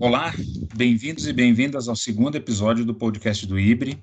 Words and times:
Olá, 0.00 0.32
bem-vindos 0.74 1.26
e 1.26 1.32
bem-vindas 1.32 1.86
ao 1.86 1.94
segundo 1.94 2.34
episódio 2.34 2.86
do 2.86 2.94
podcast 2.94 3.46
do 3.46 3.60
IBRE. 3.60 3.98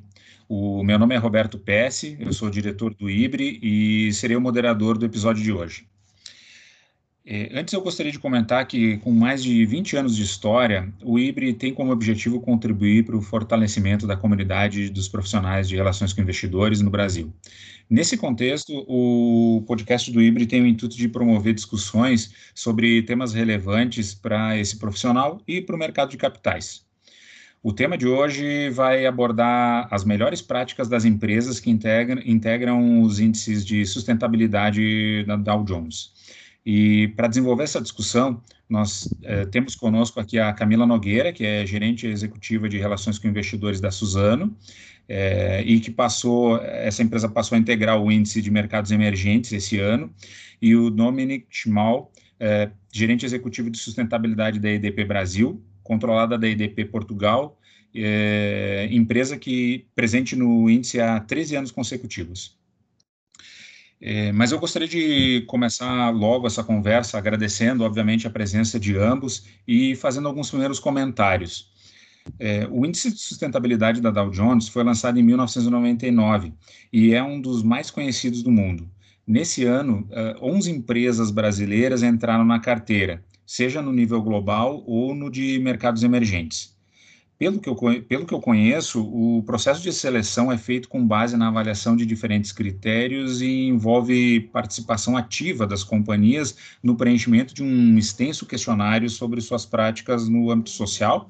O 0.47 0.83
meu 0.83 0.99
nome 0.99 1.15
é 1.15 1.17
Roberto 1.17 1.57
Pesce, 1.57 2.15
eu 2.19 2.31
sou 2.31 2.51
diretor 2.51 2.93
do 2.93 3.09
IBRE 3.09 3.59
e 3.63 4.13
serei 4.13 4.37
o 4.37 4.41
moderador 4.41 4.95
do 4.95 5.07
episódio 5.07 5.41
de 5.41 5.51
hoje. 5.51 5.87
É, 7.29 7.49
antes 7.59 7.73
eu 7.73 7.81
gostaria 7.81 8.09
de 8.09 8.17
comentar 8.17 8.65
que, 8.65 8.99
com 8.99 9.11
mais 9.11 9.43
de 9.43 9.65
20 9.65 9.97
anos 9.97 10.15
de 10.15 10.23
história, 10.23 10.87
o 11.03 11.19
IBRE 11.19 11.53
tem 11.53 11.73
como 11.73 11.91
objetivo 11.91 12.39
contribuir 12.39 13.03
para 13.03 13.17
o 13.17 13.21
fortalecimento 13.21 14.07
da 14.07 14.15
comunidade 14.15 14.89
dos 14.89 15.09
profissionais 15.09 15.67
de 15.67 15.75
relações 15.75 16.13
com 16.13 16.21
investidores 16.21 16.79
no 16.79 16.89
Brasil. 16.89 17.33
Nesse 17.89 18.15
contexto, 18.15 18.71
o 18.87 19.61
podcast 19.67 20.09
do 20.09 20.21
IBRE 20.21 20.45
tem 20.45 20.61
o 20.61 20.65
intuito 20.65 20.95
de 20.95 21.09
promover 21.09 21.53
discussões 21.53 22.33
sobre 22.55 23.01
temas 23.01 23.33
relevantes 23.33 24.13
para 24.13 24.57
esse 24.57 24.77
profissional 24.77 25.41
e 25.45 25.59
para 25.59 25.75
o 25.75 25.79
mercado 25.79 26.11
de 26.11 26.15
capitais. 26.15 26.85
O 27.61 27.73
tema 27.73 27.97
de 27.97 28.07
hoje 28.07 28.69
vai 28.69 29.05
abordar 29.05 29.89
as 29.91 30.05
melhores 30.05 30.41
práticas 30.41 30.87
das 30.87 31.03
empresas 31.03 31.59
que 31.59 31.69
integram, 31.69 32.21
integram 32.25 33.01
os 33.01 33.19
índices 33.19 33.65
de 33.65 33.85
sustentabilidade 33.85 35.25
da 35.25 35.35
Dow 35.35 35.65
Jones. 35.65 36.15
E 36.69 37.07
para 37.15 37.29
desenvolver 37.29 37.63
essa 37.63 37.79
discussão, 37.79 38.43
nós 38.67 39.17
é, 39.23 39.45
temos 39.45 39.73
conosco 39.73 40.19
aqui 40.19 40.37
a 40.37 40.51
Camila 40.51 40.85
Nogueira, 40.85 41.31
que 41.31 41.45
é 41.45 41.65
gerente 41.65 42.05
executiva 42.05 42.67
de 42.67 42.77
relações 42.77 43.17
com 43.17 43.25
investidores 43.25 43.79
da 43.79 43.89
Suzano, 43.89 44.53
é, 45.07 45.61
e 45.61 45.79
que 45.79 45.89
passou, 45.89 46.57
essa 46.57 47.01
empresa 47.01 47.29
passou 47.29 47.55
a 47.55 47.59
integrar 47.59 47.97
o 47.97 48.11
índice 48.11 48.41
de 48.41 48.51
mercados 48.51 48.91
emergentes 48.91 49.53
esse 49.53 49.79
ano, 49.79 50.13
e 50.61 50.75
o 50.75 50.89
Dominic 50.89 51.47
Schmal, 51.49 52.11
é, 52.37 52.69
gerente 52.91 53.25
executivo 53.25 53.69
de 53.69 53.77
sustentabilidade 53.77 54.59
da 54.59 54.69
EDP 54.69 55.05
Brasil, 55.05 55.63
controlada 55.83 56.37
da 56.37 56.49
EDP 56.49 56.83
Portugal, 56.83 57.57
empresa 58.91 59.37
que 59.37 59.87
presente 59.95 60.35
no 60.35 60.69
índice 60.69 60.99
há 60.99 61.19
13 61.19 61.55
anos 61.55 61.71
consecutivos. 61.71 62.57
É, 63.99 64.31
mas 64.31 64.51
eu 64.51 64.59
gostaria 64.59 64.87
de 64.87 65.41
começar 65.47 66.11
logo 66.11 66.45
essa 66.45 66.63
conversa 66.63 67.17
agradecendo, 67.17 67.83
obviamente, 67.83 68.27
a 68.27 68.29
presença 68.29 68.79
de 68.79 68.95
ambos 68.95 69.45
e 69.67 69.95
fazendo 69.95 70.27
alguns 70.27 70.49
primeiros 70.49 70.79
comentários. 70.79 71.71
É, 72.39 72.67
o 72.69 72.85
índice 72.85 73.11
de 73.11 73.19
sustentabilidade 73.19 74.01
da 74.01 74.11
Dow 74.11 74.29
Jones 74.29 74.67
foi 74.67 74.83
lançado 74.83 75.19
em 75.19 75.23
1999 75.23 76.53
e 76.91 77.13
é 77.13 77.23
um 77.23 77.39
dos 77.39 77.63
mais 77.63 77.89
conhecidos 77.89 78.43
do 78.43 78.51
mundo. 78.51 78.87
Nesse 79.25 79.65
ano, 79.65 80.07
11 80.41 80.69
é, 80.69 80.73
empresas 80.73 81.31
brasileiras 81.31 82.03
entraram 82.03 82.45
na 82.45 82.59
carteira, 82.59 83.23
seja 83.45 83.81
no 83.81 83.91
nível 83.91 84.21
global 84.21 84.83
ou 84.85 85.15
no 85.15 85.29
de 85.29 85.59
mercados 85.59 86.03
emergentes. 86.03 86.76
Pelo 87.39 87.59
que, 87.59 87.69
eu, 87.69 87.75
pelo 87.75 88.25
que 88.25 88.33
eu 88.33 88.41
conheço, 88.41 88.99
o 88.99 89.43
processo 89.43 89.81
de 89.83 89.93
seleção 89.93 90.51
é 90.51 90.57
feito 90.57 90.89
com 90.89 91.05
base 91.05 91.37
na 91.37 91.49
avaliação 91.49 91.95
de 91.95 92.03
diferentes 92.03 92.51
critérios 92.51 93.41
e 93.41 93.67
envolve 93.67 94.49
participação 94.51 95.15
ativa 95.15 95.67
das 95.67 95.83
companhias 95.83 96.57
no 96.81 96.95
preenchimento 96.95 97.53
de 97.53 97.61
um 97.61 97.95
extenso 97.95 98.43
questionário 98.47 99.07
sobre 99.07 99.39
suas 99.39 99.67
práticas 99.67 100.27
no 100.27 100.49
âmbito 100.49 100.71
social, 100.71 101.29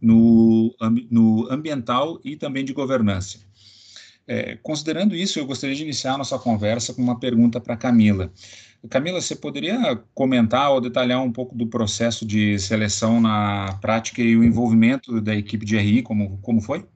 no, 0.00 0.72
no 1.10 1.50
ambiental 1.50 2.20
e 2.24 2.36
também 2.36 2.64
de 2.64 2.72
governança. 2.72 3.40
É, 4.28 4.56
considerando 4.62 5.16
isso, 5.16 5.40
eu 5.40 5.46
gostaria 5.46 5.74
de 5.74 5.82
iniciar 5.82 6.14
a 6.14 6.18
nossa 6.18 6.38
conversa 6.38 6.94
com 6.94 7.02
uma 7.02 7.18
pergunta 7.18 7.58
para 7.58 7.76
Camila. 7.76 8.30
Camila, 8.88 9.20
você 9.20 9.34
poderia 9.34 9.96
comentar 10.14 10.70
ou 10.70 10.80
detalhar 10.80 11.22
um 11.22 11.32
pouco 11.32 11.54
do 11.54 11.66
processo 11.66 12.24
de 12.24 12.58
seleção 12.58 13.20
na 13.20 13.76
prática 13.80 14.22
e 14.22 14.36
o 14.36 14.44
envolvimento 14.44 15.20
da 15.20 15.34
equipe 15.34 15.66
de 15.66 15.76
RI, 15.76 16.02
como, 16.02 16.38
como 16.40 16.60
foi? 16.60 16.86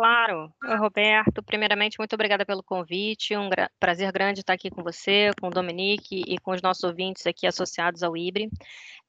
Claro. 0.00 0.50
Roberto. 0.78 1.42
Primeiramente, 1.42 1.98
muito 1.98 2.14
obrigada 2.14 2.46
pelo 2.46 2.62
convite. 2.62 3.36
Um 3.36 3.50
gra 3.50 3.70
prazer 3.78 4.10
grande 4.10 4.40
estar 4.40 4.54
aqui 4.54 4.70
com 4.70 4.82
você, 4.82 5.30
com 5.38 5.48
o 5.48 5.50
Dominique 5.50 6.22
e 6.26 6.38
com 6.38 6.52
os 6.52 6.62
nossos 6.62 6.82
ouvintes 6.82 7.26
aqui 7.26 7.46
associados 7.46 8.02
ao 8.02 8.16
IBRE. 8.16 8.48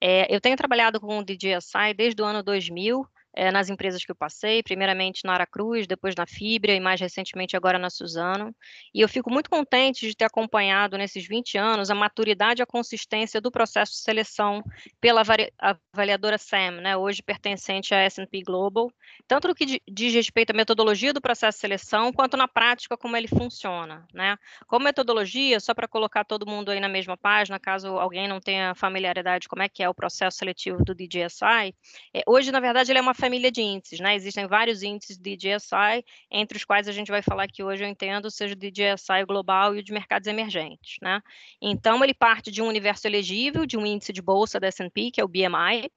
É, 0.01 0.33
eu 0.33 0.41
tenho 0.41 0.57
trabalhado 0.57 0.99
com 0.99 1.19
o 1.19 1.23
DJSI 1.23 1.93
desde 1.95 2.21
o 2.21 2.25
ano 2.25 2.43
2000, 2.43 3.07
é, 3.33 3.51
nas 3.51 3.69
empresas 3.69 4.03
que 4.03 4.11
eu 4.11 4.15
passei, 4.15 4.61
primeiramente 4.61 5.23
na 5.25 5.33
Aracruz, 5.33 5.87
depois 5.87 6.15
na 6.15 6.25
Fibra 6.25 6.73
e 6.73 6.79
mais 6.79 6.99
recentemente 6.99 7.55
agora 7.55 7.79
na 7.79 7.89
Suzano. 7.89 8.53
E 8.93 9.01
eu 9.01 9.07
fico 9.07 9.31
muito 9.31 9.49
contente 9.49 10.07
de 10.07 10.15
ter 10.15 10.25
acompanhado 10.25 10.97
nesses 10.97 11.25
20 11.25 11.57
anos 11.57 11.89
a 11.89 11.95
maturidade 11.95 12.61
e 12.61 12.63
a 12.63 12.65
consistência 12.65 13.39
do 13.39 13.51
processo 13.51 13.93
de 13.93 13.99
seleção 13.99 14.63
pela 14.99 15.23
avaliadora 15.59 16.37
SAM, 16.37 16.81
né, 16.81 16.97
hoje 16.97 17.23
pertencente 17.23 17.93
à 17.93 17.99
S&P 17.99 18.41
Global, 18.41 18.91
tanto 19.27 19.47
no 19.47 19.55
que 19.55 19.81
diz 19.89 20.13
respeito 20.13 20.51
à 20.51 20.53
metodologia 20.53 21.13
do 21.13 21.21
processo 21.21 21.57
de 21.57 21.61
seleção, 21.61 22.11
quanto 22.11 22.35
na 22.35 22.47
prática 22.47 22.97
como 22.97 23.15
ele 23.15 23.27
funciona. 23.27 24.05
Né? 24.13 24.37
Como 24.67 24.83
metodologia, 24.83 25.59
só 25.59 25.73
para 25.73 25.87
colocar 25.87 26.25
todo 26.25 26.45
mundo 26.45 26.69
aí 26.69 26.79
na 26.79 26.89
mesma 26.89 27.15
página, 27.15 27.59
caso 27.59 27.97
alguém 27.97 28.27
não 28.27 28.39
tenha 28.39 28.75
familiaridade 28.75 29.47
como 29.47 29.63
é 29.63 29.69
que 29.69 29.83
é 29.83 29.89
o 29.89 29.93
processo 29.93 30.37
seletivo 30.37 30.83
do 30.83 30.93
DJSI, 30.93 31.73
é, 32.13 32.23
hoje, 32.27 32.51
na 32.51 32.59
verdade, 32.59 32.91
ele 32.91 32.99
é 32.99 33.01
uma 33.01 33.13
família 33.21 33.51
de 33.51 33.61
índices, 33.61 33.99
né? 33.99 34.15
Existem 34.15 34.47
vários 34.47 34.81
índices 34.81 35.15
de 35.15 35.37
DJSI, 35.37 36.03
entre 36.31 36.57
os 36.57 36.65
quais 36.65 36.87
a 36.87 36.91
gente 36.91 37.11
vai 37.11 37.21
falar 37.21 37.47
que 37.47 37.63
hoje 37.63 37.83
eu 37.83 37.87
entendo 37.87 38.31
seja 38.31 38.55
o 38.55 38.57
DJSI 38.57 39.23
global 39.27 39.75
e 39.75 39.79
o 39.79 39.83
de 39.83 39.93
mercados 39.93 40.27
emergentes, 40.27 40.97
né? 40.99 41.21
Então 41.61 42.03
ele 42.03 42.15
parte 42.15 42.49
de 42.49 42.63
um 42.63 42.67
universo 42.67 43.05
elegível, 43.05 43.67
de 43.67 43.77
um 43.77 43.85
índice 43.85 44.11
de 44.11 44.23
bolsa 44.23 44.59
da 44.59 44.67
S&P, 44.67 45.11
que 45.11 45.21
é 45.21 45.23
o 45.23 45.27
BMI, 45.27 45.91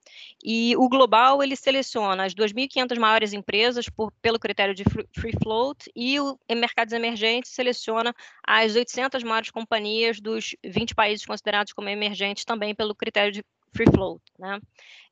e 0.45 0.77
o 0.77 0.87
global 0.87 1.43
ele 1.43 1.57
seleciona 1.57 2.27
as 2.27 2.35
2.500 2.35 2.99
maiores 2.99 3.33
empresas 3.33 3.89
por, 3.89 4.13
pelo 4.21 4.39
critério 4.39 4.75
de 4.75 4.85
free 5.17 5.33
float 5.43 5.91
e 5.97 6.21
o 6.21 6.39
em 6.47 6.57
mercados 6.57 6.93
emergentes 6.93 7.53
seleciona 7.53 8.15
as 8.47 8.77
800 8.77 9.23
maiores 9.23 9.51
companhias 9.51 10.21
dos 10.21 10.55
20 10.63 10.95
países 10.95 11.25
considerados 11.25 11.73
como 11.73 11.89
emergentes 11.89 12.45
também 12.45 12.75
pelo 12.75 12.95
critério 12.95 13.33
de 13.33 13.43
free 13.75 13.91
float, 13.91 14.23
né? 14.39 14.61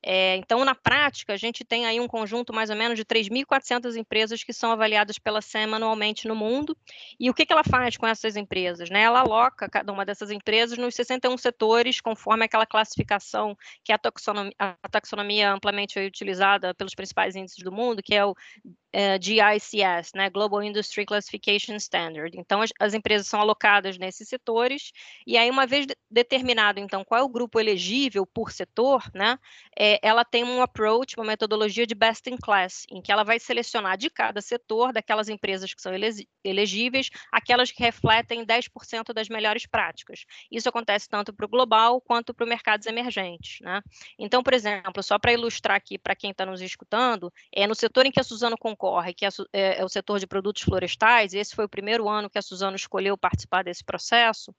É, 0.05 0.37
então, 0.37 0.65
na 0.65 0.75
prática, 0.75 1.33
a 1.33 1.37
gente 1.37 1.65
tem 1.65 1.87
aí 1.87 2.01
um 2.01 2.09
conjunto 2.09 2.53
mais 2.53 2.71
ou 2.71 2.77
menos 2.77 2.97
de 2.97 3.05
3.400 3.05 3.97
empresas 3.97 4.43
que 4.43 4.53
são 4.53 4.73
avaliadas 4.73 5.17
pela 5.17 5.41
SEM 5.41 5.73
anualmente 5.75 6.27
no 6.27 6.35
mundo. 6.35 6.77
E 7.21 7.31
o 7.31 7.35
que, 7.35 7.47
que 7.47 7.53
ela 7.53 7.63
faz 7.63 7.97
com 7.97 8.07
essas 8.07 8.37
empresas? 8.37 8.91
Né? 8.91 9.03
Ela 9.03 9.21
aloca 9.21 9.69
cada 9.69 9.93
uma 9.93 10.05
dessas 10.05 10.31
empresas 10.31 10.77
nos 10.77 10.95
61 10.97 11.37
setores, 11.39 12.01
conforme 12.01 12.45
aquela 12.45 12.67
classificação 12.67 13.57
que 13.85 13.93
a 13.93 13.99
taxonomia, 13.99 14.55
a 14.59 14.89
taxonomia 14.91 15.53
amplamente 15.53 16.01
utilizada 16.01 16.75
pelos 16.75 16.95
principais 16.95 17.37
índices 17.37 17.63
do 17.63 17.71
mundo, 17.71 18.03
que 18.03 18.15
é 18.15 18.25
o 18.25 18.35
GICS, 19.21 20.13
né, 20.15 20.29
Global 20.29 20.63
Industry 20.63 21.07
Classification 21.07 21.77
Standard. 21.77 22.39
Então, 22.39 22.61
as, 22.61 22.71
as, 22.79 22.93
empresas 22.93 23.27
são 23.27 23.41
alocadas 23.41 23.97
nesses 23.97 24.29
setores, 24.29 24.93
e 25.27 25.39
aí, 25.39 25.51
uma 25.51 25.67
vez 25.67 25.87
de, 25.87 25.97
determinado, 26.11 26.79
então, 26.79 27.03
qual 27.03 27.21
é 27.21 27.25
o 27.25 27.29
grupo 27.29 27.59
elegível 27.59 28.27
por 28.27 28.53
setor, 28.53 29.11
né, 29.15 29.39
é, 29.79 29.99
ela 30.03 30.25
tem 30.25 30.45
um 30.45 30.61
approach, 30.61 31.17
uma 31.17 31.25
metodologia 31.25 31.87
de 31.87 31.95
best 31.95 32.29
in 32.29 32.37
class, 32.37 32.85
em 32.91 33.01
que 33.01 33.11
ela 33.11 33.25
vai 33.25 33.39
selecionar 33.39 33.97
de 33.97 34.11
cada 34.11 34.43
setor, 34.43 34.93
daquelas 34.93 35.29
empresas 35.29 35.73
que 35.73 35.81
são 35.81 35.93
elegíveis, 36.45 37.09
aquelas 37.33 37.71
que 37.71 37.83
refletem 37.83 38.45
10% 38.45 39.15
das 39.15 39.29
melhores 39.29 39.65
práticas. 39.67 40.27
Isso 40.51 40.69
acontece 40.69 41.09
tanto 41.09 41.33
para 41.33 41.47
o 41.47 41.49
global 41.49 42.01
quanto 42.01 42.35
para 42.35 42.45
os 42.45 42.49
mercados 42.49 42.87
emergentes, 42.87 43.59
né. 43.63 43.81
Então, 44.19 44.43
por 44.43 44.53
exemplo, 44.53 45.03
só 45.03 45.19
para 45.19 45.33
ilustrar 45.33 45.77
aqui 45.77 45.97
para 45.97 46.15
quem 46.15 46.31
está 46.31 46.45
nos 46.45 46.61
escutando, 46.61 47.33
é 47.51 47.67
no 47.67 47.75
setor 47.75 48.05
em 48.05 48.11
que 48.11 48.21
a 48.21 48.25
Suzano 48.25 48.59
concorre 48.59 48.82
concorre, 48.83 49.15
que 49.15 49.25
é, 49.25 49.29
é, 49.53 49.85
o 49.85 49.89
setor 49.89 50.19
de 50.19 50.27
produtos 50.27 50.63
florestais, 50.63 51.33
esse 51.35 51.55
foi 51.55 51.65
o 51.65 51.69
primeiro 51.69 52.09
ano 52.09 52.29
que 52.29 52.39
a 52.39 52.43
Suzano 52.43 52.75
escolheu 52.75 53.17
participar 53.17 53.63
desse 53.63 53.85
processo, 53.85 54.53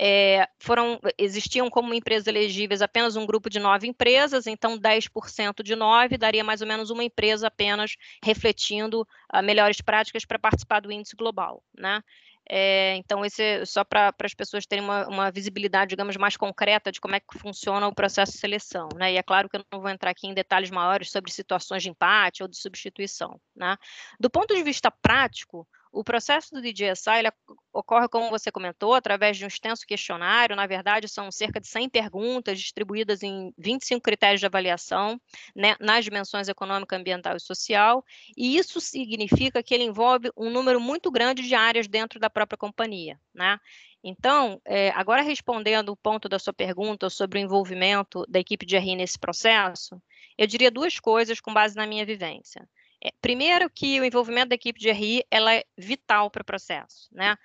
é, 0.00 0.48
foram, 0.58 0.98
existiam 1.18 1.68
como 1.68 1.92
empresas 1.92 2.26
elegíveis 2.26 2.80
apenas 2.80 3.16
um 3.16 3.26
grupo 3.26 3.50
de 3.50 3.58
nove 3.58 3.86
empresas, 3.86 4.46
então 4.46 4.78
10% 4.78 5.62
de 5.62 5.76
nove 5.76 6.16
daria 6.16 6.42
mais 6.42 6.62
ou 6.62 6.66
menos 6.66 6.88
uma 6.88 7.04
empresa 7.04 7.48
apenas 7.48 7.96
refletindo 8.24 9.02
uh, 9.34 9.42
melhores 9.42 9.82
práticas 9.82 10.24
para 10.24 10.38
participar 10.38 10.80
do 10.80 10.90
índice 10.90 11.14
global, 11.14 11.62
né? 11.76 12.02
É, 12.48 12.94
então, 12.96 13.24
esse 13.24 13.66
só 13.66 13.82
para 13.84 14.14
as 14.22 14.34
pessoas 14.34 14.66
terem 14.66 14.84
uma, 14.84 15.08
uma, 15.08 15.30
visibilidade, 15.30 15.90
digamos, 15.90 16.16
mais 16.16 16.36
concreta 16.36 16.92
de 16.92 17.00
como 17.00 17.16
é 17.16 17.20
que 17.20 17.38
funciona 17.38 17.88
o 17.88 17.94
processo 17.94 18.32
de 18.32 18.38
seleção. 18.38 18.88
Né? 18.94 19.14
E 19.14 19.16
é 19.16 19.22
claro 19.22 19.48
que 19.48 19.56
eu 19.56 19.64
não 19.72 19.80
vou 19.80 19.90
entrar 19.90 20.10
aqui 20.10 20.28
em 20.28 20.34
detalhes 20.34 20.70
maiores 20.70 21.10
sobre 21.10 21.32
situações 21.32 21.82
de 21.82 21.90
empate 21.90 22.42
ou 22.42 22.48
de 22.48 22.56
substituição. 22.56 23.40
Né? 23.54 23.76
Do 24.20 24.30
ponto 24.30 24.54
de 24.54 24.62
vista 24.62 24.90
prático, 24.90 25.66
o 25.96 26.04
processo 26.04 26.54
do 26.54 26.60
DJSI 26.60 27.18
ele 27.20 27.32
ocorre, 27.72 28.06
como 28.08 28.28
você 28.28 28.52
comentou, 28.52 28.92
através 28.92 29.38
de 29.38 29.44
um 29.44 29.48
extenso 29.48 29.86
questionário. 29.86 30.54
Na 30.54 30.66
verdade, 30.66 31.08
são 31.08 31.32
cerca 31.32 31.58
de 31.58 31.66
100 31.66 31.88
perguntas 31.88 32.60
distribuídas 32.60 33.22
em 33.22 33.50
25 33.56 34.02
critérios 34.02 34.40
de 34.40 34.46
avaliação 34.46 35.18
né, 35.54 35.74
nas 35.80 36.04
dimensões 36.04 36.48
econômica, 36.48 36.96
ambiental 36.96 37.34
e 37.34 37.40
social. 37.40 38.04
E 38.36 38.58
isso 38.58 38.78
significa 38.78 39.62
que 39.62 39.74
ele 39.74 39.84
envolve 39.84 40.30
um 40.36 40.50
número 40.50 40.78
muito 40.78 41.10
grande 41.10 41.42
de 41.42 41.54
áreas 41.54 41.88
dentro 41.88 42.20
da 42.20 42.28
própria 42.28 42.58
companhia. 42.58 43.18
Né? 43.34 43.58
Então, 44.04 44.60
é, 44.66 44.90
agora 44.90 45.22
respondendo 45.22 45.88
o 45.88 45.96
ponto 45.96 46.28
da 46.28 46.38
sua 46.38 46.52
pergunta 46.52 47.08
sobre 47.08 47.38
o 47.38 47.42
envolvimento 47.42 48.24
da 48.28 48.38
equipe 48.38 48.66
de 48.66 48.76
RI 48.76 48.96
nesse 48.96 49.18
processo, 49.18 50.00
Eu 50.38 50.46
diria 50.46 50.70
duas 50.70 51.00
coisas 51.00 51.40
com 51.40 51.54
base 51.54 51.74
na 51.74 51.86
minha 51.86 52.04
vivência. 52.04 52.68
É, 53.06 53.10
primeiro 53.20 53.70
que 53.70 54.00
o 54.00 54.04
envolvimento 54.04 54.48
da 54.48 54.56
equipe 54.56 54.80
de 54.80 54.90
RI 54.90 55.22
ela 55.30 55.54
é 55.54 55.62
vital 55.78 56.28
para 56.28 56.42
o 56.42 56.44
processo, 56.44 57.08
né? 57.12 57.36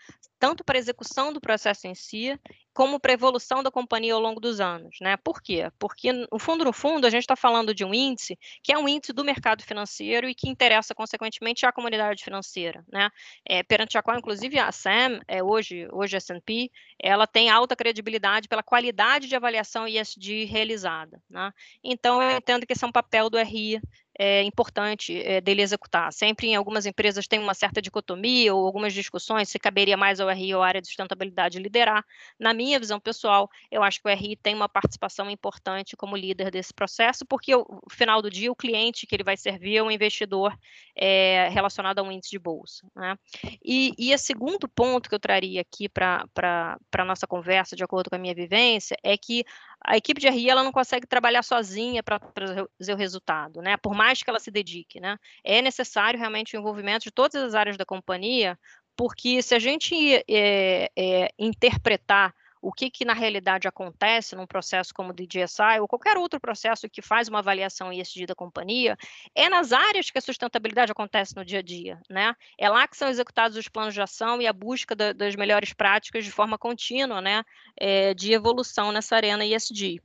tanto 0.41 0.63
para 0.63 0.75
a 0.75 0.79
execução 0.79 1.31
do 1.31 1.39
processo 1.39 1.85
em 1.85 1.93
si, 1.93 2.35
como 2.73 2.99
para 2.99 3.11
a 3.11 3.13
evolução 3.13 3.61
da 3.61 3.69
companhia 3.69 4.15
ao 4.15 4.19
longo 4.19 4.39
dos 4.39 4.59
anos. 4.59 4.97
Né? 4.99 5.15
Por 5.17 5.39
quê? 5.39 5.69
Porque, 5.77 6.11
no 6.11 6.39
fundo, 6.39 6.65
no 6.65 6.73
fundo, 6.73 7.05
a 7.05 7.11
gente 7.11 7.21
está 7.21 7.35
falando 7.35 7.75
de 7.75 7.85
um 7.85 7.93
índice 7.93 8.35
que 8.63 8.73
é 8.73 8.77
um 8.77 8.89
índice 8.89 9.13
do 9.13 9.23
mercado 9.23 9.61
financeiro 9.63 10.27
e 10.27 10.33
que 10.33 10.49
interessa, 10.49 10.95
consequentemente, 10.95 11.63
à 11.63 11.71
comunidade 11.71 12.23
financeira. 12.23 12.83
Né? 12.91 13.11
É, 13.47 13.61
perante 13.61 13.99
a 13.99 14.01
qual, 14.01 14.17
inclusive, 14.17 14.57
a 14.57 14.71
SAM, 14.71 15.19
é, 15.27 15.43
hoje, 15.43 15.87
hoje 15.91 16.15
a 16.15 16.17
S&P, 16.17 16.71
ela 16.99 17.27
tem 17.27 17.51
alta 17.51 17.75
credibilidade 17.75 18.47
pela 18.47 18.63
qualidade 18.63 19.27
de 19.27 19.35
avaliação 19.35 19.87
ISD 19.87 20.45
realizada. 20.45 21.21
Né? 21.29 21.51
Então, 21.83 22.19
eu 22.19 22.37
entendo 22.37 22.65
que 22.65 22.73
esse 22.73 22.83
é 22.83 22.87
um 22.87 22.91
papel 22.91 23.29
do 23.29 23.37
RI 23.37 23.79
é, 24.23 24.43
importante 24.43 25.19
é, 25.19 25.41
dele 25.41 25.63
executar. 25.63 26.13
Sempre 26.13 26.49
em 26.49 26.55
algumas 26.55 26.85
empresas 26.85 27.27
tem 27.27 27.39
uma 27.39 27.55
certa 27.55 27.81
dicotomia 27.81 28.53
ou 28.53 28.67
algumas 28.67 28.93
discussões 28.93 29.49
se 29.49 29.57
caberia 29.57 29.97
mais 29.97 30.19
ao 30.19 30.29
RI 30.29 30.53
ou 30.53 30.61
à 30.61 30.67
área 30.67 30.79
de 30.79 30.85
sustentabilidade 30.85 31.57
liderar. 31.57 32.05
Na 32.39 32.53
minha 32.53 32.79
visão 32.79 32.99
pessoal, 32.99 33.49
eu 33.71 33.81
acho 33.81 33.99
que 33.99 34.07
o 34.07 34.13
RI 34.13 34.35
tem 34.35 34.53
uma 34.53 34.69
participação 34.69 35.27
importante 35.27 35.97
como 35.97 36.15
líder 36.15 36.51
desse 36.51 36.71
processo, 36.71 37.25
porque 37.25 37.55
no 37.55 37.81
final 37.89 38.21
do 38.21 38.29
dia 38.29 38.51
o 38.51 38.55
cliente 38.55 39.07
que 39.07 39.15
ele 39.15 39.23
vai 39.23 39.35
servir 39.35 39.77
é 39.77 39.81
um 39.81 39.89
investidor 39.89 40.55
é, 40.95 41.49
relacionado 41.49 41.97
a 41.97 42.03
um 42.03 42.11
índice 42.11 42.29
de 42.29 42.37
bolsa. 42.37 42.85
Né? 42.95 43.17
E, 43.65 43.91
e 43.97 44.13
o 44.13 44.19
segundo 44.19 44.69
ponto 44.69 45.09
que 45.09 45.15
eu 45.15 45.19
traria 45.19 45.61
aqui 45.61 45.89
para 45.89 46.27
a 46.37 47.05
nossa 47.05 47.25
conversa, 47.25 47.75
de 47.75 47.83
acordo 47.83 48.11
com 48.11 48.17
a 48.17 48.19
minha 48.19 48.35
vivência, 48.35 48.95
é 49.03 49.17
que 49.17 49.43
a 49.83 49.97
equipe 49.97 50.21
de 50.21 50.27
RI 50.27 50.49
ela 50.49 50.63
não 50.63 50.71
consegue 50.71 51.07
trabalhar 51.07 51.43
sozinha 51.43 52.03
para 52.03 52.19
trazer 52.19 52.93
o 52.93 52.95
resultado, 52.95 53.61
né? 53.61 53.77
Por 53.77 53.93
mais 53.93 54.21
que 54.21 54.29
ela 54.29 54.39
se 54.39 54.51
dedique, 54.51 54.99
né? 54.99 55.17
É 55.43 55.61
necessário 55.61 56.19
realmente 56.19 56.55
o 56.55 56.59
envolvimento 56.59 57.03
de 57.03 57.11
todas 57.11 57.41
as 57.41 57.55
áreas 57.55 57.77
da 57.77 57.85
companhia, 57.85 58.57
porque 58.95 59.41
se 59.41 59.55
a 59.55 59.59
gente 59.59 59.95
é, 60.29 60.91
é, 60.95 61.29
interpretar 61.39 62.33
o 62.61 62.71
que, 62.71 62.89
que 62.91 63.03
na 63.03 63.13
realidade 63.13 63.67
acontece 63.67 64.35
num 64.35 64.45
processo 64.45 64.93
como 64.93 65.09
o 65.09 65.13
DGSI 65.13 65.79
ou 65.79 65.87
qualquer 65.87 66.17
outro 66.17 66.39
processo 66.39 66.87
que 66.87 67.01
faz 67.01 67.27
uma 67.27 67.39
avaliação 67.39 67.91
ESG 67.91 68.27
da 68.27 68.35
companhia, 68.35 68.95
é 69.33 69.49
nas 69.49 69.71
áreas 69.71 70.11
que 70.11 70.17
a 70.17 70.21
sustentabilidade 70.21 70.91
acontece 70.91 71.35
no 71.35 71.43
dia 71.43 71.59
a 71.59 71.61
dia, 71.61 71.99
né? 72.09 72.35
É 72.57 72.69
lá 72.69 72.87
que 72.87 72.95
são 72.95 73.09
executados 73.09 73.57
os 73.57 73.67
planos 73.67 73.93
de 73.93 74.01
ação 74.01 74.41
e 74.41 74.47
a 74.47 74.53
busca 74.53 74.95
da, 74.95 75.11
das 75.11 75.35
melhores 75.35 75.73
práticas 75.73 76.23
de 76.23 76.31
forma 76.31 76.57
contínua, 76.57 77.19
né? 77.19 77.43
É, 77.79 78.13
de 78.13 78.31
evolução 78.33 78.91
nessa 78.91 79.15
arena 79.15 79.43
ESG. 79.43 79.99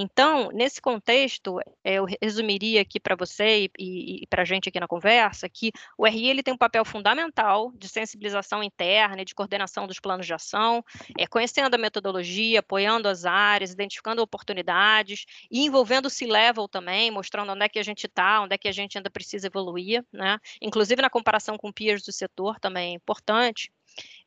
Então, 0.00 0.50
nesse 0.52 0.80
contexto, 0.80 1.58
eh, 1.82 1.94
eu 1.94 2.06
resumiria 2.22 2.80
aqui 2.80 3.00
para 3.00 3.16
você 3.16 3.68
e, 3.76 4.22
e 4.22 4.26
para 4.28 4.42
a 4.42 4.44
gente 4.44 4.68
aqui 4.68 4.78
na 4.78 4.86
conversa 4.86 5.48
que 5.48 5.72
o 5.98 6.06
RI 6.06 6.28
ele 6.28 6.40
tem 6.40 6.54
um 6.54 6.56
papel 6.56 6.84
fundamental 6.84 7.72
de 7.74 7.88
sensibilização 7.88 8.62
interna 8.62 9.22
e 9.22 9.24
de 9.24 9.34
coordenação 9.34 9.88
dos 9.88 9.98
planos 9.98 10.24
de 10.24 10.32
ação, 10.32 10.84
é, 11.18 11.26
conhecendo 11.26 11.74
a 11.74 11.78
metodologia, 11.78 12.60
apoiando 12.60 13.08
as 13.08 13.24
áreas, 13.24 13.72
identificando 13.72 14.22
oportunidades 14.22 15.26
e 15.50 15.64
envolvendo 15.64 16.06
o 16.06 16.10
C-Level 16.10 16.68
também, 16.68 17.10
mostrando 17.10 17.50
onde 17.50 17.64
é 17.64 17.68
que 17.68 17.80
a 17.80 17.82
gente 17.82 18.06
está, 18.06 18.42
onde 18.42 18.54
é 18.54 18.58
que 18.58 18.68
a 18.68 18.72
gente 18.72 18.96
ainda 18.96 19.10
precisa 19.10 19.48
evoluir, 19.48 20.04
né? 20.12 20.38
inclusive 20.62 21.02
na 21.02 21.10
comparação 21.10 21.58
com 21.58 21.72
peers 21.72 22.04
do 22.04 22.12
setor 22.12 22.60
também 22.60 22.92
é 22.92 22.94
importante. 22.94 23.72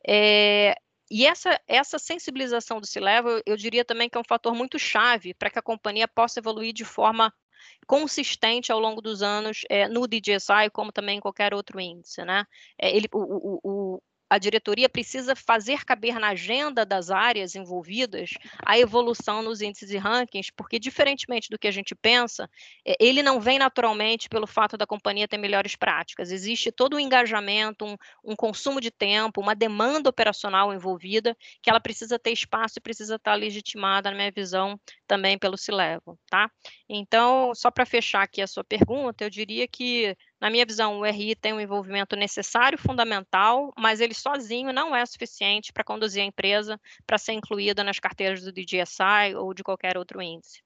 É, 0.06 0.75
e 1.12 1.25
essa, 1.25 1.60
essa 1.68 2.00
sensibilização 2.00 2.80
do 2.80 2.88
C-Level, 2.88 3.42
eu, 3.46 3.58
diria 3.58 3.84
também 3.84 4.10
que 4.10 4.18
é 4.18 4.22
um 4.22 4.28
fator 4.28 4.56
muito 4.56 4.80
chave 4.80 5.34
para 5.34 5.50
que 5.50 5.60
a 5.60 5.62
companhia 5.62 6.08
possa 6.08 6.40
evoluir 6.40 6.72
de 6.72 6.86
forma 6.86 7.34
consistente 7.86 8.72
ao 8.72 8.80
longo 8.80 9.02
dos 9.02 9.22
anos 9.22 9.66
é, 9.69 9.90
no 9.90 10.08
DJSI, 10.08 10.69
como 10.72 10.90
também 10.90 11.18
em 11.18 11.19
qualquer 11.19 11.54
outro 11.54 11.81
índice. 11.81 12.24
Né? 12.24 12.46
É, 12.80 12.96
ele, 12.96 13.10
o, 13.12 13.60
o, 13.62 14.02
a 14.31 14.38
diretoria 14.38 14.88
precisa 14.88 15.36
fazer 15.36 15.83
caber 15.83 16.18
na 16.18 16.30
agenda 16.30 16.86
das 16.86 17.12
áreas 17.12 17.54
envolvidas 17.54 18.30
a 18.66 18.80
evolução 18.80 19.42
nos 19.42 19.60
índices 19.62 19.92
e 19.92 19.98
rankings, 19.98 20.50
porque, 20.56 20.80
diferentemente 20.80 21.50
do 21.50 21.60
que 21.60 21.68
a 21.68 21.72
gente 21.72 21.94
pensa, 21.94 22.50
é, 22.88 22.95
ele 22.98 23.22
não 23.22 23.42
vem 23.42 23.60
naturalmente 23.60 24.30
pelo 24.30 24.48
fato 24.48 24.78
da 24.78 24.88
companhia 24.88 25.28
ter 25.28 25.38
melhores 25.38 25.75
práticas. 25.75 26.31
Existe 26.31 26.72
todo 26.72 26.95
um 26.95 27.00
engajamento, 27.00 27.83
um, 27.83 27.98
um 28.24 28.33
consumo 28.33 28.80
de 28.80 28.89
tempo, 28.89 29.42
uma 29.42 29.54
demanda 29.54 30.10
operacional 30.10 30.74
envolvida, 30.74 31.36
que 31.62 31.69
ela 31.69 31.81
precisa 31.81 32.18
ter 32.18 32.31
espaço 32.31 32.75
e 32.78 32.81
precisa 32.81 33.16
estar 33.16 33.36
legitimada, 33.36 34.12
na 34.12 34.16
minha 34.16 34.31
visão, 34.31 34.80
também 35.06 35.38
pelo 35.38 35.57
C-Level. 35.57 36.18
Tá? 36.30 36.50
Então, 36.88 37.54
só 37.54 37.69
para 37.69 37.86
fechar 37.86 38.22
aqui 38.22 38.42
a 38.42 38.48
sua 38.48 38.63
pergunta, 38.63 39.25
eu 39.25 39.30
diria 39.30 39.68
que 39.68 40.16
na 40.42 40.50
minha 40.50 40.66
visão, 40.66 41.00
o 41.00 41.06
RI 41.06 41.36
tem 41.36 41.54
um 41.54 41.60
envolvimento 41.60 42.16
necessário, 42.16 42.78
fundamental, 42.78 43.72
mas 43.78 44.02
ele 44.02 44.16
sozinho 44.16 44.74
não 44.74 44.96
é 44.96 45.06
suficiente 45.06 45.72
para 45.72 45.84
conduzir 45.84 46.24
a 46.24 46.26
empresa 46.26 46.80
para 47.06 47.20
ser 47.20 47.34
incluída 47.34 47.84
nas 47.84 48.00
carteiras 48.00 48.42
do 48.42 48.52
DGSI 48.52 49.36
ou 49.38 49.54
de 49.54 49.64
qualquer 49.64 49.98
outro 49.98 50.20
índice. 50.20 50.62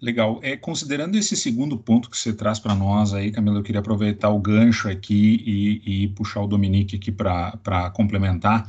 Legal. 0.00 0.40
É, 0.42 0.56
considerando 0.56 1.16
esse 1.16 1.36
segundo 1.36 1.78
ponto 1.78 2.10
que 2.10 2.18
você 2.18 2.32
traz 2.32 2.58
para 2.58 2.74
nós 2.74 3.14
aí, 3.14 3.30
Camila, 3.30 3.58
eu 3.58 3.62
queria 3.62 3.78
aproveitar 3.78 4.30
o 4.30 4.40
gancho 4.40 4.88
aqui 4.88 5.40
e, 5.46 6.04
e 6.04 6.08
puxar 6.08 6.40
o 6.40 6.48
Dominique 6.48 6.96
aqui 6.96 7.12
para 7.12 7.88
complementar 7.94 8.68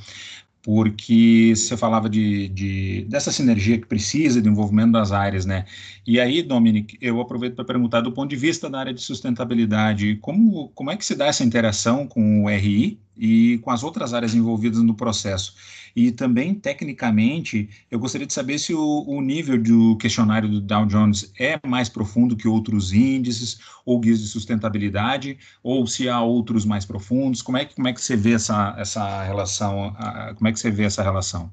porque 0.64 1.54
você 1.54 1.76
falava 1.76 2.10
de, 2.10 2.48
de, 2.48 3.06
dessa 3.10 3.32
sinergia 3.32 3.78
que 3.78 3.86
precisa 3.86 4.42
de 4.42 4.48
envolvimento 4.48 4.94
das 4.94 5.12
áreas, 5.12 5.46
né? 5.46 5.66
E 6.08 6.20
aí, 6.22 6.42
Dominic, 6.42 6.98
eu 7.02 7.20
aproveito 7.20 7.56
para 7.56 7.66
perguntar 7.66 8.00
do 8.00 8.14
ponto 8.14 8.30
de 8.30 8.38
vista 8.38 8.70
da 8.70 8.80
área 8.80 8.94
de 8.94 9.02
sustentabilidade, 9.02 10.16
como, 10.22 10.70
como 10.70 10.90
é 10.90 10.96
que 10.96 11.06
se 11.06 11.16
dá 11.16 11.26
essa 11.28 11.44
interação 11.44 12.08
com 12.08 12.46
o 12.46 12.50
RI 12.50 12.98
e 13.16 13.60
com 13.60 13.72
as 13.72 13.84
outras 13.84 14.14
áreas 14.14 14.34
envolvidas 14.34 14.82
no 14.82 14.96
processo? 14.96 15.56
E 15.96 16.12
também, 16.12 16.56
tecnicamente, 16.56 17.70
eu 17.92 18.00
gostaria 18.00 18.26
de 18.26 18.34
saber 18.34 18.58
se 18.58 18.74
o, 18.74 19.04
o 19.08 19.22
nível 19.22 19.62
do 19.62 19.96
questionário 19.98 20.50
do 20.50 20.60
Dow 20.60 20.86
Jones 20.88 21.32
é 21.40 21.60
mais 21.66 21.88
profundo 21.88 22.36
que 22.36 22.48
outros 22.48 22.92
índices 22.92 23.60
ou 23.86 24.00
guias 24.00 24.20
de 24.20 24.28
sustentabilidade, 24.28 25.38
ou 25.62 25.86
se 25.86 26.10
há 26.10 26.20
outros 26.22 26.66
mais 26.66 26.86
profundos. 26.86 27.42
Como 27.42 27.58
é 27.58 27.66
que, 27.66 27.76
como 27.76 27.88
é 27.88 27.94
que 27.94 28.02
você 28.02 28.16
vê 28.16 28.34
essa, 28.34 28.74
essa 28.78 29.24
relação? 29.24 29.96
Como 30.36 30.48
é 30.48 30.52
que 30.52 30.60
você 30.60 30.72
vê 30.72 30.86
essa 30.86 31.04
relação? 31.04 31.52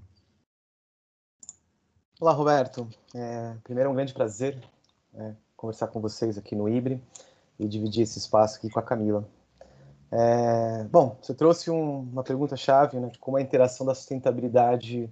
Olá, 2.18 2.32
Roberto. 2.32 2.88
É, 3.14 3.54
primeiro, 3.64 3.88
é 3.88 3.92
um 3.92 3.94
grande 3.94 4.14
prazer 4.14 4.56
é, 5.14 5.32
conversar 5.56 5.88
com 5.88 6.00
vocês 6.00 6.38
aqui 6.38 6.54
no 6.54 6.68
IBRE 6.68 7.02
e 7.58 7.68
dividir 7.68 8.02
esse 8.02 8.18
espaço 8.18 8.56
aqui 8.56 8.70
com 8.70 8.78
a 8.78 8.82
Camila. 8.82 9.28
É, 10.12 10.84
bom, 10.84 11.16
você 11.20 11.32
trouxe 11.34 11.70
um, 11.70 12.00
uma 12.00 12.22
pergunta-chave, 12.22 12.98
né, 12.98 13.10
como 13.20 13.36
a 13.36 13.42
interação 13.42 13.86
da 13.86 13.94
sustentabilidade 13.94 15.08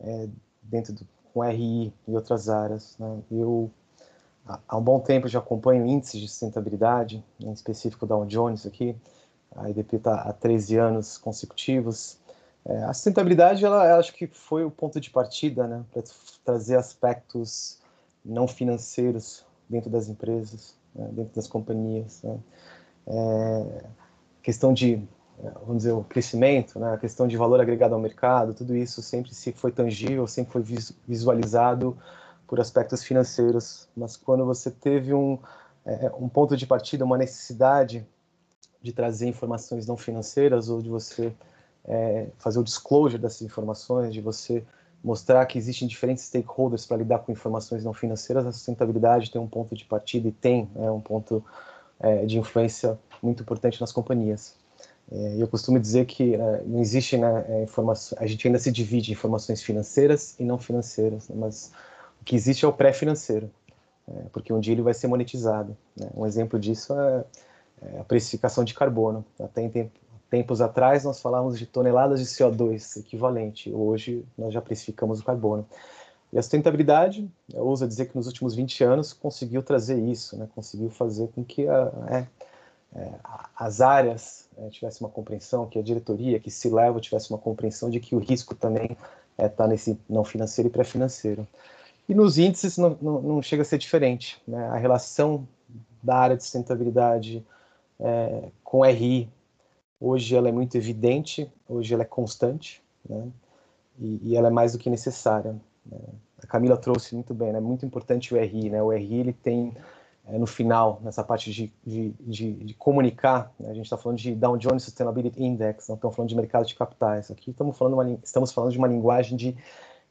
é, 0.00 0.28
dentro 0.62 0.92
do 0.92 1.06
com 1.36 1.42
RI 1.42 1.92
e 2.08 2.14
outras 2.14 2.48
áreas. 2.48 2.96
Né? 2.98 3.18
Eu, 3.30 3.70
há 4.66 4.78
um 4.78 4.82
bom 4.82 4.98
tempo, 4.98 5.28
já 5.28 5.38
acompanho 5.38 5.86
índices 5.86 6.18
de 6.18 6.28
sustentabilidade, 6.28 7.22
em 7.38 7.52
específico 7.52 8.06
da 8.06 8.14
Dow 8.14 8.24
Jones 8.24 8.64
aqui, 8.64 8.96
a 9.54 9.68
IDP 9.68 9.96
está 9.96 10.14
há 10.14 10.32
13 10.32 10.78
anos 10.78 11.18
consecutivos. 11.18 12.18
É, 12.64 12.84
a 12.84 12.94
sustentabilidade, 12.94 13.62
ela, 13.66 13.86
ela, 13.86 13.98
acho 13.98 14.14
que 14.14 14.26
foi 14.26 14.64
o 14.64 14.70
ponto 14.70 14.98
de 14.98 15.10
partida 15.10 15.66
né, 15.66 15.84
para 15.92 16.02
trazer 16.42 16.76
aspectos 16.76 17.78
não 18.24 18.48
financeiros 18.48 19.44
dentro 19.68 19.90
das 19.90 20.08
empresas, 20.08 20.74
né, 20.94 21.06
dentro 21.12 21.34
das 21.34 21.46
companhias. 21.46 22.22
Né. 22.22 22.38
É, 23.08 23.84
questão 24.46 24.72
de, 24.72 25.02
vamos 25.66 25.78
dizer, 25.78 25.90
o 25.90 26.04
crescimento, 26.04 26.78
né, 26.78 26.94
a 26.94 26.96
questão 26.96 27.26
de 27.26 27.36
valor 27.36 27.60
agregado 27.60 27.96
ao 27.96 28.00
mercado, 28.00 28.54
tudo 28.54 28.76
isso 28.76 29.02
sempre 29.02 29.34
se 29.34 29.50
foi 29.50 29.72
tangível, 29.72 30.24
sempre 30.28 30.52
foi 30.52 30.62
visualizado 31.04 31.98
por 32.46 32.60
aspectos 32.60 33.02
financeiros. 33.02 33.88
Mas 33.96 34.16
quando 34.16 34.46
você 34.46 34.70
teve 34.70 35.12
um, 35.12 35.36
é, 35.84 36.12
um 36.16 36.28
ponto 36.28 36.56
de 36.56 36.64
partida, 36.64 37.04
uma 37.04 37.18
necessidade 37.18 38.06
de 38.80 38.92
trazer 38.92 39.26
informações 39.26 39.84
não 39.84 39.96
financeiras 39.96 40.68
ou 40.68 40.80
de 40.80 40.88
você 40.88 41.32
é, 41.84 42.28
fazer 42.38 42.60
o 42.60 42.62
disclosure 42.62 43.20
dessas 43.20 43.42
informações, 43.42 44.14
de 44.14 44.20
você 44.20 44.64
mostrar 45.02 45.44
que 45.46 45.58
existem 45.58 45.88
diferentes 45.88 46.22
stakeholders 46.22 46.86
para 46.86 46.98
lidar 46.98 47.18
com 47.18 47.32
informações 47.32 47.82
não 47.82 47.92
financeiras, 47.92 48.46
a 48.46 48.52
sustentabilidade 48.52 49.28
tem 49.28 49.40
um 49.40 49.48
ponto 49.48 49.74
de 49.74 49.84
partida 49.84 50.28
e 50.28 50.32
tem 50.32 50.70
é, 50.76 50.88
um 50.88 51.00
ponto 51.00 51.44
é, 51.98 52.24
de 52.24 52.38
influência 52.38 52.96
muito 53.22 53.42
importante 53.42 53.80
nas 53.80 53.92
companhias. 53.92 54.54
É, 55.10 55.36
eu 55.38 55.46
costumo 55.46 55.78
dizer 55.78 56.06
que 56.06 56.34
é, 56.34 56.62
não 56.66 56.80
existe 56.80 57.16
né, 57.16 57.44
é, 57.48 57.62
informação, 57.62 58.18
a 58.20 58.26
gente 58.26 58.46
ainda 58.46 58.58
se 58.58 58.72
divide 58.72 59.10
em 59.10 59.14
informações 59.14 59.62
financeiras 59.62 60.34
e 60.38 60.44
não 60.44 60.58
financeiras, 60.58 61.28
né, 61.28 61.36
mas 61.38 61.72
o 62.20 62.24
que 62.24 62.34
existe 62.34 62.64
é 62.64 62.68
o 62.68 62.72
pré-financeiro, 62.72 63.50
é, 64.08 64.12
porque 64.32 64.52
um 64.52 64.58
dia 64.58 64.72
ele 64.72 64.82
vai 64.82 64.94
ser 64.94 65.06
monetizado. 65.06 65.76
Né. 65.96 66.08
Um 66.14 66.26
exemplo 66.26 66.58
disso 66.58 66.92
é, 66.92 67.24
é, 67.82 68.00
a 68.00 68.04
precificação 68.04 68.64
de 68.64 68.74
carbono. 68.74 69.24
Até 69.38 69.62
em 69.62 69.70
tempo, 69.70 69.92
tempos 70.28 70.60
atrás 70.60 71.04
nós 71.04 71.20
falávamos 71.20 71.58
de 71.58 71.66
toneladas 71.66 72.18
de 72.18 72.26
CO2 72.26 72.98
equivalente, 72.98 73.72
hoje 73.72 74.24
nós 74.36 74.52
já 74.52 74.60
precificamos 74.60 75.20
o 75.20 75.24
carbono. 75.24 75.66
E 76.32 76.38
a 76.38 76.42
sustentabilidade, 76.42 77.30
eu 77.54 77.64
ouso 77.64 77.86
dizer 77.86 78.06
que 78.06 78.16
nos 78.16 78.26
últimos 78.26 78.54
20 78.54 78.82
anos 78.82 79.12
conseguiu 79.12 79.62
trazer 79.62 79.98
isso, 79.98 80.36
né? 80.36 80.48
conseguiu 80.54 80.90
fazer 80.90 81.28
com 81.28 81.44
que 81.44 81.68
a, 81.68 81.92
é, 82.10 82.26
é, 82.94 83.12
as 83.54 83.80
áreas 83.80 84.48
é, 84.56 84.68
tivessem 84.68 85.06
uma 85.06 85.12
compreensão, 85.12 85.66
que 85.66 85.78
a 85.78 85.82
diretoria, 85.82 86.40
que 86.40 86.50
se 86.50 86.68
leva, 86.68 87.00
tivesse 87.00 87.30
uma 87.30 87.38
compreensão 87.38 87.90
de 87.90 88.00
que 88.00 88.14
o 88.14 88.18
risco 88.18 88.54
também 88.54 88.96
está 89.38 89.64
é, 89.64 89.68
nesse 89.68 89.98
não 90.08 90.24
financeiro 90.24 90.68
e 90.68 90.72
pré-financeiro. 90.72 91.46
E 92.08 92.14
nos 92.14 92.38
índices 92.38 92.78
não, 92.78 92.96
não, 93.00 93.20
não, 93.20 93.42
chega 93.42 93.62
a 93.62 93.64
ser 93.64 93.78
diferente. 93.78 94.40
Né? 94.46 94.64
A 94.68 94.76
relação 94.76 95.46
da 96.02 96.16
área 96.16 96.36
de 96.36 96.44
sustentabilidade 96.44 97.44
é, 97.98 98.50
com 98.62 98.84
RI, 98.84 99.28
hoje 100.00 100.36
ela 100.36 100.48
é 100.48 100.52
muito 100.52 100.76
evidente, 100.76 101.50
hoje 101.68 101.92
ela 101.92 102.02
é 102.02 102.06
constante, 102.06 102.82
né? 103.08 103.28
e, 103.98 104.20
e 104.22 104.36
ela 104.36 104.48
é 104.48 104.50
mais 104.50 104.72
do 104.72 104.78
que 104.78 104.88
necessária. 104.88 105.56
Né? 105.84 105.98
A 106.42 106.46
Camila 106.46 106.76
trouxe 106.76 107.14
muito 107.14 107.34
bem, 107.34 107.48
é 107.48 107.52
né? 107.54 107.60
muito 107.60 107.84
importante 107.84 108.32
o 108.32 108.38
RI. 108.38 108.70
Né? 108.70 108.82
O 108.82 108.90
RI 108.90 109.14
ele 109.20 109.32
tem, 109.32 109.74
é, 110.28 110.38
no 110.38 110.46
final, 110.46 111.00
nessa 111.02 111.22
parte 111.22 111.52
de, 111.52 111.72
de, 111.84 112.12
de, 112.20 112.52
de 112.52 112.74
comunicar, 112.74 113.52
né? 113.58 113.70
a 113.70 113.74
gente 113.74 113.84
está 113.84 113.96
falando 113.96 114.18
de 114.18 114.34
Dow 114.34 114.56
Jones 114.56 114.82
Sustainability 114.82 115.42
Index, 115.42 115.88
não 115.88 115.94
estamos 115.94 116.16
falando 116.16 116.28
de 116.28 116.36
mercado 116.36 116.66
de 116.66 116.74
capitais. 116.74 117.30
Aqui 117.30 117.50
estamos 117.50 117.78
falando, 117.78 117.94
uma, 117.94 118.18
estamos 118.24 118.52
falando 118.52 118.72
de 118.72 118.78
uma 118.78 118.88
linguagem 118.88 119.36
de 119.36 119.56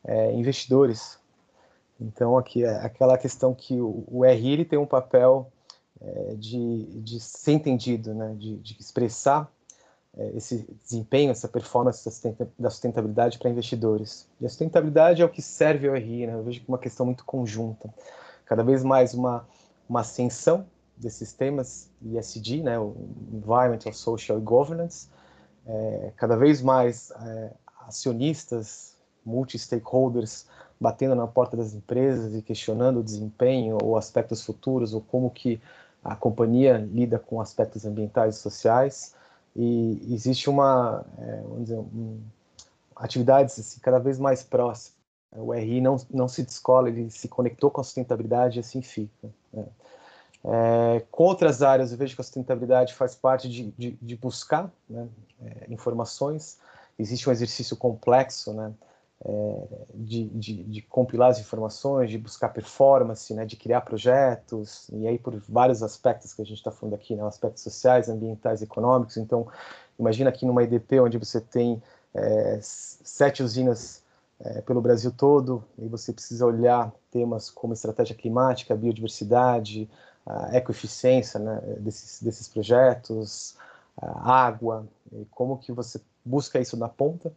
é, 0.04 0.32
investidores. 0.34 1.20
Então, 2.00 2.38
aqui 2.38 2.64
é 2.64 2.76
aquela 2.78 3.18
questão 3.18 3.54
que 3.54 3.80
o, 3.80 4.06
o 4.08 4.24
RI 4.26 4.54
ele 4.54 4.66
tem 4.66 4.80
um 4.80 4.86
papel 4.86 5.52
é, 6.02 6.36
de, 6.36 6.84
de 7.02 7.20
ser 7.20 7.54
entendido, 7.54 8.14
né? 8.14 8.36
de, 8.38 8.58
de 8.58 8.78
expressar 8.80 9.52
é, 10.18 10.32
esse 10.36 10.66
desempenho, 10.82 11.32
essa 11.32 11.48
performance 11.48 12.04
da 12.58 12.70
sustentabilidade 12.70 13.38
para 13.38 13.50
investidores. 13.50 14.30
E 14.40 14.46
a 14.46 14.50
sustentabilidade 14.50 15.22
é 15.22 15.26
o 15.26 15.30
que 15.30 15.42
serve 15.42 15.90
ao 15.90 15.96
RI, 15.96 16.28
né? 16.28 16.36
eu 16.36 16.44
vejo 16.44 16.62
que 16.62 16.66
é 16.66 16.72
uma 16.72 16.80
questão 16.80 17.06
muito 17.06 17.26
conjunta. 17.26 17.94
Cada 18.46 18.64
vez 18.64 18.84
mais 18.84 19.14
uma, 19.14 19.46
uma 19.88 20.02
ascensão 20.02 20.66
desses 20.98 21.34
temas 21.34 21.90
ESG, 22.02 22.64
né? 22.64 22.80
o 22.80 22.96
Environmental, 23.34 23.94
Social 23.94 24.38
e 24.38 24.42
Governance, 24.42 25.10
é, 25.66 26.12
cada 26.16 26.36
vez 26.36 26.62
mais 26.62 27.12
é, 27.12 27.52
acionistas, 27.88 28.96
multi-stakeholders 29.26 30.48
batendo 30.80 31.16
na 31.16 31.28
porta 31.28 31.58
das 31.58 31.74
empresas 31.74 32.36
e 32.36 32.42
questionando 32.42 33.00
o 33.00 33.04
desempenho 33.04 33.78
ou 33.82 33.98
aspectos 33.98 34.44
futuros 34.46 34.94
ou 34.94 35.02
como 35.02 35.30
que 35.30 35.62
a 36.04 36.16
companhia 36.16 36.78
lida 36.78 37.18
com 37.18 37.42
aspectos 37.42 37.86
ambientais 37.86 38.36
e 38.36 38.40
sociais 38.40 39.16
e 39.56 40.14
existe 40.14 40.50
uma, 40.50 41.06
é, 41.18 41.42
vamos 41.42 41.64
dizer, 41.64 41.80
um, 41.80 42.22
atividades 42.96 43.58
assim, 43.58 43.80
cada 43.80 44.00
vez 44.00 44.20
mais 44.20 44.44
próximas. 44.44 44.95
O 45.38 45.54
RI 45.54 45.82
não, 45.82 45.98
não 46.10 46.28
se 46.28 46.44
descola, 46.44 46.90
ele 46.90 47.10
se 47.10 47.28
conectou 47.28 47.70
com 47.70 47.82
a 47.82 47.84
sustentabilidade 47.84 48.58
e 48.58 48.62
assim 48.62 48.82
fica. 48.82 49.30
Né? 49.54 49.66
É, 50.48 51.04
com 51.12 51.24
outras 51.24 51.64
áreas, 51.64 51.92
eu 51.92 51.98
vejo 51.98 52.16
que 52.16 52.22
a 52.22 52.24
sustentabilidade 52.24 52.94
faz 52.94 53.16
parte 53.16 53.50
de, 53.50 53.72
de, 53.78 53.98
de 54.00 54.16
buscar 54.16 54.72
né, 54.88 55.08
é, 55.44 55.74
informações. 55.74 56.60
Existe 57.00 57.28
um 57.28 57.32
exercício 57.32 57.76
complexo, 57.76 58.54
né, 58.54 58.72
é, 59.26 59.64
de, 59.96 60.30
de, 60.30 60.82
compilar 60.84 61.32
as 61.32 61.40
informações, 61.40 62.12
de 62.12 62.18
buscar 62.20 62.50
performance, 62.50 63.34
né, 63.34 63.44
de 63.44 63.56
criar 63.56 63.82
projetos, 63.82 64.88
e 64.94 65.08
aí 65.08 65.18
por 65.18 65.36
vários 65.50 65.82
aspectos 65.82 66.32
que 66.32 66.44
a 66.44 66.46
gente 66.46 66.58
está 66.58 66.70
falando 66.70 66.94
aqui, 66.94 67.16
né, 67.16 67.24
aspectos 67.24 67.64
sociais, 67.64 68.08
ambientais, 68.08 68.62
econômicos. 68.62 69.18
Então, 69.18 69.48
imagina 69.98 70.30
aqui 70.30 70.46
numa 70.46 70.64
EDP 70.64 71.00
onde 71.00 71.18
você 71.18 71.42
tem 71.42 71.82
é, 72.14 72.60
sete 72.62 73.42
usinas 73.42 74.05
é, 74.40 74.62
pelo 74.62 74.82
Brasil 74.82 75.12
todo, 75.12 75.64
e 75.78 75.88
você 75.88 76.12
precisa 76.12 76.46
olhar 76.46 76.92
temas 77.12 77.50
como 77.50 77.74
estratégia 77.74 78.16
climática, 78.16 78.76
biodiversidade, 78.76 79.90
a 80.26 80.58
ecoeficiência 80.58 81.40
né, 81.40 81.62
desses, 81.80 82.22
desses 82.22 82.48
projetos, 82.48 83.56
água, 84.02 84.86
como 85.32 85.58
que 85.58 85.72
você 85.72 86.02
busca 86.26 86.60
isso 86.60 86.76
na 86.76 86.90
ponta 86.90 87.32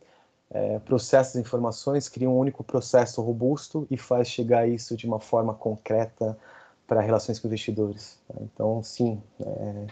é, 0.50 0.78
processa 0.78 1.38
as 1.38 1.44
informações, 1.44 2.08
cria 2.08 2.28
um 2.28 2.38
único 2.38 2.64
processo 2.64 3.20
robusto 3.20 3.86
e 3.90 3.96
faz 3.96 4.28
chegar 4.28 4.68
isso 4.68 4.96
de 4.96 5.06
uma 5.06 5.20
forma 5.20 5.54
concreta 5.54 6.38
para 6.86 7.02
relações 7.02 7.38
com 7.38 7.48
investidores. 7.48 8.18
Então, 8.40 8.82
sim, 8.82 9.20
é, 9.40 9.86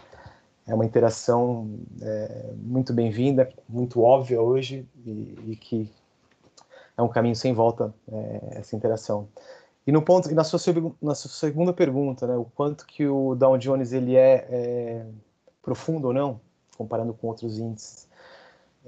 é 0.67 0.73
uma 0.73 0.85
interação 0.85 1.69
é, 2.01 2.51
muito 2.57 2.91
bem-vinda, 2.91 3.49
muito 3.69 4.01
óbvia 4.01 4.41
hoje 4.41 4.87
e, 5.05 5.37
e, 5.47 5.55
que 5.55 5.91
é 6.97 7.01
um 7.01 7.07
caminho 7.07 7.35
sem 7.35 7.53
volta 7.53 7.93
é, 8.11 8.59
essa 8.59 8.75
interação. 8.75 9.27
E 9.85 9.91
no 9.91 10.01
ponto, 10.01 10.29
e 10.29 10.33
na 10.33 10.43
sua, 10.43 10.59
na 11.01 11.15
sua 11.15 11.31
segunda 11.31 11.71
pergunta, 11.71 12.27
né, 12.27 12.35
o 12.35 12.43
quanto 12.43 12.85
que 12.85 13.07
o 13.07 13.35
Dow 13.35 13.57
Jones 13.57 13.93
ele 13.93 14.15
é, 14.15 14.47
é 14.49 15.05
profundo 15.61 16.07
ou 16.07 16.13
não, 16.13 16.41
comparando 16.77 17.13
com 17.13 17.27
outros 17.27 17.57
índices. 17.57 18.07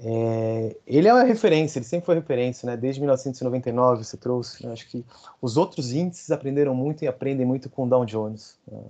É, 0.02 0.76
ele 0.86 1.08
é 1.08 1.12
uma 1.12 1.22
referência, 1.22 1.78
ele 1.78 1.86
sempre 1.86 2.06
foi 2.06 2.14
referência, 2.14 2.66
né? 2.66 2.76
Desde 2.76 3.00
1999 3.00 4.04
você 4.04 4.16
trouxe. 4.16 4.66
Né? 4.66 4.72
Acho 4.72 4.88
que 4.88 5.04
os 5.42 5.56
outros 5.56 5.92
índices 5.92 6.30
aprenderam 6.30 6.74
muito 6.74 7.04
e 7.04 7.08
aprendem 7.08 7.46
muito 7.46 7.68
com 7.68 7.84
o 7.84 7.88
Dow 7.88 8.04
Jones. 8.06 8.58
Né? 8.70 8.82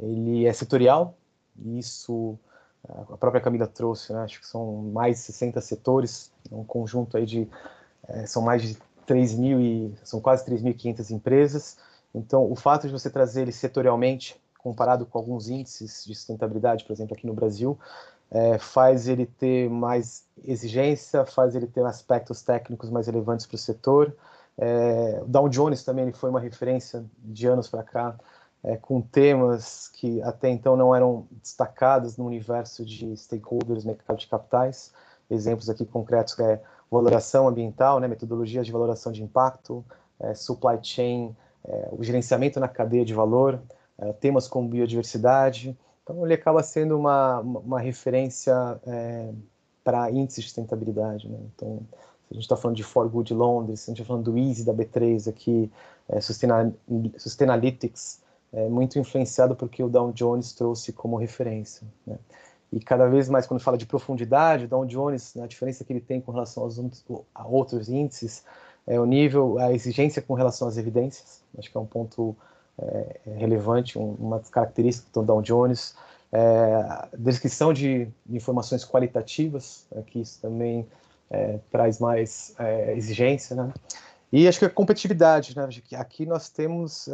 Ele 0.00 0.46
é 0.46 0.52
setorial, 0.52 1.16
isso 1.64 2.36
a 2.88 3.16
própria 3.16 3.40
Camila 3.40 3.66
trouxe, 3.66 4.12
né? 4.12 4.20
Acho 4.20 4.40
que 4.40 4.46
são 4.46 4.76
mais 4.92 5.16
de 5.16 5.22
60 5.22 5.60
setores, 5.60 6.30
um 6.52 6.64
conjunto 6.64 7.16
aí 7.16 7.24
de 7.24 7.48
é, 8.08 8.26
são 8.26 8.42
mais 8.42 8.62
de 8.62 8.78
3 9.06 9.34
mil 9.34 9.60
e 9.60 9.94
são 10.02 10.20
quase 10.20 10.44
3.500 10.46 11.10
empresas. 11.10 11.76
Então, 12.14 12.50
o 12.50 12.54
fato 12.54 12.86
de 12.86 12.92
você 12.92 13.10
trazer 13.10 13.42
ele 13.42 13.52
setorialmente, 13.52 14.40
comparado 14.58 15.04
com 15.04 15.18
alguns 15.18 15.48
índices 15.48 16.04
de 16.06 16.14
sustentabilidade, 16.14 16.84
por 16.84 16.92
exemplo, 16.92 17.14
aqui 17.14 17.26
no 17.26 17.34
Brasil, 17.34 17.78
é, 18.30 18.58
faz 18.58 19.08
ele 19.08 19.26
ter 19.26 19.68
mais 19.68 20.24
exigência, 20.42 21.26
faz 21.26 21.54
ele 21.54 21.66
ter 21.66 21.84
aspectos 21.84 22.42
técnicos 22.42 22.90
mais 22.90 23.06
relevantes 23.06 23.46
para 23.46 23.56
o 23.56 23.58
setor. 23.58 24.16
É, 24.56 25.22
Dow 25.26 25.48
Jones 25.48 25.84
também 25.84 26.04
ele 26.04 26.12
foi 26.12 26.30
uma 26.30 26.40
referência 26.40 27.04
de 27.18 27.46
anos 27.46 27.68
para 27.68 27.82
cá, 27.82 28.16
é, 28.62 28.76
com 28.76 29.00
temas 29.00 29.88
que 29.88 30.22
até 30.22 30.48
então 30.48 30.76
não 30.76 30.94
eram 30.94 31.26
destacados 31.42 32.16
no 32.16 32.24
universo 32.26 32.84
de 32.84 33.16
stakeholders, 33.16 33.84
mercado 33.84 34.18
de 34.18 34.26
capitais. 34.26 34.92
Exemplos 35.30 35.68
aqui 35.68 35.84
concretos 35.84 36.38
é 36.38 36.60
valoração 36.90 37.48
ambiental, 37.48 38.00
né, 38.00 38.08
metodologias 38.08 38.66
de 38.66 38.72
valoração 38.72 39.12
de 39.12 39.22
impacto, 39.22 39.84
é, 40.20 40.34
supply 40.34 40.78
chain, 40.82 41.34
é, 41.66 41.88
o 41.92 42.02
gerenciamento 42.02 42.60
na 42.60 42.68
cadeia 42.68 43.04
de 43.04 43.14
valor, 43.14 43.60
é, 43.98 44.12
temas 44.12 44.46
como 44.46 44.68
biodiversidade, 44.68 45.76
então, 46.04 46.24
ele 46.24 46.34
acaba 46.34 46.62
sendo 46.62 46.98
uma, 46.98 47.40
uma 47.40 47.80
referência 47.80 48.52
é, 48.86 49.32
para 49.82 50.10
índices 50.10 50.44
de 50.44 50.50
sustentabilidade. 50.50 51.26
Né? 51.26 51.38
Então, 51.54 51.80
a 52.30 52.34
gente 52.34 52.42
está 52.42 52.56
falando 52.56 52.76
de 52.76 52.84
For 52.84 53.08
Good 53.08 53.32
Londres, 53.32 53.84
a 53.84 53.90
gente 53.90 54.02
está 54.02 54.08
falando 54.08 54.30
do 54.30 54.38
Easy 54.38 54.64
da 54.64 54.74
B3 54.74 55.28
aqui, 55.28 55.72
é, 56.08 56.20
Sustainalytics, 56.20 58.22
é 58.52 58.68
muito 58.68 58.98
influenciado 58.98 59.56
porque 59.56 59.82
o 59.82 59.88
Dow 59.88 60.12
Jones 60.12 60.52
trouxe 60.52 60.92
como 60.92 61.16
referência. 61.16 61.86
Né? 62.06 62.18
E 62.74 62.80
cada 62.80 63.06
vez 63.06 63.28
mais, 63.28 63.46
quando 63.46 63.60
fala 63.60 63.78
de 63.78 63.86
profundidade, 63.86 64.64
o 64.64 64.68
Dow 64.68 64.84
Jones, 64.84 65.32
né, 65.36 65.44
a 65.44 65.46
diferença 65.46 65.84
que 65.84 65.92
ele 65.92 66.00
tem 66.00 66.20
com 66.20 66.32
relação 66.32 66.64
aos, 66.64 66.80
a 67.32 67.46
outros 67.46 67.88
índices, 67.88 68.44
é 68.84 68.98
o 68.98 69.06
nível, 69.06 69.58
a 69.60 69.72
exigência 69.72 70.20
com 70.20 70.34
relação 70.34 70.66
às 70.66 70.76
evidências. 70.76 71.40
Acho 71.56 71.70
que 71.70 71.76
é 71.76 71.80
um 71.80 71.86
ponto 71.86 72.36
é, 72.76 73.20
é, 73.28 73.30
relevante, 73.36 73.96
um, 73.96 74.14
uma 74.18 74.40
característica 74.40 75.08
do 75.12 75.24
Dow 75.24 75.40
Jones. 75.40 75.94
É, 76.32 77.08
descrição 77.16 77.72
de, 77.72 78.08
informações 78.28 78.84
qualitativas, 78.84 79.86
é, 79.92 80.02
que 80.02 80.20
isso 80.20 80.40
também 80.42 80.84
é, 81.30 81.60
traz 81.70 82.00
mais 82.00 82.56
é, 82.58 82.96
exigência, 82.96 83.54
né? 83.54 83.72
E 84.36 84.48
acho 84.48 84.58
que 84.58 84.64
a 84.64 84.68
competitividade, 84.70 85.56
né? 85.56 85.68
Aqui 85.92 86.26
nós 86.26 86.50
temos, 86.50 87.08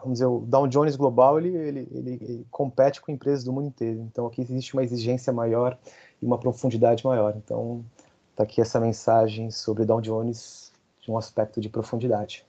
vamos 0.00 0.14
dizer, 0.14 0.24
o 0.24 0.40
Dow 0.40 0.66
Jones 0.66 0.96
Global, 0.96 1.38
ele, 1.38 1.54
ele, 1.54 1.88
ele, 1.92 2.46
compete 2.50 2.98
com 2.98 3.12
empresas 3.12 3.44
do 3.44 3.52
mundo 3.52 3.66
inteiro. 3.66 4.00
Então 4.10 4.26
aqui 4.26 4.40
existe 4.40 4.72
uma 4.72 4.82
exigência 4.82 5.30
maior 5.34 5.78
e 6.22 6.24
uma 6.24 6.38
profundidade 6.38 7.04
maior. 7.04 7.34
Então 7.36 7.84
está 8.30 8.42
aqui 8.42 8.62
essa 8.62 8.80
mensagem 8.80 9.50
sobre 9.50 9.84
Dow 9.84 10.00
Jones 10.00 10.72
de 11.02 11.10
um 11.10 11.18
aspecto 11.18 11.60
de 11.60 11.68
profundidade. 11.68 12.42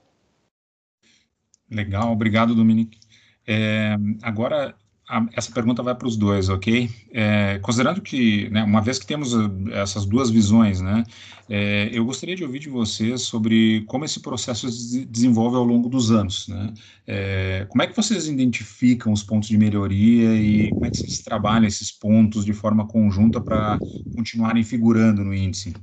Legal, 1.70 2.12
obrigado, 2.12 2.54
Dominique. 2.54 2.98
É, 3.46 3.94
agora, 4.22 4.74
a, 5.08 5.26
essa 5.34 5.52
pergunta 5.52 5.82
vai 5.82 5.94
para 5.94 6.08
os 6.08 6.16
dois, 6.16 6.48
ok? 6.48 6.90
É, 7.12 7.58
considerando 7.60 8.00
que, 8.00 8.48
né, 8.50 8.64
uma 8.64 8.80
vez 8.80 8.98
que 8.98 9.06
temos 9.06 9.34
uh, 9.34 9.50
essas 9.72 10.06
duas 10.06 10.30
visões, 10.30 10.80
né, 10.80 11.04
é, 11.48 11.90
eu 11.92 12.04
gostaria 12.04 12.34
de 12.34 12.42
ouvir 12.42 12.58
de 12.58 12.68
vocês 12.70 13.22
sobre 13.22 13.82
como 13.86 14.04
esse 14.04 14.20
processo 14.20 14.68
se 14.70 15.04
desenvolve 15.04 15.56
ao 15.56 15.64
longo 15.64 15.88
dos 15.88 16.10
anos, 16.10 16.48
né? 16.48 16.72
É, 17.06 17.66
como 17.68 17.82
é 17.82 17.86
que 17.86 17.94
vocês 17.94 18.26
identificam 18.26 19.12
os 19.12 19.22
pontos 19.22 19.48
de 19.48 19.58
melhoria 19.58 20.34
e 20.36 20.72
como 20.72 20.86
é 20.86 20.90
que 20.90 20.96
vocês 20.96 21.20
trabalham 21.20 21.66
esses 21.66 21.92
pontos 21.92 22.44
de 22.44 22.54
forma 22.54 22.86
conjunta 22.86 23.40
para 23.40 23.78
continuarem 24.14 24.64
figurando 24.64 25.22
no 25.22 25.34
índice? 25.34 25.74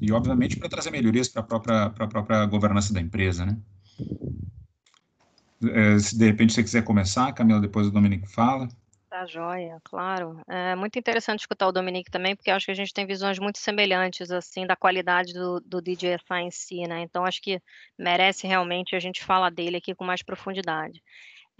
E, 0.00 0.12
obviamente, 0.12 0.56
para 0.56 0.68
trazer 0.68 0.90
melhorias 0.90 1.28
para 1.28 1.42
a 1.42 1.44
própria, 1.44 1.90
própria 1.90 2.46
governança 2.46 2.92
da 2.92 3.00
empresa, 3.00 3.44
né? 3.46 3.56
É, 5.64 5.98
se 5.98 6.16
de 6.16 6.24
repente 6.24 6.52
você 6.52 6.62
quiser 6.62 6.82
começar, 6.82 7.32
Camila, 7.32 7.60
depois 7.60 7.86
o 7.86 7.90
Dominique 7.90 8.26
fala. 8.26 8.68
Tá 9.10 9.24
joia, 9.24 9.80
claro. 9.84 10.38
É 10.46 10.76
muito 10.76 10.98
interessante 10.98 11.40
escutar 11.40 11.66
o 11.66 11.72
Dominique 11.72 12.10
também, 12.10 12.36
porque 12.36 12.50
acho 12.50 12.66
que 12.66 12.72
a 12.72 12.74
gente 12.74 12.92
tem 12.92 13.06
visões 13.06 13.38
muito 13.38 13.58
semelhantes, 13.58 14.30
assim, 14.30 14.66
da 14.66 14.76
qualidade 14.76 15.32
do, 15.32 15.60
do 15.60 15.80
DJSI 15.80 16.42
em 16.42 16.50
si, 16.50 16.86
né? 16.86 17.00
Então, 17.00 17.24
acho 17.24 17.40
que 17.40 17.60
merece 17.98 18.46
realmente 18.46 18.94
a 18.94 19.00
gente 19.00 19.24
falar 19.24 19.50
dele 19.50 19.78
aqui 19.78 19.94
com 19.94 20.04
mais 20.04 20.22
profundidade. 20.22 21.02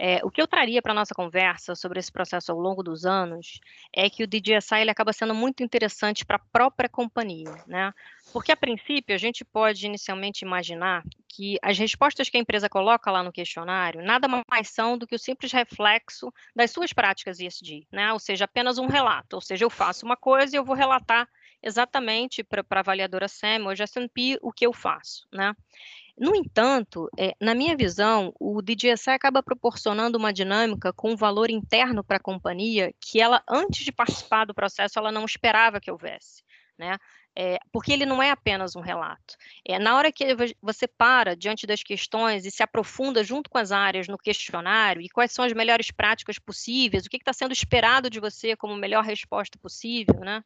É, 0.01 0.21
o 0.23 0.31
que 0.31 0.41
eu 0.41 0.47
traria 0.47 0.81
para 0.81 0.93
a 0.93 0.95
nossa 0.95 1.13
conversa 1.13 1.75
sobre 1.75 1.99
esse 1.99 2.09
processo 2.09 2.53
ao 2.53 2.57
longo 2.57 2.81
dos 2.81 3.05
anos 3.05 3.59
é 3.93 4.09
que 4.09 4.23
o 4.23 4.27
DJSI 4.27 4.79
ele 4.79 4.91
acaba 4.91 5.11
sendo 5.11 5.35
muito 5.35 5.61
interessante 5.61 6.25
para 6.25 6.37
a 6.37 6.45
própria 6.53 6.87
companhia, 6.87 7.53
né? 7.67 7.93
Porque, 8.31 8.51
a 8.51 8.55
princípio, 8.55 9.13
a 9.13 9.17
gente 9.17 9.43
pode 9.43 9.85
inicialmente 9.85 10.45
imaginar 10.45 11.03
que 11.27 11.57
as 11.61 11.77
respostas 11.77 12.29
que 12.29 12.37
a 12.37 12.39
empresa 12.39 12.69
coloca 12.69 13.11
lá 13.11 13.21
no 13.21 13.31
questionário 13.31 14.01
nada 14.01 14.27
mais 14.49 14.69
são 14.69 14.97
do 14.97 15.05
que 15.05 15.15
o 15.15 15.19
simples 15.19 15.51
reflexo 15.51 16.31
das 16.55 16.71
suas 16.71 16.93
práticas 16.93 17.39
ESG, 17.39 17.85
né? 17.91 18.13
Ou 18.13 18.19
seja, 18.19 18.45
apenas 18.45 18.77
um 18.77 18.87
relato. 18.87 19.35
Ou 19.35 19.41
seja, 19.41 19.65
eu 19.65 19.69
faço 19.69 20.05
uma 20.05 20.15
coisa 20.15 20.55
e 20.55 20.57
eu 20.57 20.63
vou 20.63 20.75
relatar 20.75 21.27
exatamente 21.61 22.41
para 22.41 22.63
a 22.69 22.79
avaliadora 22.79 23.27
SEM 23.27 23.63
ou 23.63 23.71
S&P 23.71 24.39
o 24.41 24.51
que 24.51 24.65
eu 24.65 24.71
faço, 24.71 25.27
né? 25.33 25.53
No 26.19 26.35
entanto, 26.35 27.09
é, 27.17 27.33
na 27.39 27.55
minha 27.55 27.77
visão, 27.77 28.33
o 28.37 28.61
DJSI 28.61 29.11
acaba 29.11 29.41
proporcionando 29.41 30.17
uma 30.17 30.33
dinâmica 30.33 30.91
com 30.91 31.11
um 31.11 31.15
valor 31.15 31.49
interno 31.49 32.03
para 32.03 32.17
a 32.17 32.21
companhia 32.21 32.93
que 32.99 33.21
ela, 33.21 33.41
antes 33.47 33.85
de 33.85 33.91
participar 33.93 34.43
do 34.43 34.53
processo, 34.53 34.99
ela 34.99 35.13
não 35.13 35.23
esperava 35.23 35.79
que 35.79 35.89
houvesse. 35.89 36.43
Né? 36.77 36.97
É, 37.41 37.57
porque 37.71 37.93
ele 37.93 38.05
não 38.05 38.21
é 38.21 38.31
apenas 38.31 38.75
um 38.75 38.81
relato. 38.81 39.37
É, 39.65 39.79
na 39.79 39.95
hora 39.95 40.11
que 40.11 40.25
você 40.61 40.85
para 40.85 41.37
diante 41.37 41.65
das 41.65 41.81
questões 41.81 42.45
e 42.45 42.51
se 42.51 42.61
aprofunda 42.61 43.23
junto 43.23 43.49
com 43.49 43.57
as 43.57 43.71
áreas 43.71 44.09
no 44.09 44.17
questionário 44.17 45.01
e 45.01 45.07
quais 45.07 45.31
são 45.31 45.45
as 45.45 45.53
melhores 45.53 45.89
práticas 45.89 46.37
possíveis, 46.37 47.05
o 47.05 47.09
que 47.09 47.15
está 47.15 47.31
sendo 47.31 47.53
esperado 47.53 48.09
de 48.09 48.19
você 48.19 48.57
como 48.57 48.75
melhor 48.75 49.05
resposta 49.05 49.57
possível, 49.57 50.19
né? 50.19 50.43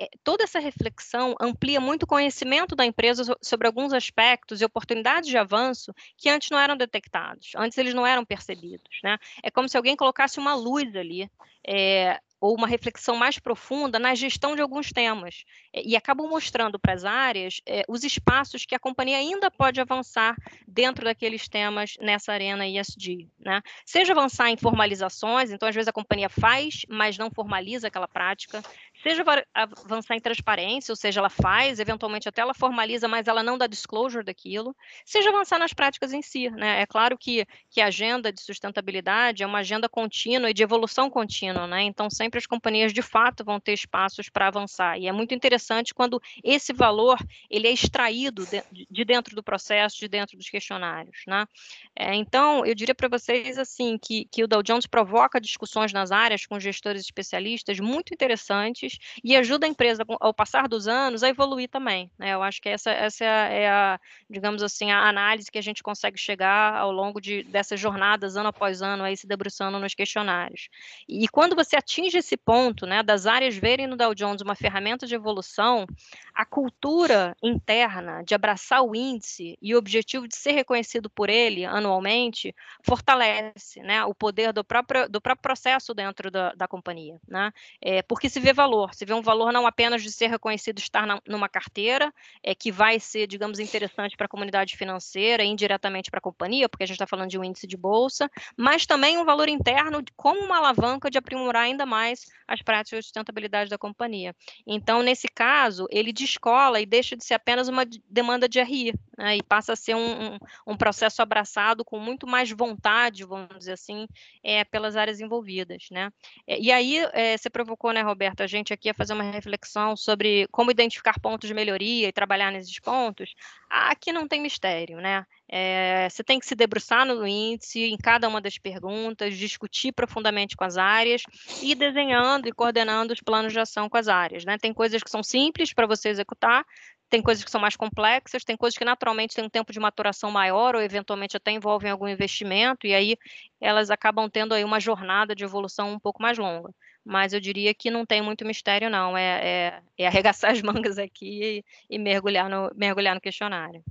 É, 0.00 0.08
toda 0.22 0.44
essa 0.44 0.60
reflexão 0.60 1.34
amplia 1.40 1.80
muito 1.80 2.04
o 2.04 2.06
conhecimento 2.06 2.76
da 2.76 2.86
empresa 2.86 3.36
sobre 3.42 3.66
alguns 3.66 3.92
aspectos 3.92 4.60
e 4.60 4.64
oportunidades 4.64 5.28
de 5.28 5.36
avanço 5.36 5.92
que 6.16 6.30
antes 6.30 6.50
não 6.50 6.58
eram 6.60 6.76
detectados, 6.76 7.50
antes 7.56 7.76
eles 7.78 7.94
não 7.94 8.06
eram 8.06 8.24
percebidos. 8.24 9.00
Né? 9.02 9.18
É 9.42 9.50
como 9.50 9.68
se 9.68 9.76
alguém 9.76 9.96
colocasse 9.96 10.38
uma 10.38 10.54
luz 10.54 10.94
ali 10.94 11.28
é, 11.66 12.20
ou 12.40 12.56
uma 12.56 12.66
reflexão 12.66 13.16
mais 13.16 13.38
profunda 13.38 13.98
na 13.98 14.14
gestão 14.14 14.54
de 14.54 14.62
alguns 14.62 14.90
temas 14.90 15.44
eh, 15.72 15.82
e 15.84 15.96
acabam 15.96 16.28
mostrando 16.28 16.78
para 16.78 16.92
as 16.92 17.04
áreas 17.04 17.60
é, 17.66 17.82
os 17.88 18.04
espaços 18.04 18.64
que 18.64 18.74
a 18.74 18.78
companhia 18.78 19.18
ainda 19.18 19.50
pode 19.50 19.80
avançar 19.80 20.36
dentro 20.66 21.04
daqueles 21.04 21.48
temas 21.48 21.94
nessa 22.00 22.32
arena 22.32 22.66
ISD, 22.66 23.28
né? 23.38 23.60
Seja 23.84 24.12
avançar 24.12 24.50
em 24.50 24.56
formalizações, 24.56 25.50
então 25.50 25.68
às 25.68 25.74
vezes 25.74 25.88
a 25.88 25.92
companhia 25.92 26.28
faz, 26.28 26.82
mas 26.88 27.18
não 27.18 27.30
formaliza 27.30 27.88
aquela 27.88 28.08
prática, 28.08 28.62
seja 29.02 29.24
avançar 29.54 30.16
em 30.16 30.20
transparência, 30.20 30.92
ou 30.92 30.96
seja, 30.96 31.20
ela 31.20 31.30
faz, 31.30 31.78
eventualmente 31.78 32.28
até 32.28 32.40
ela 32.40 32.54
formaliza, 32.54 33.06
mas 33.06 33.28
ela 33.28 33.42
não 33.42 33.56
dá 33.56 33.66
disclosure 33.66 34.24
daquilo, 34.24 34.74
seja 35.04 35.30
avançar 35.30 35.58
nas 35.58 35.72
práticas 35.72 36.12
em 36.12 36.22
si, 36.22 36.50
né? 36.50 36.80
É 36.82 36.86
claro 36.86 37.16
que, 37.16 37.46
que 37.70 37.80
a 37.80 37.86
agenda 37.86 38.32
de 38.32 38.40
sustentabilidade 38.40 39.42
é 39.42 39.46
uma 39.46 39.58
agenda 39.58 39.88
contínua 39.88 40.50
e 40.50 40.54
de 40.54 40.62
evolução 40.62 41.08
contínua, 41.08 41.66
né? 41.66 41.82
Então, 41.82 42.10
sempre 42.10 42.38
as 42.38 42.46
companhias, 42.46 42.92
de 42.92 43.02
fato, 43.02 43.44
vão 43.44 43.60
ter 43.60 43.72
espaços 43.72 44.28
para 44.28 44.48
avançar, 44.48 44.98
e 44.98 45.06
é 45.06 45.12
muito 45.12 45.34
interessante 45.34 45.94
quando 45.94 46.20
esse 46.42 46.72
valor, 46.72 47.18
ele 47.48 47.68
é 47.68 47.72
extraído 47.72 48.44
de, 48.46 48.62
de 48.90 49.04
dentro 49.04 49.34
do 49.34 49.42
processo, 49.42 49.98
de 49.98 50.08
dentro 50.08 50.36
dos 50.36 50.48
questionários, 50.48 51.22
né? 51.26 51.46
É, 51.94 52.14
então, 52.14 52.64
eu 52.64 52.74
diria 52.74 52.94
para 52.94 53.08
vocês, 53.08 53.58
assim, 53.58 53.98
que, 53.98 54.26
que 54.30 54.42
o 54.42 54.48
Dow 54.48 54.62
Jones 54.62 54.86
provoca 54.86 55.40
discussões 55.40 55.92
nas 55.92 56.10
áreas 56.10 56.46
com 56.46 56.58
gestores 56.58 57.02
especialistas 57.02 57.78
muito 57.80 58.12
interessantes, 58.12 58.87
e 59.22 59.36
ajuda 59.36 59.66
a 59.66 59.68
empresa, 59.68 60.04
ao 60.20 60.32
passar 60.32 60.68
dos 60.68 60.86
anos, 60.86 61.22
a 61.22 61.28
evoluir 61.28 61.68
também. 61.68 62.10
Né? 62.18 62.34
Eu 62.34 62.42
acho 62.42 62.60
que 62.60 62.68
essa, 62.68 62.90
essa 62.90 63.24
é, 63.24 63.28
a, 63.28 63.48
é 63.48 63.68
a, 63.68 64.00
digamos 64.28 64.62
assim, 64.62 64.90
a 64.90 65.08
análise 65.08 65.50
que 65.50 65.58
a 65.58 65.62
gente 65.62 65.82
consegue 65.82 66.18
chegar 66.18 66.76
ao 66.76 66.92
longo 66.92 67.20
de, 67.20 67.42
dessas 67.44 67.80
jornadas, 67.80 68.36
ano 68.36 68.48
após 68.48 68.82
ano, 68.82 69.04
aí 69.04 69.16
se 69.16 69.26
debruçando 69.26 69.78
nos 69.78 69.94
questionários. 69.94 70.68
E 71.08 71.26
quando 71.28 71.56
você 71.56 71.76
atinge 71.76 72.18
esse 72.18 72.36
ponto, 72.36 72.86
né, 72.86 73.02
das 73.02 73.26
áreas 73.26 73.56
verem 73.56 73.86
no 73.86 73.96
Dow 73.96 74.14
Jones 74.14 74.42
uma 74.42 74.54
ferramenta 74.54 75.06
de 75.06 75.14
evolução, 75.14 75.86
a 76.34 76.44
cultura 76.44 77.36
interna 77.42 78.22
de 78.22 78.32
abraçar 78.32 78.82
o 78.82 78.94
índice 78.94 79.58
e 79.60 79.74
o 79.74 79.78
objetivo 79.78 80.28
de 80.28 80.36
ser 80.36 80.52
reconhecido 80.52 81.10
por 81.10 81.28
ele 81.28 81.64
anualmente 81.64 82.54
fortalece 82.84 83.80
né, 83.82 84.04
o 84.04 84.14
poder 84.14 84.52
do 84.52 84.62
próprio, 84.62 85.08
do 85.08 85.20
próprio 85.20 85.42
processo 85.42 85.92
dentro 85.92 86.30
da, 86.30 86.52
da 86.52 86.68
companhia. 86.68 87.18
Né? 87.26 87.52
É, 87.80 88.02
porque 88.02 88.28
se 88.28 88.38
vê 88.38 88.52
valor 88.52 88.77
valor. 88.78 88.94
Se 88.94 89.04
vê 89.04 89.12
um 89.12 89.22
valor 89.22 89.52
não 89.52 89.66
apenas 89.66 90.02
de 90.02 90.12
ser 90.12 90.28
reconhecido 90.28 90.78
estar 90.78 91.06
na, 91.06 91.20
numa 91.26 91.48
carteira, 91.48 92.12
é, 92.42 92.54
que 92.54 92.70
vai 92.70 93.00
ser, 93.00 93.26
digamos, 93.26 93.58
interessante 93.58 94.16
para 94.16 94.26
a 94.26 94.28
comunidade 94.28 94.76
financeira, 94.76 95.42
indiretamente 95.44 96.10
para 96.10 96.18
a 96.18 96.22
companhia, 96.22 96.68
porque 96.68 96.84
a 96.84 96.86
gente 96.86 96.94
está 96.96 97.06
falando 97.06 97.30
de 97.30 97.38
um 97.38 97.44
índice 97.44 97.66
de 97.66 97.76
bolsa, 97.76 98.30
mas 98.56 98.86
também 98.86 99.18
um 99.18 99.24
valor 99.24 99.48
interno 99.48 100.02
como 100.16 100.40
uma 100.40 100.58
alavanca 100.58 101.10
de 101.10 101.18
aprimorar 101.18 101.62
ainda 101.62 101.84
mais 101.84 102.26
as 102.46 102.62
práticas 102.62 103.00
de 103.00 103.04
sustentabilidade 103.06 103.68
da 103.68 103.76
companhia. 103.76 104.34
Então, 104.66 105.02
nesse 105.02 105.28
caso, 105.28 105.86
ele 105.90 106.12
descola 106.12 106.80
e 106.80 106.86
deixa 106.86 107.16
de 107.16 107.24
ser 107.24 107.34
apenas 107.34 107.68
uma 107.68 107.84
demanda 108.08 108.48
de 108.48 108.62
RI, 108.62 108.94
né, 109.16 109.36
e 109.36 109.42
passa 109.42 109.72
a 109.72 109.76
ser 109.76 109.94
um, 109.94 110.34
um, 110.34 110.38
um, 110.68 110.76
processo 110.76 111.20
abraçado 111.20 111.84
com 111.84 111.98
muito 111.98 112.26
mais 112.26 112.50
vontade, 112.50 113.24
vamos 113.24 113.58
dizer 113.58 113.72
assim, 113.72 114.06
é, 114.42 114.64
pelas 114.64 114.96
áreas 114.96 115.20
envolvidas. 115.20 115.88
Né? 115.90 116.10
É, 116.46 116.58
e 116.58 116.70
aí, 116.70 116.98
é, 117.12 117.36
você 117.36 117.50
provocou, 117.50 117.92
né, 117.92 118.00
Roberto, 118.00 118.42
a 118.42 118.46
gente 118.46 118.67
gente 118.68 118.72
aqui 118.74 118.90
a 118.90 118.94
fazer 118.94 119.14
uma 119.14 119.24
reflexão 119.24 119.96
sobre 119.96 120.46
como 120.50 120.70
identificar 120.70 121.18
pontos 121.20 121.48
de 121.48 121.54
melhoria 121.54 122.08
e 122.08 122.12
trabalhar 122.12 122.52
nesses 122.52 122.78
pontos, 122.78 123.34
aqui 123.68 124.12
não 124.12 124.28
tem 124.28 124.40
mistério, 124.40 124.98
né? 124.98 125.24
É, 125.50 126.08
você 126.10 126.22
tem 126.22 126.38
que 126.38 126.46
se 126.46 126.54
debruçar 126.54 127.06
no 127.06 127.26
índice, 127.26 127.84
em 127.84 127.96
cada 127.96 128.28
uma 128.28 128.40
das 128.40 128.58
perguntas, 128.58 129.36
discutir 129.36 129.92
profundamente 129.92 130.56
com 130.56 130.64
as 130.64 130.76
áreas 130.76 131.22
e 131.62 131.74
desenhando 131.74 132.48
e 132.48 132.52
coordenando 132.52 133.14
os 133.14 133.20
planos 133.20 133.52
de 133.52 133.60
ação 133.60 133.88
com 133.88 133.96
as 133.96 134.08
áreas. 134.08 134.44
Né? 134.44 134.58
Tem 134.58 134.74
coisas 134.74 135.02
que 135.02 135.10
são 135.10 135.22
simples 135.22 135.72
para 135.72 135.86
você 135.86 136.10
executar, 136.10 136.64
tem 137.08 137.22
coisas 137.22 137.42
que 137.42 137.50
são 137.50 137.60
mais 137.60 137.74
complexas, 137.74 138.44
tem 138.44 138.56
coisas 138.56 138.76
que 138.76 138.84
naturalmente 138.84 139.34
têm 139.34 139.44
um 139.44 139.48
tempo 139.48 139.72
de 139.72 139.80
maturação 139.80 140.30
maior 140.30 140.74
ou 140.74 140.82
eventualmente 140.82 141.38
até 141.38 141.50
envolvem 141.50 141.90
algum 141.90 142.06
investimento, 142.06 142.86
e 142.86 142.94
aí 142.94 143.16
elas 143.58 143.90
acabam 143.90 144.28
tendo 144.28 144.52
aí 144.52 144.62
uma 144.62 144.78
jornada 144.78 145.34
de 145.34 145.42
evolução 145.42 145.90
um 145.90 145.98
pouco 145.98 146.20
mais 146.20 146.36
longa 146.36 146.70
mas 147.08 147.32
eu 147.32 147.40
diria 147.40 147.72
que 147.72 147.90
não 147.90 148.04
tem 148.04 148.20
muito 148.20 148.44
mistério, 148.44 148.90
não. 148.90 149.16
É, 149.16 149.40
é, 149.42 149.80
é 149.96 150.06
arregaçar 150.06 150.50
as 150.52 150.60
mangas 150.60 150.98
aqui 150.98 151.64
e, 151.90 151.96
e, 151.96 151.98
mergulhar, 151.98 152.50
no, 152.50 152.70
mergulhar 152.76 153.14
no 153.14 153.20
questionário. 153.20 153.82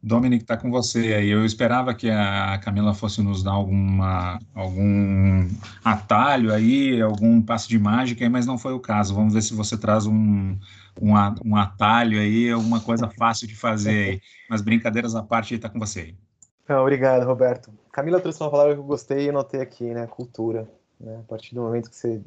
Dominic, 0.00 0.44
está 0.44 0.56
com 0.56 0.70
você 0.70 1.14
aí. 1.14 1.28
Eu 1.28 1.44
esperava 1.44 1.92
que 1.92 2.08
a 2.08 2.56
Camila 2.58 2.94
fosse 2.94 3.20
nos 3.20 3.42
dar 3.42 3.52
alguma, 3.52 4.38
algum 4.54 5.48
atalho 5.84 6.52
aí, 6.54 7.00
algum 7.00 7.42
passo 7.42 7.68
de 7.68 7.80
mágica, 7.80 8.28
mas 8.30 8.46
não 8.46 8.56
foi 8.56 8.72
o 8.72 8.80
caso. 8.80 9.12
Vamos 9.12 9.34
ver 9.34 9.42
se 9.42 9.54
você 9.54 9.76
traz 9.76 10.06
um, 10.06 10.56
um, 11.00 11.12
um 11.44 11.56
atalho 11.56 12.20
aí, 12.20 12.48
alguma 12.48 12.80
coisa 12.80 13.08
fácil 13.08 13.48
de 13.48 13.56
fazer 13.56 14.10
aí. 14.10 14.20
Mas 14.48 14.60
brincadeiras 14.60 15.16
à 15.16 15.22
parte, 15.22 15.54
está 15.54 15.68
com 15.68 15.80
você 15.80 16.00
aí. 16.00 16.31
Obrigado, 16.80 17.24
Roberto. 17.26 17.72
Camila 17.90 18.20
trouxe 18.20 18.42
uma 18.42 18.50
palavra 18.50 18.74
que 18.74 18.80
eu 18.80 18.84
gostei 18.84 19.26
e 19.26 19.28
anotei 19.28 19.60
aqui, 19.60 19.84
né? 19.92 20.06
Cultura. 20.06 20.68
Né? 20.98 21.18
A 21.20 21.28
partir 21.28 21.54
do 21.54 21.62
momento 21.62 21.90
que 21.90 21.96
você, 21.96 22.22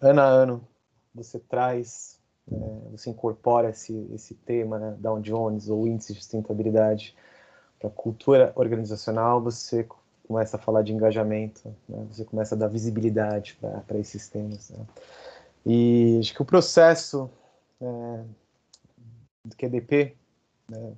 ano 0.00 0.20
a 0.20 0.24
ano, 0.24 0.68
você 1.14 1.38
traz, 1.38 2.18
né? 2.46 2.80
você 2.90 3.10
incorpora 3.10 3.70
esse, 3.70 4.08
esse 4.12 4.34
tema, 4.34 4.78
né? 4.78 4.96
Dow 4.98 5.20
Jones 5.20 5.68
ou 5.68 5.86
índice 5.86 6.12
de 6.12 6.20
sustentabilidade 6.20 7.16
para 7.78 7.88
a 7.88 7.92
cultura 7.92 8.52
organizacional, 8.54 9.40
você 9.40 9.86
começa 10.26 10.56
a 10.56 10.60
falar 10.60 10.82
de 10.82 10.92
engajamento, 10.92 11.74
né? 11.88 12.06
você 12.10 12.24
começa 12.24 12.54
a 12.54 12.58
dar 12.58 12.68
visibilidade 12.68 13.58
para 13.60 13.98
esses 13.98 14.28
temas. 14.28 14.70
Né? 14.70 14.84
E 15.64 16.18
acho 16.20 16.34
que 16.34 16.42
o 16.42 16.44
processo 16.44 17.30
é, 17.80 18.24
do 19.44 19.56
QDP, 19.56 20.16
né? 20.68 20.94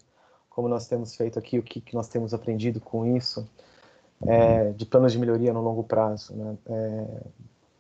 Como 0.59 0.67
nós 0.67 0.89
temos 0.89 1.15
feito 1.15 1.39
aqui, 1.39 1.57
o 1.57 1.63
que, 1.63 1.81
que 1.81 1.95
nós 1.95 2.09
temos 2.09 2.35
aprendido 2.35 2.81
com 2.81 3.17
isso, 3.17 3.49
é, 4.27 4.73
de 4.73 4.85
planos 4.85 5.13
de 5.13 5.19
melhoria 5.21 5.53
no 5.53 5.63
longo 5.63 5.85
prazo. 5.85 6.35
Né? 6.35 6.57
É, 6.69 7.07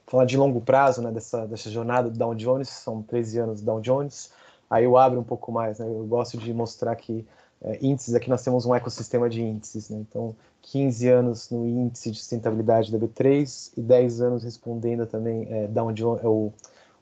falar 0.06 0.24
de 0.24 0.36
longo 0.36 0.60
prazo, 0.60 1.02
né, 1.02 1.10
dessa, 1.10 1.44
dessa 1.44 1.68
jornada 1.68 2.08
do 2.08 2.16
Dow 2.16 2.36
Jones, 2.36 2.68
são 2.68 3.02
13 3.02 3.38
anos 3.40 3.60
do 3.60 3.66
Dow 3.66 3.80
Jones, 3.80 4.30
aí 4.70 4.84
eu 4.84 4.96
abro 4.96 5.18
um 5.18 5.24
pouco 5.24 5.50
mais, 5.50 5.80
né? 5.80 5.88
eu 5.88 6.06
gosto 6.06 6.38
de 6.38 6.54
mostrar 6.54 6.94
que 6.94 7.26
é, 7.60 7.84
índices, 7.84 8.14
aqui 8.14 8.30
nós 8.30 8.44
temos 8.44 8.64
um 8.64 8.72
ecossistema 8.72 9.28
de 9.28 9.42
índices, 9.42 9.90
né? 9.90 9.98
então 10.08 10.36
15 10.62 11.08
anos 11.08 11.50
no 11.50 11.66
índice 11.66 12.12
de 12.12 12.18
sustentabilidade 12.18 12.92
da 12.92 12.98
B3 13.04 13.72
e 13.76 13.82
10 13.82 14.20
anos 14.20 14.44
respondendo 14.44 15.04
também 15.04 15.48
é, 15.50 15.66
Dow 15.66 15.90
Jones, 15.90 16.22
o, 16.22 16.52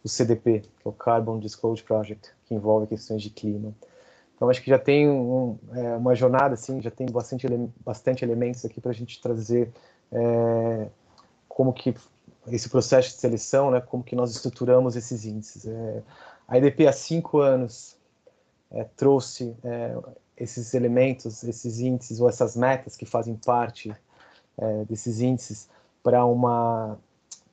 o 0.02 0.08
CDP, 0.08 0.60
que 0.60 0.88
é 0.88 0.88
o 0.88 0.92
Carbon 0.92 1.38
Disclosure 1.38 1.84
Project, 1.86 2.30
que 2.46 2.54
envolve 2.54 2.86
questões 2.86 3.20
de 3.20 3.28
clima. 3.28 3.74
Então, 4.36 4.50
acho 4.50 4.62
que 4.62 4.68
já 4.68 4.78
tem 4.78 5.08
um, 5.08 5.58
é, 5.72 5.96
uma 5.96 6.14
jornada, 6.14 6.54
assim, 6.54 6.80
já 6.82 6.90
tem 6.90 7.06
bastante, 7.06 7.46
bastante 7.84 8.22
elementos 8.22 8.64
aqui 8.66 8.80
para 8.80 8.90
a 8.90 8.94
gente 8.94 9.18
trazer 9.18 9.72
é, 10.12 10.88
como 11.48 11.72
que 11.72 11.94
esse 12.46 12.68
processo 12.68 13.08
de 13.08 13.16
seleção, 13.16 13.70
né, 13.70 13.80
como 13.80 14.04
que 14.04 14.14
nós 14.14 14.30
estruturamos 14.30 14.94
esses 14.94 15.24
índices. 15.24 15.66
É, 15.66 16.02
a 16.46 16.58
IDP 16.58 16.86
há 16.86 16.92
cinco 16.92 17.40
anos 17.40 17.96
é, 18.70 18.84
trouxe 18.96 19.56
é, 19.64 19.96
esses 20.36 20.74
elementos, 20.74 21.42
esses 21.42 21.80
índices 21.80 22.20
ou 22.20 22.28
essas 22.28 22.54
metas 22.54 22.94
que 22.94 23.06
fazem 23.06 23.36
parte 23.36 23.94
é, 24.58 24.84
desses 24.84 25.20
índices 25.20 25.68
para 26.02 26.24
uma 26.26 26.98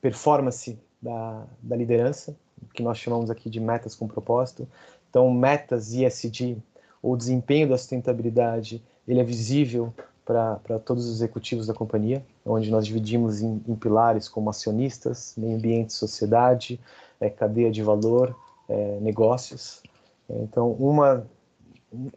performance 0.01 0.77
da, 1.01 1.45
da 1.61 1.75
liderança, 1.75 2.35
que 2.73 2.83
nós 2.83 2.97
chamamos 2.97 3.29
aqui 3.29 3.49
de 3.49 3.59
metas 3.59 3.95
com 3.95 4.07
propósito. 4.07 4.67
Então, 5.09 5.31
metas 5.31 5.93
ESG, 5.93 6.57
o 7.03 7.17
desempenho 7.17 7.67
da 7.67 7.77
sustentabilidade, 7.77 8.81
ele 9.05 9.19
é 9.19 9.23
visível 9.23 9.93
para 10.25 10.79
todos 10.85 11.05
os 11.05 11.15
executivos 11.15 11.67
da 11.67 11.73
companhia, 11.73 12.25
onde 12.45 12.71
nós 12.71 12.85
dividimos 12.85 13.41
em, 13.41 13.61
em 13.67 13.75
pilares 13.75 14.29
como 14.29 14.49
acionistas, 14.49 15.33
meio 15.37 15.57
ambiente, 15.57 15.91
sociedade, 15.91 16.79
é, 17.19 17.29
cadeia 17.29 17.69
de 17.69 17.83
valor, 17.83 18.33
é, 18.69 18.99
negócios. 19.01 19.83
Então, 20.29 20.71
uma, 20.71 21.27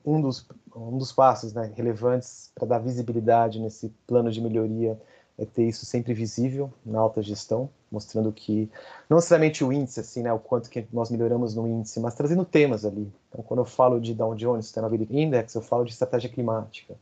um, 0.05 0.21
dos, 0.21 0.47
um 0.77 0.97
dos 0.97 1.11
passos 1.11 1.53
né, 1.53 1.73
relevantes 1.75 2.53
para 2.55 2.69
dar 2.69 2.79
visibilidade 2.79 3.59
nesse 3.59 3.93
plano 4.07 4.31
de 4.31 4.41
melhoria 4.41 4.97
é 5.39 5.45
ter 5.45 5.65
isso 5.65 5.85
sempre 5.85 6.15
visível 6.15 6.73
na 6.85 6.99
alta 6.99 7.23
gestão, 7.23 7.69
mostrando 7.91 8.33
que 8.33 8.71
não 9.09 9.17
necessariamente 9.17 9.63
o 9.63 9.73
índice, 9.73 10.01
assim, 10.01 10.23
né, 10.23 10.33
o 10.33 10.39
quanto 10.39 10.71
que 10.71 10.87
nós 10.93 11.11
melhoramos 11.11 11.55
no 11.55 11.67
índice, 11.69 12.01
mas 12.01 12.15
trazendo 12.15 12.45
temas 12.45 12.85
ali. 12.85 13.13
Então, 13.29 13.45
quando 13.45 13.61
eu 13.61 13.67
falo 13.67 14.01
de 14.01 14.15
Dow 14.15 14.35
Jones 14.35 14.67
Sustainability 14.67 15.15
Index, 15.17 15.55
eu 15.55 15.61
falo 15.61 15.85
de 15.85 15.93
estratégia 15.93 16.31
climática. 16.31 16.95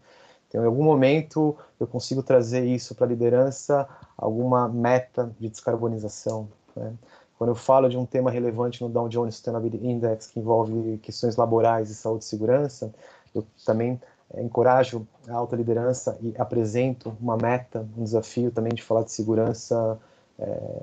Então, 0.48 0.62
em 0.62 0.66
algum 0.66 0.82
momento, 0.84 1.56
eu 1.78 1.86
consigo 1.86 2.22
trazer 2.22 2.64
isso 2.64 2.94
para 2.94 3.06
a 3.06 3.08
liderança, 3.08 3.88
alguma 4.16 4.68
meta 4.68 5.32
de 5.38 5.48
descarbonização. 5.48 6.48
Né? 6.76 6.92
Quando 7.38 7.50
eu 7.50 7.56
falo 7.56 7.88
de 7.88 7.96
um 7.96 8.06
tema 8.06 8.30
relevante 8.30 8.82
no 8.82 8.88
Dow 8.88 9.08
Jones 9.08 9.34
Sustainability 9.34 9.84
Index, 9.86 10.28
que 10.28 10.38
envolve 10.38 10.98
questões 10.98 11.36
laborais 11.36 11.90
e 11.90 11.94
saúde 11.94 12.24
e 12.24 12.26
segurança, 12.28 12.92
eu 13.34 13.44
também 13.64 14.00
encorajo 14.36 15.06
a 15.28 15.34
alta 15.34 15.56
liderança 15.56 16.18
e 16.20 16.34
apresento 16.38 17.16
uma 17.20 17.36
meta, 17.36 17.86
um 17.96 18.04
desafio 18.04 18.50
também 18.50 18.74
de 18.74 18.82
falar 18.82 19.04
de 19.04 19.12
segurança 19.12 19.98
é, 20.38 20.82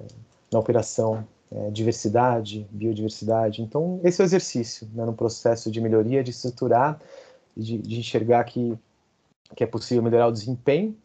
na 0.52 0.60
operação, 0.60 1.28
é, 1.52 1.70
diversidade, 1.70 2.68
biodiversidade. 2.72 3.62
Então, 3.62 4.00
esse 4.04 4.22
é 4.22 4.24
o 4.24 4.26
exercício 4.26 4.88
né, 4.94 5.06
no 5.06 5.14
processo 5.14 5.70
de 5.70 5.82
melhoria, 5.82 6.24
de 6.24 6.32
estruturar 6.32 7.00
de, 7.56 7.78
de 7.78 8.00
enxergar 8.00 8.44
que, 8.44 8.78
que 9.56 9.64
é 9.64 9.68
possível 9.68 10.04
melhorar 10.04 10.28
o 10.28 10.32
desempenho 10.32 10.96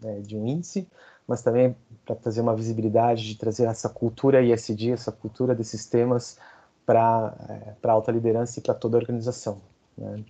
né, 0.00 0.20
de 0.20 0.36
um 0.36 0.46
índice, 0.46 0.86
mas 1.26 1.42
também 1.42 1.74
para 2.04 2.14
trazer 2.14 2.40
uma 2.40 2.54
visibilidade, 2.54 3.26
de 3.26 3.34
trazer 3.36 3.66
essa 3.66 3.88
cultura 3.88 4.42
ISD, 4.42 4.92
essa 4.92 5.10
cultura 5.10 5.54
desses 5.54 5.86
temas 5.86 6.38
para 6.84 7.34
é, 7.48 7.88
a 7.88 7.92
alta 7.92 8.12
liderança 8.12 8.58
e 8.58 8.62
para 8.62 8.74
toda 8.74 8.96
a 8.96 9.00
organização. 9.00 9.60
Né. 9.98 10.24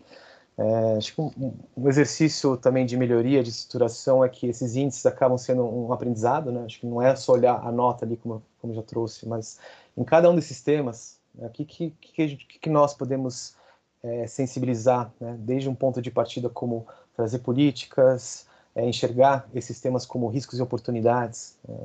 É, 0.59 0.97
acho 0.97 1.14
que 1.14 1.21
um, 1.21 1.53
um, 1.77 1.88
exercício 1.88 2.57
também 2.57 2.87
de 2.87 2.97
melhoria, 2.97 3.42
de 3.42 3.51
estruturação, 3.51 4.25
é 4.25 4.29
que 4.29 4.47
esses 4.47 4.75
índices 4.75 5.05
acabam 5.05 5.37
sendo 5.37 5.62
um 5.62 5.92
aprendizado, 5.92 6.51
né? 6.51 6.64
Acho 6.64 6.81
que 6.81 6.87
não 6.87 7.03
é 7.03 7.14
só 7.14 7.33
olhar 7.33 7.61
a 7.62 7.71
nota 7.71 8.07
ali, 8.07 8.16
como, 8.16 8.42
como 8.61 8.75
já 8.75 8.83
trouxe, 8.83 9.29
mas 9.29 9.59
em 9.97 10.03
cada 10.03 10.31
um 10.31 10.35
desses 10.35 10.62
temas, 10.62 11.19
o 11.35 11.42
né, 11.42 11.51
que, 11.53 11.64
que, 11.64 11.90
que, 12.01 12.37
que, 12.37 12.71
nós 12.71 12.95
podemos 12.95 13.55
é, 14.03 14.27
sensibilizar, 14.27 15.12
né? 15.21 15.37
desde 15.38 15.69
um 15.69 15.75
ponto 15.75 16.01
de 16.01 16.11
partida 16.11 16.49
como 16.49 16.87
trazer 17.14 17.40
políticas, 17.40 18.47
é, 18.75 18.87
enxergar 18.87 19.47
esses 19.55 19.81
temas 19.81 20.07
como 20.07 20.29
riscos 20.29 20.59
e 20.59 20.62
oportunidades. 20.62 21.59
Né? 21.69 21.77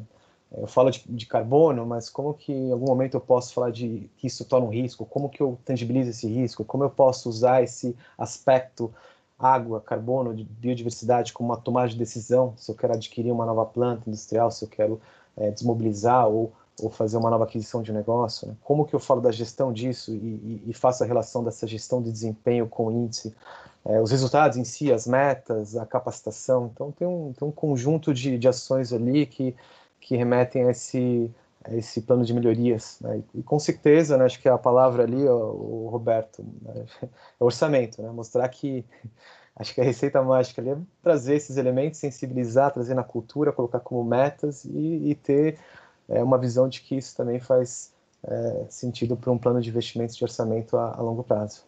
Eu 0.58 0.68
falo 0.68 0.92
de, 0.92 1.04
de, 1.08 1.26
carbono, 1.26 1.86
mas 1.86 2.10
como 2.10 2.34
que 2.34 2.52
em 2.52 2.72
algum 2.72 2.88
momento 2.88 3.16
eu 3.16 3.22
posso 3.22 3.54
falar 3.54 3.72
de 3.72 4.10
que 4.18 4.28
isso 4.28 4.44
torna 4.44 4.68
um 4.68 4.70
risco? 4.70 5.06
Como 5.06 5.30
que 5.30 5.42
eu 5.42 5.58
tangibilizo 5.64 6.10
esse 6.10 6.28
risco? 6.28 6.66
Como 6.66 6.84
eu 6.84 6.90
posso 6.90 7.30
usar 7.30 7.64
esse 7.64 7.96
aspecto 8.18 8.94
água, 9.40 9.80
carbono, 9.80 10.36
de 10.36 10.44
biodiversidade 10.44 11.32
como 11.32 11.50
uma 11.50 11.58
tomada 11.58 11.88
de 11.88 11.98
decisão? 11.98 12.54
Se 12.58 12.70
eu 12.70 12.76
quero 12.76 12.94
adquirir 12.94 13.32
uma 13.32 13.46
nova 13.46 13.66
planta 13.66 14.10
industrial, 14.10 14.52
se 14.52 14.66
eu 14.66 14.70
quero 14.70 15.02
é, 15.38 15.52
desmobilizar 15.52 16.28
ou, 16.28 16.52
ou 16.82 16.90
fazer 16.90 17.16
uma 17.16 17.30
nova 17.30 17.46
aquisição 17.46 17.82
de 17.82 17.94
negócio? 17.94 18.50
Né? 18.50 18.56
Como 18.62 18.86
que 18.86 18.94
eu 18.94 19.00
falo 19.00 19.22
da 19.22 19.32
gestão 19.32 19.72
disso 19.72 20.12
e, 20.14 20.16
e, 20.16 20.64
e 20.68 20.74
faço 20.74 21.04
a 21.04 21.08
relação 21.08 21.44
dessa 21.46 21.66
gestão 21.66 22.02
de 22.02 22.12
desempenho 22.12 22.68
com 22.68 22.88
o 22.88 22.92
índice? 22.92 23.34
É, 23.86 24.00
os 24.02 24.12
resultados 24.12 24.58
em 24.58 24.64
si, 24.64 24.92
as 24.92 25.08
metas, 25.08 25.76
a 25.78 25.86
capacitação. 25.86 26.70
Então 26.74 26.92
tem 26.92 27.08
um, 27.08 27.34
tem 27.34 27.48
um 27.48 27.52
conjunto 27.52 28.14
de, 28.14 28.38
de 28.38 28.48
ações 28.48 28.92
ali 28.94 29.26
que 29.26 29.56
que 30.02 30.18
remetem 30.18 30.66
a 30.66 30.72
esse, 30.72 31.32
a 31.64 31.74
esse 31.76 32.02
plano 32.02 32.26
de 32.26 32.34
melhorias. 32.34 33.00
Né? 33.00 33.24
E, 33.36 33.44
com 33.44 33.60
certeza, 33.60 34.18
né, 34.18 34.26
acho 34.26 34.42
que 34.42 34.50
a 34.50 34.58
palavra 34.58 35.04
ali, 35.04 35.24
o 35.24 35.88
Roberto, 35.90 36.44
né, 36.62 36.86
é 37.40 37.44
orçamento, 37.44 38.02
né? 38.02 38.10
mostrar 38.10 38.50
que 38.50 38.84
acho 39.56 39.74
que 39.74 39.80
a 39.80 39.84
receita 39.84 40.22
mágica 40.22 40.62
ali 40.62 40.72
é 40.72 40.78
trazer 41.02 41.36
esses 41.36 41.56
elementos, 41.56 42.00
sensibilizar, 42.00 42.74
trazer 42.74 42.96
na 42.96 43.04
cultura, 43.04 43.54
colocar 43.54 43.80
como 43.80 44.04
metas 44.04 44.66
e, 44.66 45.12
e 45.12 45.16
ter 45.16 45.60
é, 46.10 46.24
uma 46.24 46.38
visão 46.38 46.68
de 46.68 46.82
que 46.82 46.96
isso 46.96 47.16
também 47.16 47.40
faz 47.40 47.94
é, 48.24 48.66
sentido 48.70 49.16
para 49.16 49.32
um 49.32 49.38
plano 49.38 49.62
de 49.62 49.70
investimentos 49.70 50.16
de 50.16 50.24
orçamento 50.24 50.78
a, 50.78 50.96
a 50.96 51.02
longo 51.02 51.24
prazo. 51.24 51.64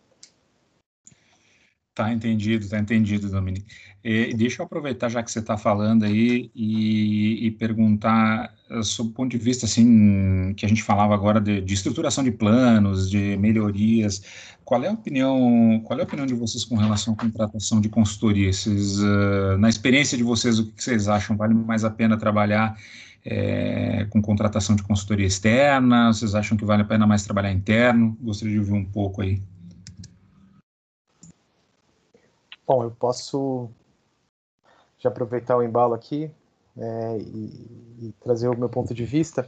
Tá 1.95 2.11
entendido, 2.11 2.67
tá 2.67 2.79
entendido, 2.79 3.29
Dominique. 3.29 3.67
E, 4.03 4.33
deixa 4.33 4.61
eu 4.61 4.65
aproveitar, 4.65 5.09
já 5.09 5.21
que 5.21 5.31
você 5.31 5.37
está 5.37 5.55
falando 5.57 6.05
aí, 6.05 6.49
e, 6.55 7.45
e, 7.45 7.51
perguntar, 7.51 8.51
eh, 8.69 8.81
sob 8.81 9.11
o 9.11 9.13
ponto 9.13 9.29
de 9.29 9.37
vista, 9.37 9.67
assim, 9.67 10.55
que 10.55 10.65
a 10.65 10.69
gente 10.69 10.81
falava 10.81 11.13
agora 11.13 11.39
de, 11.39 11.61
de, 11.61 11.73
estruturação 11.73 12.23
de 12.23 12.31
planos, 12.31 13.07
de 13.11 13.37
melhorias, 13.37 14.23
qual 14.65 14.83
é 14.83 14.87
a 14.87 14.91
opinião, 14.93 15.81
qual 15.85 15.99
é 15.99 16.01
a 16.01 16.05
opinião 16.05 16.25
de 16.25 16.33
vocês 16.33 16.65
com 16.65 16.75
relação 16.75 17.13
à 17.13 17.17
contratação 17.17 17.79
de 17.79 17.89
consultoria? 17.89 18.51
Vocês, 18.51 18.99
uh, 18.99 19.57
na 19.59 19.69
experiência 19.69 20.17
de 20.17 20.23
vocês, 20.23 20.57
o 20.57 20.65
que 20.71 20.83
vocês 20.83 21.07
acham? 21.07 21.37
Vale 21.37 21.53
mais 21.53 21.83
a 21.85 21.91
pena 21.91 22.17
trabalhar 22.17 22.75
é, 23.23 24.05
com 24.09 24.19
contratação 24.21 24.75
de 24.75 24.81
consultoria 24.83 25.27
externa? 25.27 26.11
Vocês 26.11 26.33
acham 26.33 26.57
que 26.57 26.65
vale 26.65 26.81
a 26.81 26.85
pena 26.85 27.05
mais 27.05 27.23
trabalhar 27.23 27.51
interno? 27.51 28.17
Gostaria 28.19 28.53
de 28.53 28.59
ouvir 28.59 28.73
um 28.73 28.85
pouco 28.85 29.21
aí. 29.21 29.41
Bom, 32.65 32.83
eu 32.83 32.91
posso 32.91 33.69
já 34.97 35.09
aproveitar 35.09 35.57
o 35.57 35.63
embalo 35.63 35.93
aqui 35.93 36.31
é, 36.77 37.17
e, 37.17 38.07
e, 38.07 38.15
trazer 38.21 38.47
o 38.47 38.57
meu 38.57 38.69
ponto 38.69 38.93
de 38.93 39.03
vista. 39.03 39.47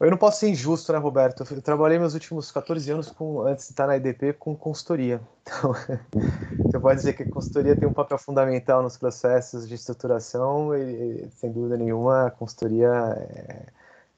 Eu 0.00 0.10
não 0.10 0.18
posso 0.18 0.40
ser 0.40 0.48
injusto, 0.48 0.92
né, 0.92 0.98
Roberto? 0.98 1.44
Eu 1.50 1.62
trabalhei 1.62 1.98
meus 1.98 2.14
últimos 2.14 2.50
14 2.50 2.90
anos 2.90 3.10
com, 3.10 3.42
antes 3.42 3.66
de 3.66 3.72
estar 3.72 3.86
na 3.86 3.96
IDP 3.96 4.32
com 4.32 4.56
consultoria. 4.56 5.20
Então, 5.42 5.72
você 6.64 6.78
pode 6.78 6.96
dizer 6.96 7.12
que 7.14 7.22
a 7.22 7.30
consultoria 7.30 7.76
tem 7.76 7.88
um 7.88 7.92
papel 7.92 8.18
fundamental 8.18 8.82
nos 8.82 8.96
processos 8.96 9.68
de 9.68 9.74
estruturação 9.74 10.74
e, 10.76 11.28
sem 11.36 11.52
dúvida 11.52 11.76
nenhuma, 11.76 12.26
a 12.26 12.30
consultoria 12.30 12.88
é, 12.88 13.66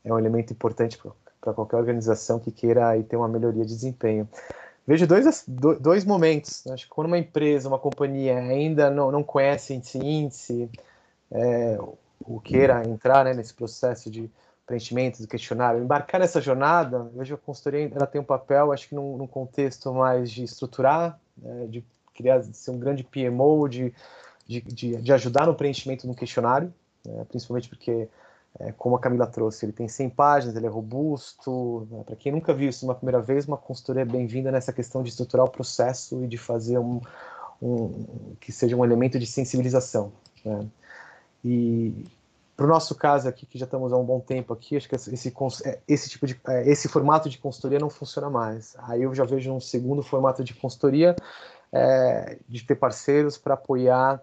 é 0.04 0.12
um 0.12 0.18
elemento 0.18 0.52
importante 0.52 0.98
para 1.40 1.54
qualquer 1.54 1.76
organização 1.76 2.38
que 2.38 2.50
queira 2.50 2.88
aí, 2.88 3.02
ter 3.02 3.16
uma 3.16 3.28
melhoria 3.28 3.64
de 3.64 3.74
desempenho 3.74 4.28
vejo 4.86 5.06
dois, 5.06 5.44
dois 5.80 6.04
momentos. 6.04 6.66
Acho 6.66 6.84
que 6.84 6.90
quando 6.90 7.06
uma 7.08 7.18
empresa, 7.18 7.68
uma 7.68 7.78
companhia 7.78 8.38
ainda 8.38 8.90
não, 8.90 9.10
não 9.10 9.22
conhece 9.22 9.74
esse 9.74 9.98
índice, 9.98 10.68
é, 11.30 11.78
ou 12.24 12.40
queira 12.40 12.86
entrar 12.86 13.24
né, 13.24 13.34
nesse 13.34 13.54
processo 13.54 14.10
de 14.10 14.30
preenchimento 14.66 15.20
do 15.20 15.26
questionário, 15.26 15.82
embarcar 15.82 16.20
nessa 16.20 16.40
jornada, 16.40 17.10
vejo 17.14 17.34
a 17.34 17.38
consultoria 17.38 17.90
ela 17.92 18.06
tem 18.06 18.20
um 18.20 18.24
papel, 18.24 18.70
acho 18.70 18.88
que 18.88 18.94
num, 18.94 19.16
num 19.16 19.26
contexto 19.26 19.92
mais 19.92 20.30
de 20.30 20.44
estruturar, 20.44 21.18
né, 21.36 21.66
de 21.66 21.84
criar, 22.14 22.42
ser 22.44 22.70
um 22.70 22.78
grande 22.78 23.02
PMO, 23.02 23.68
de, 23.68 23.92
de, 24.46 24.60
de, 24.60 24.96
de 24.96 25.12
ajudar 25.12 25.46
no 25.46 25.56
preenchimento 25.56 26.06
do 26.06 26.14
questionário, 26.14 26.72
né, 27.04 27.24
principalmente 27.28 27.68
porque 27.68 28.08
é, 28.58 28.72
como 28.72 28.96
a 28.96 29.00
Camila 29.00 29.26
trouxe, 29.26 29.64
ele 29.64 29.72
tem 29.72 29.86
100 29.86 30.10
páginas, 30.10 30.56
ele 30.56 30.66
é 30.66 30.68
robusto. 30.68 31.86
Né? 31.90 32.02
Para 32.04 32.16
quem 32.16 32.32
nunca 32.32 32.52
viu 32.52 32.68
isso 32.68 32.84
uma 32.84 32.94
primeira 32.94 33.20
vez, 33.20 33.46
uma 33.46 33.56
consultoria 33.56 34.02
é 34.02 34.04
bem-vinda 34.04 34.50
nessa 34.50 34.72
questão 34.72 35.02
de 35.02 35.10
estruturar 35.10 35.46
o 35.46 35.50
processo 35.50 36.24
e 36.24 36.26
de 36.26 36.36
fazer 36.36 36.78
um, 36.78 37.00
um 37.62 38.34
que 38.40 38.50
seja 38.50 38.76
um 38.76 38.84
elemento 38.84 39.18
de 39.18 39.26
sensibilização. 39.26 40.12
Né? 40.44 40.66
E 41.44 42.04
para 42.56 42.66
o 42.66 42.68
nosso 42.68 42.94
caso 42.94 43.26
aqui, 43.26 43.46
que 43.46 43.58
já 43.58 43.64
estamos 43.64 43.90
há 43.90 43.96
um 43.96 44.04
bom 44.04 44.20
tempo 44.20 44.52
aqui, 44.52 44.76
acho 44.76 44.86
que 44.86 44.94
esse, 44.94 45.32
é, 45.64 45.78
esse 45.88 46.10
tipo 46.10 46.26
de 46.26 46.38
é, 46.46 46.68
esse 46.68 46.88
formato 46.88 47.26
de 47.30 47.38
consultoria 47.38 47.78
não 47.78 47.88
funciona 47.88 48.28
mais. 48.28 48.76
Aí 48.80 49.02
eu 49.02 49.14
já 49.14 49.24
vejo 49.24 49.50
um 49.50 49.60
segundo 49.60 50.02
formato 50.02 50.44
de 50.44 50.52
consultoria 50.52 51.16
é, 51.72 52.36
de 52.46 52.62
ter 52.64 52.74
parceiros 52.74 53.38
para 53.38 53.54
apoiar 53.54 54.20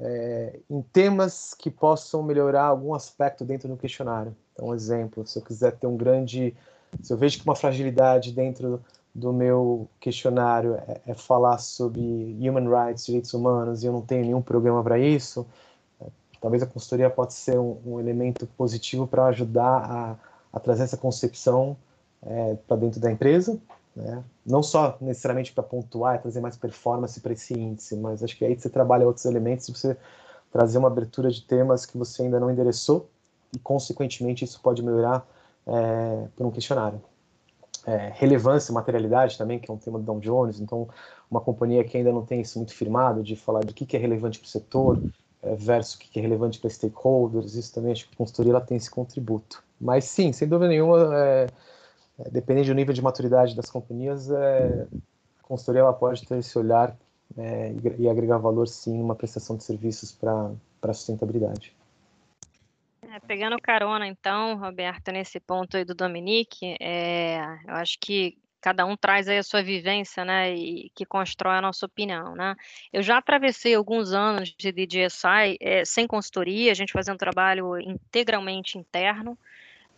é, 0.00 0.60
em 0.70 0.82
temas 0.82 1.54
que 1.54 1.70
possam 1.70 2.22
melhorar 2.22 2.64
algum 2.64 2.94
aspecto 2.94 3.44
dentro 3.44 3.68
do 3.68 3.76
questionário. 3.76 4.34
Então, 4.52 4.68
um 4.68 4.74
exemplo, 4.74 5.26
se 5.26 5.38
eu 5.38 5.42
quiser 5.42 5.72
ter 5.76 5.86
um 5.86 5.96
grande 5.96 6.54
Se 7.02 7.12
eu 7.12 7.18
vejo 7.18 7.38
que 7.38 7.44
uma 7.44 7.54
fragilidade 7.56 8.32
dentro 8.32 8.82
do 9.14 9.32
meu 9.32 9.88
questionário 10.00 10.74
é, 10.76 11.00
é 11.08 11.14
falar 11.14 11.58
sobre 11.58 12.00
human 12.40 12.68
rights, 12.68 13.06
direitos 13.06 13.34
humanos, 13.34 13.82
e 13.82 13.86
eu 13.86 13.92
não 13.92 14.02
tenho 14.02 14.24
nenhum 14.24 14.42
programa 14.42 14.82
para 14.82 14.98
isso, 14.98 15.46
é, 16.00 16.06
talvez 16.40 16.62
a 16.62 16.66
consultoria 16.66 17.10
pode 17.10 17.34
ser 17.34 17.58
um, 17.58 17.78
um 17.84 18.00
elemento 18.00 18.46
positivo 18.56 19.06
para 19.06 19.26
ajudar 19.26 19.84
a, 19.84 20.16
a, 20.52 20.60
trazer 20.60 20.84
essa 20.84 20.96
concepção 20.96 21.76
é, 22.22 22.56
para 22.66 22.76
dentro 22.76 23.00
da 23.00 23.10
empresa, 23.10 23.58
né? 23.98 24.22
não 24.46 24.62
só 24.62 24.96
necessariamente 25.00 25.52
para 25.52 25.62
pontuar 25.62 26.16
e 26.16 26.18
trazer 26.20 26.40
mais 26.40 26.56
performance 26.56 27.20
para 27.20 27.32
esse 27.32 27.54
índice, 27.54 27.96
mas 27.96 28.22
acho 28.22 28.36
que 28.36 28.44
aí 28.44 28.58
você 28.58 28.70
trabalha 28.70 29.06
outros 29.06 29.24
elementos, 29.24 29.68
você 29.68 29.96
trazer 30.52 30.78
uma 30.78 30.88
abertura 30.88 31.30
de 31.30 31.42
temas 31.42 31.84
que 31.84 31.98
você 31.98 32.22
ainda 32.22 32.38
não 32.40 32.50
endereçou 32.50 33.08
e, 33.54 33.58
consequentemente, 33.58 34.44
isso 34.44 34.60
pode 34.60 34.82
melhorar 34.82 35.26
é, 35.66 36.26
por 36.36 36.46
um 36.46 36.50
questionário. 36.50 37.00
É, 37.86 38.12
relevância, 38.14 38.72
materialidade 38.72 39.38
também, 39.38 39.58
que 39.58 39.70
é 39.70 39.74
um 39.74 39.78
tema 39.78 39.98
do 39.98 40.04
Dow 40.04 40.20
Jones, 40.20 40.60
então 40.60 40.88
uma 41.30 41.40
companhia 41.40 41.82
que 41.84 41.96
ainda 41.96 42.12
não 42.12 42.24
tem 42.24 42.40
isso 42.40 42.58
muito 42.58 42.74
firmado, 42.74 43.22
de 43.22 43.34
falar 43.34 43.60
do 43.60 43.72
que, 43.72 43.86
que 43.86 43.96
é 43.96 44.00
relevante 44.00 44.38
para 44.38 44.46
o 44.46 44.48
setor 44.48 45.02
é, 45.42 45.54
versus 45.54 45.94
o 45.94 45.98
que, 45.98 46.08
que 46.08 46.18
é 46.18 46.22
relevante 46.22 46.58
para 46.58 46.70
stakeholders, 46.70 47.54
isso 47.54 47.72
também 47.74 47.92
acho 47.92 48.06
que 48.06 48.14
a 48.14 48.16
consultoria 48.16 48.52
ela 48.52 48.60
tem 48.60 48.76
esse 48.76 48.90
contributo. 48.90 49.62
Mas 49.80 50.04
sim, 50.04 50.32
sem 50.32 50.48
dúvida 50.48 50.68
nenhuma, 50.68 51.16
é, 51.16 51.46
é, 52.18 52.30
dependendo 52.30 52.68
do 52.68 52.74
nível 52.74 52.94
de 52.94 53.02
maturidade 53.02 53.54
das 53.54 53.70
companhias, 53.70 54.30
é, 54.30 54.86
a 55.40 55.42
consultoria 55.42 55.82
ela 55.82 55.92
pode 55.92 56.26
ter 56.26 56.38
esse 56.38 56.58
olhar 56.58 56.96
é, 57.36 57.74
e 57.98 58.08
agregar 58.08 58.38
valor 58.38 58.66
sim 58.66 58.96
numa 58.98 59.14
prestação 59.14 59.56
de 59.56 59.64
serviços 59.64 60.12
para 60.12 60.52
a 60.82 60.94
sustentabilidade. 60.94 61.76
É, 63.02 63.20
pegando 63.20 63.60
carona, 63.60 64.06
então, 64.06 64.56
Roberto, 64.58 65.10
nesse 65.12 65.40
ponto 65.40 65.76
aí 65.76 65.84
do 65.84 65.94
Dominique, 65.94 66.76
é, 66.80 67.38
eu 67.66 67.74
acho 67.74 67.98
que 68.00 68.36
cada 68.60 68.84
um 68.84 68.96
traz 68.96 69.28
aí 69.28 69.38
a 69.38 69.42
sua 69.42 69.62
vivência, 69.62 70.24
né, 70.24 70.54
e 70.54 70.90
que 70.94 71.06
constrói 71.06 71.56
a 71.56 71.62
nossa 71.62 71.86
opinião, 71.86 72.34
né. 72.34 72.56
Eu 72.92 73.02
já 73.02 73.18
atravessei 73.18 73.74
alguns 73.74 74.12
anos 74.12 74.54
de 74.58 74.72
DJSI 74.72 75.56
é, 75.60 75.84
sem 75.84 76.06
consultoria, 76.06 76.72
a 76.72 76.74
gente 76.74 76.92
fazendo 76.92 77.14
um 77.14 77.18
trabalho 77.18 77.78
integralmente 77.78 78.76
interno, 78.76 79.38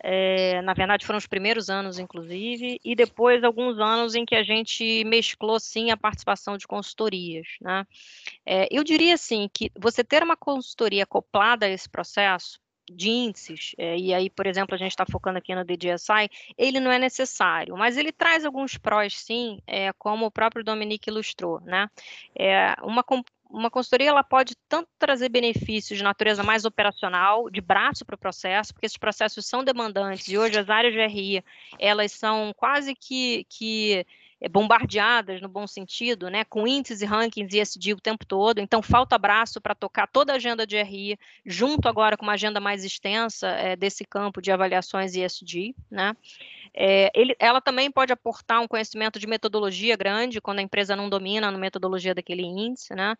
é, 0.03 0.61
na 0.61 0.73
verdade, 0.73 1.05
foram 1.05 1.17
os 1.17 1.27
primeiros 1.27 1.69
anos, 1.69 1.99
inclusive, 1.99 2.79
e 2.83 2.95
depois 2.95 3.43
alguns 3.43 3.79
anos 3.79 4.15
em 4.15 4.25
que 4.25 4.35
a 4.35 4.43
gente 4.43 5.03
mesclou, 5.05 5.59
sim, 5.59 5.91
a 5.91 5.97
participação 5.97 6.57
de 6.57 6.67
consultorias. 6.67 7.47
Né? 7.61 7.85
É, 8.45 8.67
eu 8.71 8.83
diria, 8.83 9.13
assim, 9.13 9.49
que 9.53 9.71
você 9.77 10.03
ter 10.03 10.23
uma 10.23 10.35
consultoria 10.35 11.03
acoplada 11.03 11.65
a 11.65 11.69
esse 11.69 11.89
processo, 11.89 12.59
de 12.89 13.09
índices, 13.09 13.73
é, 13.77 13.97
e 13.97 14.13
aí, 14.13 14.29
por 14.29 14.45
exemplo, 14.45 14.75
a 14.75 14.77
gente 14.77 14.91
está 14.91 15.05
focando 15.09 15.37
aqui 15.37 15.55
no 15.55 15.63
DJSI, 15.63 16.29
ele 16.57 16.79
não 16.79 16.91
é 16.91 16.99
necessário, 16.99 17.77
mas 17.77 17.97
ele 17.97 18.11
traz 18.11 18.43
alguns 18.43 18.77
prós, 18.77 19.17
sim, 19.17 19.59
é, 19.65 19.93
como 19.93 20.25
o 20.25 20.31
próprio 20.31 20.63
Dominique 20.63 21.09
ilustrou, 21.09 21.61
né? 21.61 21.89
É, 22.37 22.75
uma, 22.81 23.03
uma 23.51 23.69
consultoria 23.69 24.09
ela 24.09 24.23
pode 24.23 24.55
tanto 24.67 24.87
trazer 24.97 25.29
benefícios 25.29 25.97
de 25.97 26.03
natureza 26.03 26.43
mais 26.43 26.65
operacional, 26.65 27.49
de 27.49 27.61
braço 27.61 28.05
para 28.05 28.15
o 28.15 28.19
processo, 28.19 28.73
porque 28.73 28.85
esses 28.85 28.97
processos 28.97 29.45
são 29.45 29.63
demandantes 29.63 30.27
e 30.27 30.37
hoje 30.37 30.57
as 30.57 30.69
áreas 30.69 30.93
de 30.93 31.05
RI 31.05 31.43
elas 31.79 32.13
são 32.13 32.53
quase 32.55 32.95
que, 32.95 33.45
que 33.49 34.05
é, 34.39 34.49
bombardeadas 34.49 35.39
no 35.39 35.47
bom 35.47 35.67
sentido, 35.67 36.27
né, 36.27 36.43
com 36.45 36.67
índices 36.67 37.01
e 37.01 37.05
rankings 37.05 37.55
ESG 37.55 37.93
o 37.93 38.01
tempo 38.01 38.25
todo, 38.25 38.57
então 38.57 38.81
falta 38.81 39.15
braço 39.17 39.61
para 39.61 39.75
tocar 39.75 40.07
toda 40.07 40.33
a 40.33 40.37
agenda 40.37 40.65
de 40.65 40.81
RI, 40.81 41.19
junto 41.45 41.87
agora 41.87 42.17
com 42.17 42.23
uma 42.23 42.33
agenda 42.33 42.59
mais 42.59 42.83
extensa 42.83 43.47
é, 43.49 43.75
desse 43.75 44.03
campo 44.03 44.41
de 44.41 44.51
avaliações 44.51 45.15
ESG, 45.15 45.75
né, 45.91 46.15
é, 46.73 47.11
ele, 47.13 47.35
ela 47.39 47.59
também 47.59 47.91
pode 47.91 48.13
aportar 48.13 48.61
um 48.61 48.67
conhecimento 48.67 49.19
de 49.19 49.27
metodologia 49.27 49.95
grande, 49.95 50.39
quando 50.39 50.59
a 50.59 50.61
empresa 50.61 50.95
não 50.95 51.09
domina 51.09 51.47
a 51.47 51.51
metodologia 51.51 52.15
daquele 52.15 52.43
índice, 52.43 52.95
né? 52.95 53.15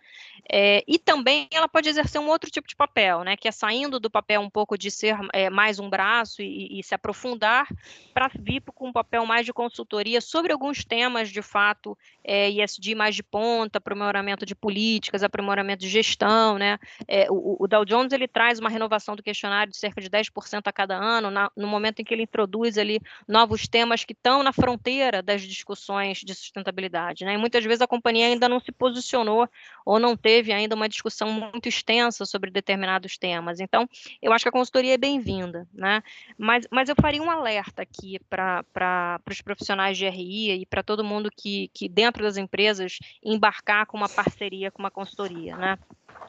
É, 0.50 0.84
e 0.88 0.98
também 0.98 1.48
ela 1.52 1.68
pode 1.68 1.90
exercer 1.90 2.20
um 2.22 2.28
outro 2.28 2.50
tipo 2.50 2.68
de 2.68 2.76
papel, 2.76 3.24
né? 3.24 3.36
Que 3.36 3.48
é 3.48 3.52
saindo 3.52 4.00
do 4.00 4.10
papel 4.10 4.42
um 4.42 4.50
pouco 4.50 4.78
de 4.78 4.90
ser 4.90 5.18
é, 5.34 5.50
mais 5.50 5.80
um 5.80 5.90
braço 5.90 6.42
e, 6.42 6.80
e 6.80 6.84
se 6.84 6.96
aprofundar 6.96 7.68
para 8.14 8.30
vir 8.40 8.62
com 8.74 8.88
um 8.88 8.94
papel 8.94 9.26
mais 9.26 9.46
de 9.46 9.54
consultoria 9.54 10.22
sobre 10.22 10.54
alguns 10.54 10.86
temas, 10.86 11.30
de 11.30 11.42
fato, 11.42 11.98
é, 12.24 12.50
ISD 12.50 12.96
mais 12.96 13.16
de 13.16 13.24
ponta, 13.24 13.80
aprimoramento 13.80 14.46
de 14.46 14.56
políticas, 14.56 15.24
aprimoramento 15.24 15.82
de 15.82 15.90
gestão, 15.90 16.58
né? 16.58 16.80
É, 17.08 17.28
o, 17.30 17.58
o, 17.60 17.68
Dow 17.68 17.84
Jones 17.84 18.14
ele 18.14 18.28
traz 18.28 18.60
uma 18.60 18.70
renovação 18.70 19.16
do 19.16 19.24
questionário 19.24 19.72
de 19.72 19.78
cerca 19.78 20.00
de 20.00 20.10
10% 20.10 20.62
a 20.66 20.72
cada 20.72 20.96
ano, 20.96 21.30
na, 21.30 21.52
no 21.56 21.68
momento 21.68 22.00
em 22.00 22.06
que 22.06 22.14
ele 22.14 22.24
introduz 22.24 22.78
ali 22.78 23.02
novos 23.42 23.68
temas 23.68 24.04
que 24.06 24.14
estão 24.14 24.44
na 24.44 24.54
fronteira 24.54 25.22
das 25.22 25.42
discussões 25.42 26.20
de 26.20 26.36
sustentabilidade. 26.36 27.26
Né? 27.26 27.34
E 27.34 27.38
muitas 27.38 27.64
vezes 27.64 27.82
a 27.82 27.88
companhia 27.88 28.28
ainda 28.28 28.48
não 28.48 28.60
se 28.60 28.72
posicionou 28.72 29.50
ou 29.84 30.00
não 30.00 30.16
teve 30.16 30.54
ainda 30.54 30.76
uma 30.76 30.88
discussão 30.88 31.32
muito 31.32 31.68
extensa 31.68 32.24
sobre 32.26 32.52
determinados 32.52 33.18
temas. 33.18 33.60
Então, 33.60 33.90
eu 34.22 34.32
acho 34.32 34.44
que 34.44 34.50
a 34.50 34.52
consultoria 34.52 34.94
é 34.94 34.98
bem-vinda. 34.98 35.68
Né? 35.74 36.04
Mas, 36.38 36.68
mas 36.70 36.88
eu 36.88 36.96
faria 37.00 37.22
um 37.22 37.32
alerta 37.32 37.82
aqui 37.82 38.20
para 38.30 39.20
os 39.30 39.42
profissionais 39.42 39.98
de 39.98 40.08
RI 40.08 40.62
e 40.62 40.66
para 40.68 40.84
todo 40.84 41.04
mundo 41.04 41.32
que, 41.36 41.70
que, 41.74 41.90
dentro 41.90 42.24
das 42.24 42.38
empresas, 42.38 43.00
embarcar 43.24 43.88
com 43.88 43.98
uma 43.98 44.10
parceria 44.10 44.70
com 44.70 44.84
uma 44.84 44.92
consultoria. 44.92 45.58
Né? 45.58 45.80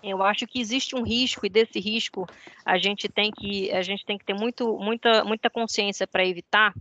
Eu 0.03 0.23
acho 0.23 0.47
que 0.47 0.61
existe 0.61 0.95
um 0.95 1.03
risco 1.03 1.47
e 1.47 1.49
desse 1.49 1.81
risco 1.81 2.27
a 2.65 2.79
gente 2.79 3.09
tem 3.09 3.31
que 3.31 3.73
a 3.73 3.83
gente 3.83 4.05
tem 4.05 4.19
que 4.19 4.25
ter 4.25 4.35
muito, 4.35 4.79
muita, 4.79 5.25
muita 5.25 5.51
consciência 5.51 6.07
para 6.07 6.25
evitar 6.25 6.75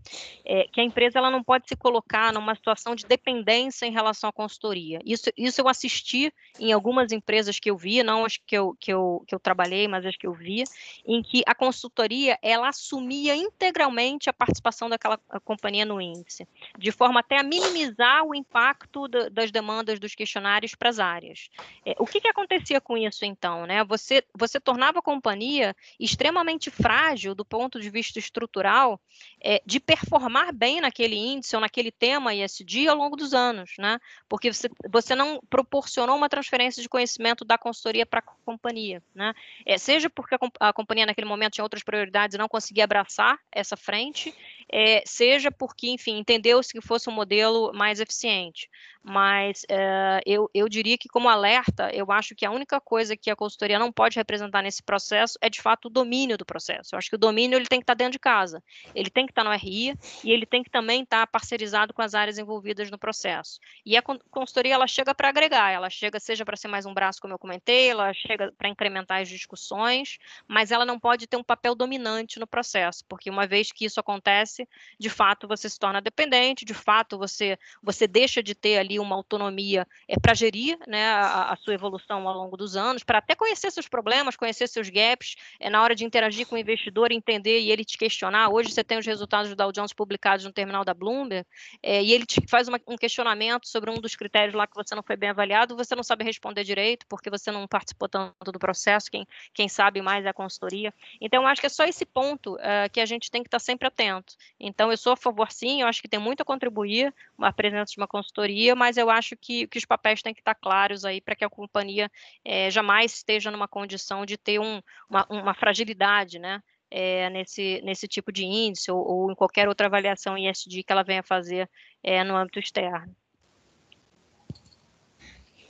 é, 0.46 0.68
que 0.72 0.80
a 0.80 0.84
empresa 0.84 1.20
ela 1.20 1.32
não 1.32 1.44
pode 1.44 1.68
se 1.68 1.76
colocar 1.76 2.32
numa 2.34 2.56
situação 2.56 2.96
de 2.96 3.06
dependência 3.06 3.86
em 3.86 3.92
relação 3.92 4.30
à 4.30 4.34
consultoria. 4.34 5.00
Isso, 5.06 5.30
isso 5.38 5.62
eu 5.62 5.68
assisti 5.68 6.34
em 6.60 6.72
algumas 6.72 7.12
empresas 7.12 7.60
que 7.60 7.70
eu 7.70 7.78
vi, 7.78 8.04
não 8.04 8.26
as 8.26 8.38
que 8.38 8.56
eu, 8.56 8.76
que 8.80 8.92
eu, 8.94 9.24
que 9.28 9.34
eu 9.34 9.40
trabalhei, 9.40 9.88
mas 9.88 10.06
as 10.06 10.16
que 10.16 10.28
eu 10.28 10.34
vi, 10.34 10.64
em 11.06 11.22
que 11.22 11.42
a 11.46 11.56
consultoria 11.56 12.38
ela 12.42 12.70
assumia 12.70 13.36
integralmente 13.36 14.30
a 14.30 14.34
participação 14.34 14.90
daquela 14.90 15.18
companhia 15.44 15.86
no 15.86 16.02
índice, 16.02 16.48
de 16.78 16.92
forma 16.92 17.20
até 17.20 17.40
a 17.40 17.44
minimizar 17.44 18.24
o 18.24 18.36
impacto 18.36 19.08
da, 19.08 19.30
das 19.30 19.52
demandas 19.52 20.00
dos 20.00 20.16
questionários 20.16 20.76
para 20.76 20.90
as 20.90 21.00
áreas. 21.00 21.50
É, 21.86 21.96
o 21.98 22.06
que, 22.06 22.22
que 22.22 22.28
acontecia 22.28 22.80
com 22.80 22.98
isso, 23.06 23.26
então? 23.26 23.66
Né? 23.66 23.84
Você, 23.84 24.24
você 24.38 24.60
tornava 24.60 25.00
a 25.00 25.02
companhia 25.02 25.76
extremamente 26.00 26.70
frágil 26.70 27.36
do 27.36 27.46
ponto 27.46 27.80
de 27.80 27.90
vista 27.90 28.20
estrutural 28.20 29.00
é, 29.44 29.62
de 29.66 29.80
performar 29.80 30.54
bem 30.54 30.82
naquele 30.82 31.16
índice 31.16 31.56
ou 31.56 31.62
naquele 31.62 31.92
tema 31.92 32.34
ISD 32.34 32.88
ao 32.88 32.96
longo 32.96 33.16
dos 33.16 33.34
anos, 33.34 33.72
né? 33.78 34.00
Porque 34.30 34.52
você, 34.52 34.70
você 34.90 35.16
não 35.16 35.40
proporcionou 35.50 36.16
uma 36.16 36.30
transferência 36.30 36.82
de 36.82 36.90
conhecimento 36.90 37.44
da 37.44 37.58
consultoria 37.58 38.06
para 38.06 38.20
a 38.20 38.24
companhia, 38.46 39.02
né? 39.14 39.34
É, 39.66 39.78
seja 39.78 40.10
porque 40.10 40.36
a, 40.36 40.70
a, 40.70 40.74
companhia 40.74 41.06
naquele 41.06 41.28
momento 41.28 41.54
tinha 41.54 41.66
outras 41.66 41.84
prioridades 41.84 42.36
e 42.36 42.38
não 42.38 42.48
conseguia 42.48 42.84
abraçar 42.84 43.38
essa 43.52 43.76
frente, 43.76 44.34
é, 44.72 45.04
seja 45.06 45.52
porque, 45.52 45.90
enfim, 45.90 46.18
entendeu-se 46.18 46.74
que 46.74 46.82
fosse 46.82 47.10
um 47.10 47.14
modelo 47.14 47.72
mais 47.74 48.00
eficiente. 48.00 48.70
Mas 49.04 49.66
é, 49.68 50.22
eu, 50.26 50.50
eu 50.54 50.70
diria 50.70 50.98
que, 50.98 51.10
como 51.10 51.28
alerta, 51.28 51.90
eu 51.94 52.12
acho 52.12 52.36
que 52.36 52.46
a 52.46 52.52
única 52.52 52.80
coisa 52.80 53.18
que 53.18 53.32
a 53.32 53.36
consultoria 53.36 53.80
não 53.80 53.92
pode 53.92 54.16
representar 54.16 54.62
nesse 54.62 54.84
processo 54.84 55.38
é, 55.42 55.50
de 55.50 55.62
fato, 55.62 55.86
o 55.86 55.90
domínio 55.90 56.38
do 56.38 56.46
processo. 56.46 56.94
Eu 56.94 57.00
acho 57.00 57.10
que 57.10 57.16
o 57.16 57.20
domínio 57.20 57.58
ele 57.58 57.66
tem 57.66 57.80
que 57.80 57.84
estar 57.84 57.96
dentro 57.96 58.14
de 58.14 58.20
casa, 58.20 58.64
ele 58.94 59.10
tem 59.10 59.26
que 59.26 59.32
estar 59.32 59.44
no 59.44 59.52
RI 59.52 59.98
e 60.24 60.32
ele 60.32 60.46
tem 60.46 60.64
que 60.64 60.70
também 60.70 61.02
estar 61.02 61.26
parcerizado 61.28 61.94
com 61.94 62.02
as 62.02 62.14
áreas 62.14 62.38
envolvidas 62.38 62.92
no 62.92 62.98
processo. 62.98 63.60
E 63.86 63.98
a 63.98 64.02
consultoria, 64.02 64.76
ela 64.76 64.88
chega 64.88 65.16
para 65.16 65.30
agregar, 65.30 65.72
ela 65.72 65.90
chega, 65.90 66.20
seja 66.20 66.46
para 66.46 66.56
ser 66.56 66.68
mais 66.68 66.86
um 66.86 66.94
braço, 66.94 67.20
como 67.22 67.34
eu 67.34 67.40
comentei, 67.40 67.90
ela 67.90 68.14
chega 68.14 68.54
para 68.58 68.70
incrementar 68.70 69.22
as 69.22 69.30
discussões, 69.30 70.18
mas 70.48 70.72
ela 70.72 70.86
não 70.86 71.00
pode 71.00 71.28
ter 71.28 71.38
um 71.38 71.44
papel 71.44 71.74
dominante 71.74 72.40
no 72.40 72.46
processo, 72.46 73.04
porque 73.08 73.30
uma 73.30 73.48
vez 73.48 73.72
que 73.72 73.86
isso 73.86 74.00
acontece, 74.00 74.68
de 75.00 75.10
fato, 75.10 75.48
você 75.48 75.68
se 75.68 75.80
torna 75.80 76.02
dependente, 76.02 76.66
de 76.66 76.74
fato, 76.74 77.18
você, 77.18 77.58
você 77.82 78.08
deixa 78.08 78.44
de 78.44 78.54
ter 78.54 78.78
ali 78.78 78.91
ali 78.92 79.00
uma 79.00 79.16
autonomia 79.16 79.88
é, 80.08 80.20
para 80.20 80.34
gerir 80.34 80.78
né, 80.88 81.10
a, 81.10 81.54
a, 81.54 81.56
sua 81.56 81.74
evolução 81.74 82.28
ao 82.28 82.36
longo 82.36 82.58
dos 82.58 82.76
anos, 82.76 83.04
para 83.04 83.20
até 83.20 83.36
conhecer 83.36 83.72
seus 83.72 83.88
problemas, 83.88 84.36
conhecer 84.36 84.68
seus 84.68 84.90
gaps, 84.90 85.36
é, 85.60 85.70
na 85.70 85.82
hora 85.82 85.96
de 85.96 86.04
interagir 86.04 86.46
com 86.46 86.56
o 86.56 86.58
investidor, 86.58 87.12
entender 87.12 87.60
e 87.60 87.72
ele 87.72 87.86
te 87.86 87.98
questionar. 87.98 88.50
Hoje 88.50 88.72
você 88.72 88.84
tem 88.84 88.98
os 88.98 89.06
resultados 89.06 89.50
do 89.50 89.56
Dow 89.56 89.72
Jones 89.72 89.94
publicados 89.94 90.46
no 90.46 90.52
terminal 90.52 90.84
da 90.84 90.94
Bloomberg, 90.94 91.46
é, 91.82 92.04
e 92.04 92.12
ele 92.12 92.26
te 92.26 92.42
faz 92.48 92.68
uma, 92.68 92.80
um 92.88 92.98
questionamento 92.98 93.68
sobre 93.68 93.90
um 93.90 93.96
dos 93.96 94.16
critérios 94.16 94.54
lá 94.54 94.68
que 94.68 94.76
você 94.76 94.94
não 94.94 95.04
foi 95.04 95.16
bem 95.16 95.30
avaliado, 95.30 95.76
você 95.76 95.96
não 95.96 96.04
sabe 96.04 96.24
responder 96.24 96.64
direito, 96.64 97.06
porque 97.08 97.30
você 97.30 97.52
não 97.52 97.68
participou 97.68 98.10
tanto 98.10 98.52
do 98.52 98.60
processo, 98.60 99.10
quem, 99.10 99.26
quem 99.54 99.70
sabe 99.70 100.02
mais 100.02 100.26
é 100.26 100.30
a 100.30 100.34
consultoria. 100.34 100.94
Então, 101.20 101.48
acho 101.48 101.62
que 101.62 101.68
é 101.68 101.70
só 101.70 101.86
esse 101.86 102.06
ponto 102.06 102.58
que 102.92 103.00
a 103.00 103.06
gente 103.06 103.30
tem 103.30 103.42
que 103.44 103.48
estar 103.48 103.60
sempre 103.60 103.88
atento. 103.88 104.36
Então, 104.60 104.92
eu 104.92 104.98
sou 104.98 105.14
a 105.14 105.16
favor, 105.16 105.52
sim, 105.52 105.82
eu 105.82 105.88
acho 105.88 106.02
que 106.02 106.08
tem 106.08 106.20
muito 106.20 106.42
a 106.42 106.46
contribuir 106.46 107.14
a 107.40 107.54
presença 107.54 107.92
de 107.94 107.98
uma 107.98 108.08
consultoria, 108.08 108.76
mas 108.82 108.98
eu 108.98 109.12
acho 109.12 109.38
que, 109.38 109.68
que 109.68 109.78
os 109.78 109.86
papéis 109.86 110.24
têm 110.24 110.34
que 110.34 110.42
estar 110.42 110.56
claros 110.56 111.06
aí 111.06 111.22
para 111.22 111.36
que 111.36 111.46
a 111.46 111.50
companhia 111.50 112.10
é, 112.44 112.72
jamais 112.72 113.14
esteja 113.14 113.52
numa 113.52 113.68
condição 113.68 114.26
de 114.26 114.38
ter 114.38 114.60
um, 114.60 114.82
uma, 115.08 115.28
uma 115.30 115.54
fragilidade, 115.54 116.40
né? 116.40 116.64
é, 116.90 117.30
nesse, 117.30 117.80
nesse 117.86 118.08
tipo 118.08 118.32
de 118.32 118.44
índice 118.44 118.92
ou, 118.92 119.00
ou, 119.00 119.32
em 119.32 119.36
qualquer 119.36 119.70
outra 119.70 119.86
avaliação 119.86 120.36
ISD 120.36 120.82
que 120.84 120.92
ela 120.92 121.04
venha 121.04 121.22
fazer 121.22 121.70
é, 122.04 122.24
no 122.24 122.36
âmbito 122.36 122.58
externo. 122.58 123.16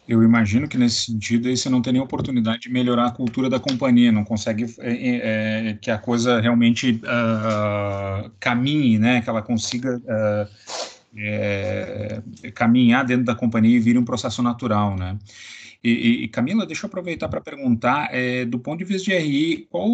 Eu 0.07 0.23
imagino 0.23 0.67
que 0.67 0.77
nesse 0.77 1.05
sentido 1.05 1.47
aí 1.47 1.55
você 1.55 1.69
não 1.69 1.81
tem 1.81 1.93
nem 1.93 2.01
oportunidade 2.01 2.61
de 2.61 2.69
melhorar 2.69 3.07
a 3.07 3.11
cultura 3.11 3.49
da 3.49 3.59
companhia, 3.59 4.11
não 4.11 4.25
consegue 4.25 4.65
é, 4.79 5.77
que 5.81 5.91
a 5.91 5.97
coisa 5.97 6.41
realmente 6.41 7.01
uh, 7.03 8.29
caminhe, 8.39 8.97
né? 8.97 9.21
Que 9.21 9.29
ela 9.29 9.41
consiga 9.41 9.97
uh, 9.97 10.90
é, 11.15 12.21
caminhar 12.53 13.05
dentro 13.05 13.25
da 13.25 13.35
companhia 13.35 13.75
e 13.75 13.79
vire 13.79 13.97
um 13.97 14.05
processo 14.05 14.41
natural, 14.41 14.95
né? 14.95 15.17
E, 15.83 16.23
e, 16.23 16.27
Camila, 16.27 16.63
deixa 16.63 16.85
eu 16.85 16.87
aproveitar 16.87 17.27
para 17.27 17.41
perguntar, 17.41 18.09
é, 18.13 18.45
do 18.45 18.59
ponto 18.59 18.77
de 18.77 18.85
vista 18.85 19.09
de 19.09 19.17
RI, 19.17 19.67
qual, 19.67 19.89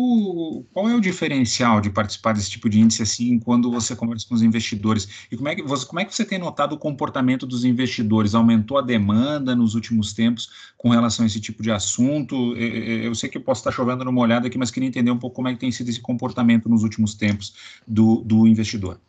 qual 0.73 0.89
é 0.89 0.93
o 0.93 0.99
diferencial 0.99 1.79
de 1.79 1.89
participar 1.89 2.33
desse 2.33 2.51
tipo 2.51 2.67
de 2.69 2.81
índice 2.81 3.03
assim, 3.03 3.39
quando 3.39 3.71
você 3.71 3.95
conversa 3.95 4.27
com 4.27 4.35
os 4.35 4.41
investidores? 4.41 5.07
E 5.31 5.37
como 5.37 5.47
é 5.47 5.55
que 5.55 5.63
você, 5.63 5.85
como 5.85 6.01
é 6.01 6.05
que 6.05 6.13
você 6.13 6.25
tem 6.25 6.37
notado 6.37 6.73
o 6.73 6.77
comportamento 6.77 7.45
dos 7.45 7.63
investidores? 7.63 8.35
Aumentou 8.35 8.77
a 8.77 8.81
demanda 8.81 9.55
nos 9.55 9.75
últimos 9.75 10.11
tempos 10.11 10.49
com 10.77 10.89
relação 10.89 11.23
a 11.23 11.27
esse 11.27 11.39
tipo 11.39 11.63
de 11.63 11.71
assunto? 11.71 12.53
Eu 12.57 13.15
sei 13.15 13.29
que 13.29 13.37
eu 13.37 13.41
posso 13.41 13.61
estar 13.61 13.71
chovendo 13.71 14.03
numa 14.03 14.21
olhada 14.21 14.47
aqui, 14.47 14.57
mas 14.57 14.69
queria 14.69 14.89
entender 14.89 15.11
um 15.11 15.17
pouco 15.17 15.37
como 15.37 15.47
é 15.47 15.53
que 15.53 15.59
tem 15.59 15.71
sido 15.71 15.89
esse 15.89 16.01
comportamento 16.01 16.67
nos 16.67 16.83
últimos 16.83 17.13
tempos 17.13 17.79
do, 17.87 18.17
do 18.25 18.45
investidor. 18.45 18.99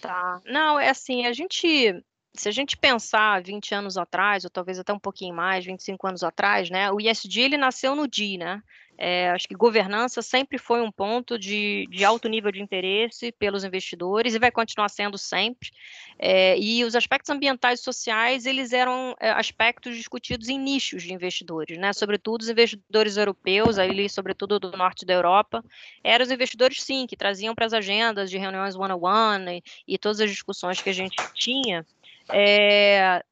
Tá. 0.00 0.40
Não, 0.44 0.78
é 0.78 0.90
assim, 0.90 1.26
a 1.26 1.32
gente 1.32 2.02
se 2.36 2.48
a 2.48 2.52
gente 2.52 2.76
pensar 2.76 3.42
20 3.42 3.74
anos 3.74 3.96
atrás, 3.96 4.44
ou 4.44 4.50
talvez 4.50 4.78
até 4.78 4.92
um 4.92 4.98
pouquinho 4.98 5.34
mais, 5.34 5.64
25 5.64 6.06
anos 6.06 6.22
atrás, 6.22 6.70
né, 6.70 6.90
o 6.90 7.00
ISD 7.00 7.40
ele 7.40 7.56
nasceu 7.56 7.96
no 7.96 8.06
DI, 8.06 8.38
né? 8.38 8.62
É, 8.98 9.30
acho 9.30 9.46
que 9.46 9.54
governança 9.54 10.22
sempre 10.22 10.58
foi 10.58 10.80
um 10.80 10.90
ponto 10.90 11.38
de, 11.38 11.86
de, 11.90 12.04
alto 12.04 12.28
nível 12.28 12.50
de 12.50 12.62
interesse 12.62 13.30
pelos 13.32 13.64
investidores 13.64 14.34
e 14.34 14.38
vai 14.38 14.50
continuar 14.50 14.88
sendo 14.88 15.18
sempre. 15.18 15.70
É, 16.18 16.58
e 16.58 16.82
os 16.84 16.94
aspectos 16.94 17.30
ambientais 17.30 17.80
e 17.80 17.82
sociais, 17.82 18.46
eles 18.46 18.72
eram 18.72 19.14
é, 19.20 19.30
aspectos 19.30 19.96
discutidos 19.96 20.48
em 20.48 20.58
nichos 20.58 21.02
de 21.02 21.12
investidores, 21.12 21.76
né? 21.78 21.92
Sobretudo 21.92 22.42
os 22.42 22.48
investidores 22.48 23.16
europeus, 23.16 23.78
ali, 23.78 24.08
sobretudo 24.08 24.58
do 24.58 24.72
norte 24.76 25.04
da 25.04 25.12
Europa, 25.12 25.62
eram 26.02 26.24
os 26.24 26.30
investidores, 26.30 26.82
sim, 26.82 27.06
que 27.06 27.16
traziam 27.16 27.54
para 27.54 27.66
as 27.66 27.72
agendas 27.72 28.30
de 28.30 28.38
reuniões 28.38 28.76
one-on-one 28.76 29.62
e, 29.86 29.94
e 29.94 29.98
todas 29.98 30.20
as 30.20 30.30
discussões 30.30 30.80
que 30.80 30.88
a 30.90 30.94
gente 30.94 31.16
tinha, 31.34 31.84
é, 32.32 33.22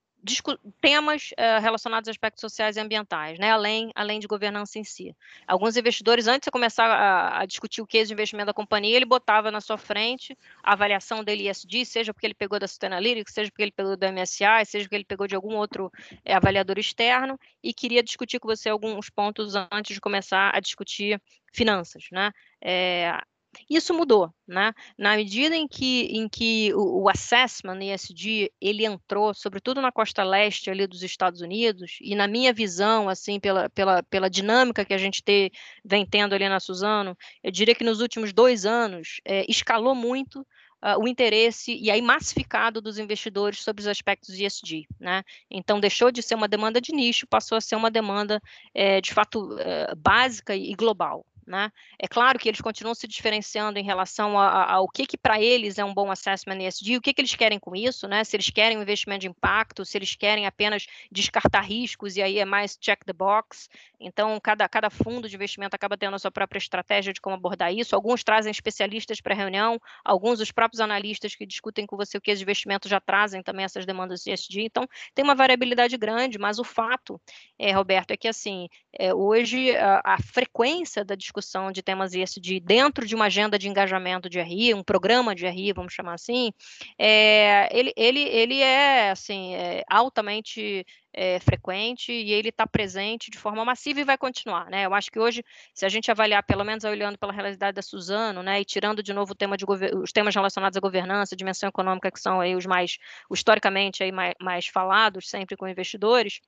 temas 0.81 1.31
é, 1.37 1.59
relacionados 1.59 2.09
a 2.09 2.11
aspectos 2.11 2.41
sociais 2.41 2.77
e 2.77 2.81
ambientais, 2.81 3.39
né, 3.39 3.51
além, 3.51 3.91
além 3.95 4.19
de 4.19 4.27
governança 4.27 4.79
em 4.79 4.85
si. 4.85 5.15
Alguns 5.47 5.77
investidores, 5.77 6.27
antes 6.27 6.47
de 6.47 6.51
começar 6.51 6.87
a, 6.87 7.41
a, 7.41 7.47
discutir 7.47 7.83
o 7.83 7.87
case 7.87 8.09
de 8.09 8.15
investimento 8.15 8.47
da 8.47 8.55
companhia, 8.55 8.97
ele 8.97 9.05
botava 9.05 9.51
na 9.51 9.61
sua 9.61 9.77
frente 9.77 10.37
a 10.63 10.73
avaliação 10.73 11.23
dele 11.23 11.49
ESG, 11.49 11.85
seja 11.85 12.15
porque 12.15 12.27
ele 12.27 12.35
pegou 12.35 12.59
da 12.59 12.67
Sustainalytics, 12.67 13.35
seja 13.35 13.51
porque 13.51 13.63
ele 13.63 13.73
pegou 13.73 13.97
do 13.97 14.07
MSCI, 14.07 14.65
seja 14.67 14.85
porque 14.85 14.97
ele 14.97 15.05
pegou 15.05 15.27
de 15.27 15.35
algum 15.35 15.57
outro 15.57 15.93
é, 16.25 16.35
avaliador 16.35 16.79
externo, 16.79 17.39
e 17.63 17.73
queria 17.75 18.03
discutir 18.03 18.39
com 18.39 18.49
você 18.49 18.69
alguns 18.69 19.11
pontos 19.11 19.55
antes 19.71 19.95
de 19.95 20.01
começar 20.01 20.51
a 20.55 20.61
discutir 20.61 21.21
finanças, 21.53 22.05
né? 22.11 22.33
É, 22.61 23.21
isso 23.69 23.95
mudou, 23.95 24.33
né? 24.47 24.73
Na 24.99 25.17
medida 25.17 25.55
em 25.57 25.67
que, 25.67 26.03
em 26.07 26.29
que 26.29 26.73
o, 26.75 27.03
o 27.03 27.09
assessment 27.09 27.79
ESG 27.81 28.51
ele 28.61 28.85
entrou, 28.85 29.35
sobretudo 29.35 29.81
na 29.81 29.93
costa 29.93 30.23
leste 30.23 30.71
ali 30.71 30.87
dos 30.87 31.03
Estados 31.03 31.41
Unidos, 31.41 31.99
e 32.01 32.15
na 32.15 32.27
minha 32.27 32.53
visão, 32.53 33.09
assim, 33.09 33.41
pela, 33.41 33.71
pela, 33.71 34.03
pela 34.05 34.31
dinâmica 34.31 34.85
que 34.85 34.95
a 34.95 34.99
gente 34.99 35.23
ter, 35.23 35.51
vem 35.85 36.07
tendo 36.07 36.35
ali 36.35 36.49
na 36.49 36.61
Suzano, 36.61 37.17
eu 37.43 37.51
diria 37.51 37.75
que 37.75 37.85
nos 37.85 38.01
últimos 38.01 38.33
dois 38.33 38.67
anos 38.67 39.21
é, 39.25 39.45
escalou 39.49 39.95
muito 39.95 40.47
uh, 40.85 41.03
o 41.03 41.09
interesse 41.09 41.75
e 41.75 41.91
aí 41.91 42.03
massificado 42.03 42.83
dos 42.83 42.99
investidores 42.99 43.61
sobre 43.61 43.81
os 43.81 43.87
aspectos 43.87 44.39
ESG, 44.39 44.87
né? 45.01 45.23
Então 45.51 45.81
deixou 45.81 46.11
de 46.13 46.23
ser 46.23 46.35
uma 46.35 46.47
demanda 46.47 46.81
de 46.81 46.93
nicho, 46.93 47.27
passou 47.27 47.57
a 47.57 47.61
ser 47.61 47.77
uma 47.77 47.91
demanda 47.91 48.41
é, 48.75 49.01
de 49.01 49.13
fato 49.15 49.57
é, 49.59 49.95
básica 49.95 50.55
e 50.55 50.75
global. 50.75 51.25
Né? 51.47 51.71
É 51.99 52.09
claro 52.09 52.39
que 52.39 52.49
eles 52.49 52.61
continuam 52.61 52.95
se 52.95 53.07
diferenciando 53.07 53.79
em 53.79 53.85
relação 53.85 54.39
ao 54.39 54.89
que, 54.89 55.07
que 55.07 55.19
para 55.19 55.41
eles 55.41 55.79
é 55.79 55.85
um 55.85 55.93
bom 55.93 56.11
assessment 56.11 56.59
ESG, 56.59 56.97
o 56.97 57.01
que, 57.01 57.13
que 57.13 57.21
eles 57.21 57.35
querem 57.35 57.59
com 57.59 57.77
isso, 57.77 58.09
né? 58.09 58.25
se 58.25 58.35
eles 58.35 58.49
querem 58.49 58.79
um 58.79 58.83
investimento 58.83 59.21
de 59.21 59.29
impacto, 59.29 59.85
se 59.85 59.99
eles 59.99 60.15
querem 60.17 60.47
apenas 60.47 60.87
descartar 61.13 61.61
riscos, 61.61 62.17
e 62.17 62.23
aí 62.23 62.39
é 62.39 62.45
mais 62.45 62.77
check 62.81 63.05
the 63.05 63.13
box. 63.13 63.69
Então, 64.05 64.39
cada, 64.41 64.69
cada 64.69 64.91
fundo 64.91 65.29
de 65.29 65.35
investimento 65.35 65.75
acaba 65.75 65.97
tendo 65.97 66.15
a 66.15 66.19
sua 66.19 66.31
própria 66.31 66.59
estratégia 66.59 67.13
de 67.13 67.21
como 67.21 67.35
abordar 67.35 67.73
isso. 67.73 67.95
Alguns 67.97 68.23
trazem 68.23 68.51
especialistas 68.51 69.21
para 69.21 69.35
a 69.35 69.37
reunião, 69.37 69.81
alguns, 70.05 70.41
os 70.41 70.53
próprios 70.53 70.81
analistas 70.81 71.35
que 71.35 71.47
discutem 71.47 71.87
com 71.87 71.97
você 71.97 72.19
o 72.19 72.21
que 72.21 72.31
é 72.31 72.35
de 72.35 72.43
investimento 72.43 72.89
já 72.89 73.01
trazem 73.01 73.43
também 73.43 73.65
essas 73.65 73.87
demandas 73.87 74.27
ESG. 74.27 74.63
Então, 74.65 74.87
tem 75.15 75.25
uma 75.25 75.35
variabilidade 75.35 75.97
grande, 75.97 76.39
mas 76.39 76.59
o 76.59 76.65
fato, 76.65 77.21
é, 77.59 77.73
Roberto, 77.73 78.11
é 78.11 78.17
que 78.17 78.29
assim, 78.29 78.69
é, 78.93 79.15
hoje 79.15 79.77
a, 79.77 80.03
a 80.05 80.19
frequência 80.19 81.05
da 81.05 81.15
discussão 81.15 81.73
de 81.73 81.83
temas 81.83 82.15
ESG 82.15 82.61
dentro 82.61 83.07
de 83.07 83.15
uma 83.15 83.27
agenda 83.27 83.59
de 83.59 83.69
engajamento 83.69 84.29
de 84.29 84.41
RI, 84.41 84.75
um 84.75 84.83
programa 84.83 85.35
de 85.35 85.47
RI, 85.47 85.73
vamos 85.73 85.93
chamar 85.93 86.15
assim, 86.15 86.53
é, 86.99 87.69
ele, 87.77 87.93
ele, 87.97 88.21
ele 88.21 88.61
é, 88.61 89.11
assim, 89.11 89.55
é, 89.55 89.83
altamente 89.89 90.85
é, 91.15 91.39
frequente 91.41 92.13
e 92.13 92.33
ele 92.33 92.49
está 92.49 92.67
presente 92.67 93.31
de 93.31 93.39
forma 93.39 93.65
massiva 93.65 94.01
e 94.01 94.05
vai 94.05 94.19
continuar, 94.19 94.69
né? 94.69 94.85
Eu 94.85 94.93
acho 94.93 95.11
que 95.11 95.19
hoje, 95.19 95.45
se 95.73 95.87
a 95.87 95.89
gente 95.89 96.11
avaliar, 96.11 96.43
pelo 96.43 96.65
menos 96.65 96.85
olhando 96.85 97.17
pela 97.17 97.33
realidade 97.33 97.75
da 97.75 97.83
Suzano, 97.83 98.43
né, 98.43 98.61
e 98.61 98.65
tirando 98.65 99.03
de 99.03 99.13
novo 99.13 99.33
o 99.33 99.35
tema 99.35 99.57
de 99.57 99.65
os 99.65 100.13
temas 100.13 100.35
relacionados 100.35 100.77
à 100.77 100.81
governança, 100.81 101.37
dimensão 101.37 101.69
econômica, 101.69 102.11
que 102.11 102.21
são 102.21 102.41
aí 102.41 102.57
os 102.57 102.67
mais, 102.67 102.99
historicamente 103.33 104.03
aí 104.03 104.13
mais, 104.13 104.35
mais 104.41 104.67
falados 104.67 105.29
sempre 105.29 105.57
com 105.57 105.69
investidores, 105.69 106.41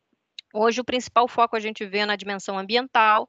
Hoje, 0.55 0.81
o 0.81 0.85
principal 0.85 1.29
foco 1.29 1.55
a 1.55 1.61
gente 1.61 1.85
vê 1.85 2.07
na 2.07 2.17
dimensão 2.17 2.59
ambiental 2.59 3.29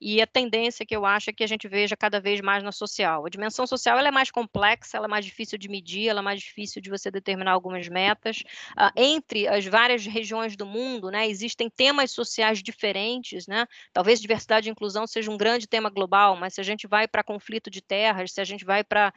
e 0.00 0.20
a 0.20 0.26
tendência 0.26 0.84
que 0.84 0.94
eu 0.94 1.06
acho 1.06 1.30
é 1.30 1.32
que 1.32 1.42
a 1.42 1.46
gente 1.46 1.66
veja 1.66 1.96
cada 1.96 2.20
vez 2.20 2.40
mais 2.40 2.62
na 2.62 2.70
social. 2.70 3.24
A 3.24 3.30
dimensão 3.30 3.66
social 3.66 3.98
ela 3.98 4.08
é 4.08 4.10
mais 4.10 4.30
complexa, 4.30 4.96
ela 4.96 5.06
é 5.06 5.08
mais 5.08 5.24
difícil 5.24 5.56
de 5.56 5.68
medir, 5.68 6.08
ela 6.08 6.20
é 6.20 6.22
mais 6.22 6.40
difícil 6.40 6.82
de 6.82 6.90
você 6.90 7.10
determinar 7.10 7.52
algumas 7.52 7.88
metas. 7.88 8.42
Uh, 8.76 8.92
entre 8.94 9.48
as 9.48 9.64
várias 9.64 10.04
regiões 10.04 10.56
do 10.56 10.66
mundo, 10.66 11.10
né, 11.10 11.26
existem 11.26 11.70
temas 11.70 12.10
sociais 12.10 12.62
diferentes, 12.62 13.46
né? 13.46 13.66
Talvez 13.92 14.20
diversidade 14.20 14.68
e 14.68 14.72
inclusão 14.72 15.06
seja 15.06 15.30
um 15.30 15.36
grande 15.36 15.66
tema 15.66 15.88
global, 15.88 16.36
mas 16.36 16.54
se 16.54 16.60
a 16.60 16.64
gente 16.64 16.86
vai 16.86 17.08
para 17.08 17.24
conflito 17.24 17.70
de 17.70 17.80
terras, 17.80 18.32
se 18.32 18.40
a 18.40 18.44
gente 18.44 18.64
vai 18.64 18.84
para 18.84 19.12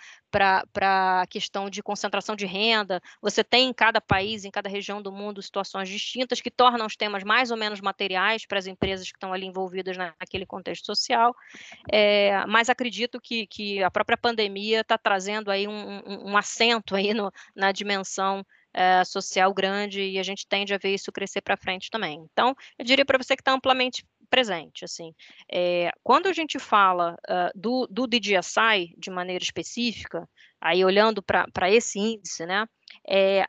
a 0.82 1.26
questão 1.30 1.70
de 1.70 1.84
concentração 1.84 2.36
de 2.36 2.46
renda, 2.46 3.02
você 3.22 3.44
tem 3.44 3.70
em 3.70 3.74
cada 3.74 4.00
país, 4.00 4.46
em 4.46 4.52
cada 4.52 4.70
região 4.70 5.02
do 5.02 5.12
mundo, 5.12 5.42
situações 5.42 5.90
distintas 5.90 6.40
que 6.40 6.50
tornam 6.50 6.86
os 6.86 6.96
temas 6.96 7.24
mais 7.24 7.52
ou 7.52 7.58
menos 7.58 7.82
materiais 7.82 8.46
para 8.46 8.60
as 8.60 8.68
empresas 8.68 9.08
que 9.08 9.18
estão 9.18 9.34
ali 9.34 9.46
envolvidas 9.46 9.98
naquele 9.98 10.46
contexto 10.46 10.69
contexto 10.70 10.86
social, 10.86 11.36
é, 11.92 12.46
mas 12.46 12.70
acredito 12.70 13.20
que, 13.20 13.48
que 13.48 13.84
a 13.84 13.90
própria 13.90 14.18
pandemia 14.18 14.82
está 14.82 14.98
trazendo 14.98 15.50
aí 15.50 15.68
um, 15.68 16.00
um, 16.06 16.32
um 16.32 16.38
acento 16.38 16.96
aí 16.96 17.14
no, 17.14 17.32
na 17.56 17.72
dimensão 17.72 18.46
é, 18.74 19.04
social 19.04 19.54
grande 19.54 20.02
e 20.02 20.20
a 20.20 20.24
gente 20.24 20.48
tende 20.48 20.74
a 20.74 20.78
ver 20.78 20.94
isso 20.94 21.12
crescer 21.12 21.42
para 21.42 21.58
frente 21.58 21.90
também. 21.90 22.24
Então, 22.32 22.56
eu 22.78 22.86
diria 22.86 23.06
para 23.06 23.18
você 23.18 23.36
que 23.36 23.42
está 23.42 23.54
amplamente 23.54 24.06
presente, 24.30 24.86
assim, 24.86 25.12
é, 25.52 25.90
quando 26.04 26.28
a 26.28 26.34
gente 26.34 26.60
fala 26.60 27.16
uh, 27.28 27.60
do, 27.60 27.88
do 27.90 28.06
DGSI 28.06 28.94
de 28.96 29.10
maneira 29.10 29.44
específica, 29.44 30.30
aí 30.62 30.86
olhando 30.86 31.24
para 31.24 31.72
esse 31.72 31.98
índice, 31.98 32.46
né, 32.46 32.68
é, 33.08 33.44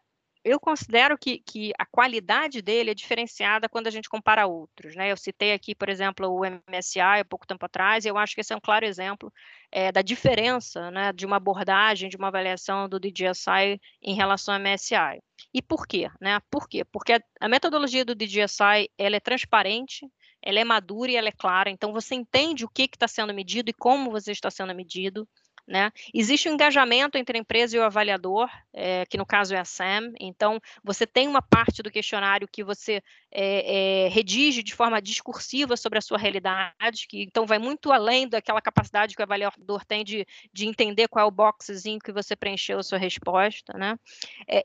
eu 0.51 0.59
considero 0.59 1.17
que, 1.17 1.39
que, 1.39 1.73
a 1.79 1.87
qualidade 1.87 2.61
dele 2.61 2.91
é 2.91 2.95
diferenciada 2.95 3.69
quando 3.69 3.87
a 3.87 3.91
gente 3.91 4.09
compara 4.09 4.49
outros. 4.49 4.97
Né? 4.97 5.13
Eu 5.13 5.17
citei 5.17 5.53
aqui, 5.53 5.77
por 5.77 5.89
exemplo, 5.89 6.29
o 6.29 6.41
MSI 6.45 7.01
há 7.21 7.25
pouco 7.25 7.47
tempo 7.47 7.65
atrás, 7.65 8.05
e 8.05 8.09
eu 8.09 8.19
acho 8.19 8.35
que 8.35 8.41
esse 8.41 8.53
é 8.53 8.57
um 8.57 8.61
claro 8.61 8.85
exemplo 8.85 9.33
é, 9.71 9.93
da 9.93 10.03
diferença 10.03 10.91
né, 10.91 11.13
de 11.13 11.25
uma 11.25 11.37
abordagem, 11.37 12.09
de 12.09 12.17
uma 12.17 12.29
avaliação 12.29 12.89
do 12.89 12.99
DGSI 12.99 13.81
em 14.03 14.15
relação 14.15 14.53
ao 14.53 14.61
MSI. 14.61 15.23
E 15.55 15.63
por 15.63 15.87
quê? 15.87 16.11
Né? 16.21 16.41
Por 16.51 16.69
quê? 16.69 16.85
Porque 16.85 17.23
a, 17.41 17.49
metodologia 17.49 18.05
do 18.05 18.17
DGSI 18.17 18.91
ela 18.99 19.17
é 19.17 19.21
transparente, 19.21 20.05
ela 20.43 20.59
é 20.59 20.65
madura 20.65 21.13
e 21.13 21.17
ela 21.17 21.29
é 21.29 21.33
clara, 21.33 21.71
então 21.71 21.93
você 21.93 22.17
entende 22.17 22.65
o 22.65 22.69
que 22.69 22.89
está 22.93 23.07
sendo 23.07 23.33
medido 23.33 23.71
e 23.71 23.75
como 23.75 24.11
você 24.11 24.33
está 24.33 24.51
sendo 24.51 24.75
medido. 24.75 25.29
Né? 25.71 25.93
Existe 26.13 26.49
um 26.49 26.55
engajamento 26.55 27.17
entre 27.17 27.39
a 27.39 27.41
empresa 27.41 27.77
e 27.77 27.79
o 27.79 27.85
avaliador, 27.85 28.51
é, 28.73 29.07
que 29.07 29.17
no 29.17 29.25
caso 29.25 29.55
é 29.55 29.59
a 29.61 29.65
SAM, 29.65 30.13
então 30.19 30.61
você 30.83 31.07
tem 31.07 31.29
uma 31.29 31.41
parte 31.41 31.81
do 31.81 31.93
questionário 31.93 32.49
que 32.51 32.65
você 32.65 33.01
é, 33.31 34.07
é, 34.07 34.09
redige 34.09 34.65
de 34.65 34.75
forma 34.75 35.01
discursiva 35.01 35.77
sobre 35.77 36.01
a 36.01 36.03
sua 36.03 36.19
realidade, 36.19 37.07
que 37.07 37.23
então 37.23 37.47
vai 37.47 37.61
muito 37.61 37.93
além 37.93 38.29
daquela 38.29 38.61
capacidade 38.61 39.15
que 39.15 39.23
o 39.23 39.25
avaliador 39.25 39.85
tem 39.85 40.03
de, 40.03 40.27
de 40.53 40.67
entender 40.67 41.07
qual 41.07 41.25
é 41.25 41.29
o 41.29 41.31
boxezinho 41.31 42.01
que 42.01 42.11
você 42.11 42.35
preencheu 42.35 42.81
a 42.81 42.83
sua 42.83 42.99
resposta. 42.99 43.73
Né? 43.75 43.97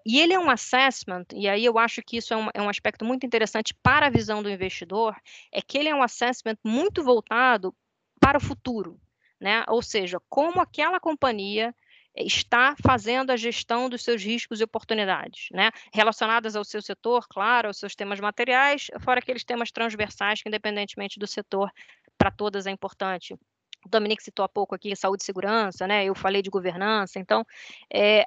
e 0.03 0.19
ele 0.19 0.33
é 0.33 0.39
um 0.39 0.49
assessment, 0.49 1.25
e 1.35 1.47
aí 1.47 1.63
eu 1.63 1.77
acho 1.77 2.01
que 2.01 2.17
isso 2.17 2.33
é 2.33 2.37
um, 2.37 2.47
é 2.51 2.61
um 2.63 2.69
aspecto 2.69 3.05
muito 3.05 3.27
interessante 3.27 3.75
para 3.75 4.07
a 4.07 4.09
visão 4.09 4.41
do 4.41 4.49
investidor, 4.49 5.15
é 5.51 5.61
que 5.61 5.77
ele 5.77 5.89
é 5.89 5.93
um 5.93 6.01
assessment 6.01 6.57
muito 6.63 7.03
voltado 7.03 7.75
para 8.19 8.39
o 8.39 8.41
futuro, 8.41 8.99
né? 9.45 9.63
Ou 9.67 9.79
seja, 9.83 10.17
como 10.27 10.59
aquela 10.59 10.99
companhia 10.99 11.71
está 12.15 12.75
fazendo 12.83 13.29
a 13.29 13.37
gestão 13.37 13.87
dos 13.87 14.03
seus 14.03 14.23
riscos 14.23 14.59
e 14.59 14.63
oportunidades, 14.63 15.49
né? 15.51 15.69
Relacionadas 15.93 16.55
ao 16.55 16.65
seu 16.65 16.81
setor, 16.81 17.27
claro, 17.29 17.67
aos 17.67 17.77
seus 17.77 17.93
temas 17.93 18.19
materiais, 18.19 18.87
fora 19.01 19.19
aqueles 19.19 19.43
temas 19.43 19.71
transversais 19.71 20.41
que, 20.41 20.49
independentemente 20.49 21.19
do 21.19 21.27
setor, 21.27 21.71
para 22.17 22.31
todas 22.31 22.65
é 22.65 22.71
importante. 22.71 23.35
O 23.85 23.89
Dominique 23.89 24.23
citou 24.23 24.43
há 24.43 24.49
pouco 24.49 24.73
aqui 24.73 24.95
saúde 24.95 25.21
e 25.21 25.25
segurança, 25.27 25.85
né? 25.85 26.05
Eu 26.05 26.15
falei 26.15 26.41
de 26.41 26.49
governança. 26.49 27.19
Então, 27.19 27.45
é, 27.93 28.25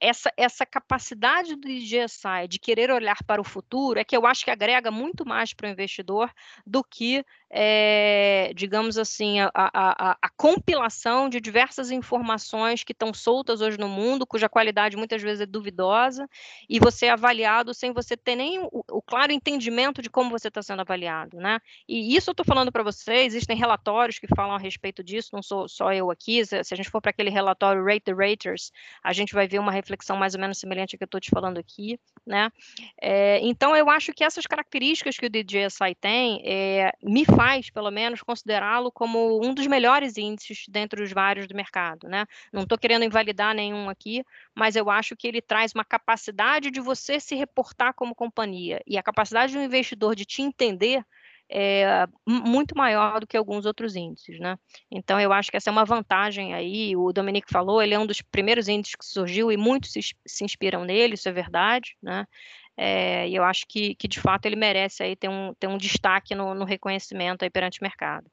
essa, 0.00 0.30
essa 0.36 0.66
capacidade 0.66 1.56
do 1.56 1.62
DGSI 1.62 2.48
de 2.48 2.58
querer 2.58 2.90
olhar 2.90 3.16
para 3.26 3.40
o 3.40 3.44
futuro 3.44 3.98
é 3.98 4.04
que 4.04 4.16
eu 4.16 4.26
acho 4.26 4.44
que 4.44 4.50
agrega 4.50 4.90
muito 4.90 5.26
mais 5.26 5.54
para 5.54 5.68
o 5.68 5.70
investidor 5.70 6.30
do 6.66 6.82
que 6.82 7.24
é, 7.56 8.50
digamos 8.52 8.98
assim, 8.98 9.38
a, 9.38 9.50
a, 9.54 10.16
a, 10.20 10.28
compilação 10.36 11.28
de 11.28 11.40
diversas 11.40 11.92
informações 11.92 12.82
que 12.82 12.90
estão 12.90 13.14
soltas 13.14 13.60
hoje 13.60 13.78
no 13.78 13.88
mundo, 13.88 14.26
cuja 14.26 14.48
qualidade 14.48 14.96
muitas 14.96 15.22
vezes 15.22 15.42
é 15.42 15.46
duvidosa, 15.46 16.28
e 16.68 16.80
você 16.80 17.06
é 17.06 17.10
avaliado 17.10 17.72
sem 17.72 17.92
você 17.92 18.16
ter 18.16 18.34
nem 18.34 18.58
o, 18.58 18.84
o 18.90 19.00
claro 19.00 19.30
entendimento 19.30 20.02
de 20.02 20.10
como 20.10 20.30
você 20.30 20.48
está 20.48 20.62
sendo 20.62 20.80
avaliado, 20.80 21.36
né? 21.36 21.60
E 21.88 22.16
isso 22.16 22.30
eu 22.30 22.32
estou 22.32 22.44
falando 22.44 22.72
para 22.72 22.82
vocês, 22.82 23.32
existem 23.32 23.56
relatórios 23.56 24.18
que 24.18 24.26
falam 24.34 24.56
a 24.56 24.58
respeito 24.58 25.04
disso, 25.04 25.30
não 25.32 25.42
sou 25.42 25.68
só 25.68 25.92
eu 25.92 26.10
aqui, 26.10 26.44
se, 26.44 26.64
se, 26.64 26.74
a 26.74 26.76
gente 26.76 26.90
for 26.90 27.00
para 27.00 27.10
aquele 27.10 27.30
relatório 27.30 27.84
Rate 27.84 28.00
the 28.00 28.12
Raters, 28.12 28.72
a 29.00 29.12
gente 29.12 29.32
vai 29.32 29.46
ver 29.46 29.60
uma 29.60 29.70
reflexão 29.70 30.16
mais 30.16 30.34
ou 30.34 30.40
menos 30.40 30.58
semelhante 30.58 30.96
ao 30.96 30.98
que 30.98 31.04
eu 31.04 31.06
estou 31.06 31.20
te 31.20 31.30
falando 31.30 31.58
aqui, 31.58 32.00
né? 32.26 32.50
É, 33.00 33.38
então, 33.42 33.76
eu 33.76 33.88
acho 33.88 34.12
que 34.12 34.24
essas 34.24 34.44
características 34.44 35.16
que 35.16 35.26
o 35.26 35.30
DJSI 35.30 35.94
tem 36.00 36.42
é, 36.44 36.90
me 37.00 37.24
fazem 37.24 37.43
faz, 37.44 37.68
pelo 37.68 37.90
menos, 37.90 38.22
considerá-lo 38.22 38.90
como 38.90 39.44
um 39.44 39.52
dos 39.52 39.66
melhores 39.66 40.16
índices 40.16 40.64
dentre 40.68 41.02
os 41.02 41.12
vários 41.12 41.46
do 41.46 41.54
mercado. 41.54 42.08
Né? 42.08 42.24
Não 42.50 42.62
estou 42.62 42.78
querendo 42.78 43.04
invalidar 43.04 43.54
nenhum 43.54 43.90
aqui, 43.90 44.24
mas 44.54 44.76
eu 44.76 44.88
acho 44.88 45.14
que 45.14 45.28
ele 45.28 45.42
traz 45.42 45.72
uma 45.74 45.84
capacidade 45.84 46.70
de 46.70 46.80
você 46.80 47.20
se 47.20 47.34
reportar 47.34 47.92
como 47.94 48.14
companhia 48.14 48.80
e 48.86 48.96
a 48.96 49.02
capacidade 49.02 49.52
do 49.52 49.62
investidor 49.62 50.14
de 50.14 50.24
te 50.24 50.40
entender 50.40 51.04
é 51.50 52.06
muito 52.26 52.74
maior 52.74 53.20
do 53.20 53.26
que 53.26 53.36
alguns 53.36 53.66
outros 53.66 53.94
índices, 53.94 54.40
né? 54.40 54.56
Então 54.90 55.20
eu 55.20 55.30
acho 55.30 55.50
que 55.50 55.58
essa 55.58 55.68
é 55.68 55.72
uma 55.72 55.84
vantagem 55.84 56.54
aí. 56.54 56.96
O 56.96 57.12
Dominique 57.12 57.52
falou, 57.52 57.82
ele 57.82 57.92
é 57.92 57.98
um 57.98 58.06
dos 58.06 58.22
primeiros 58.22 58.66
índices 58.66 58.94
que 58.94 59.04
surgiu 59.04 59.52
e 59.52 59.56
muitos 59.56 59.92
se, 59.92 60.00
se 60.26 60.42
inspiram 60.42 60.84
nele, 60.86 61.14
isso 61.14 61.28
é 61.28 61.32
verdade, 61.32 61.96
né? 62.02 62.26
É, 62.76 63.28
e 63.28 63.34
eu 63.36 63.44
acho 63.44 63.66
que, 63.68 63.94
que, 63.94 64.08
de 64.08 64.20
fato, 64.20 64.46
ele 64.46 64.56
merece 64.56 65.02
aí 65.02 65.14
ter 65.14 65.28
um, 65.28 65.54
ter 65.54 65.68
um 65.68 65.78
destaque 65.78 66.34
no, 66.34 66.54
no 66.54 66.64
reconhecimento 66.64 67.42
aí 67.42 67.50
perante 67.50 67.80
o 67.80 67.84
mercado. 67.84 68.26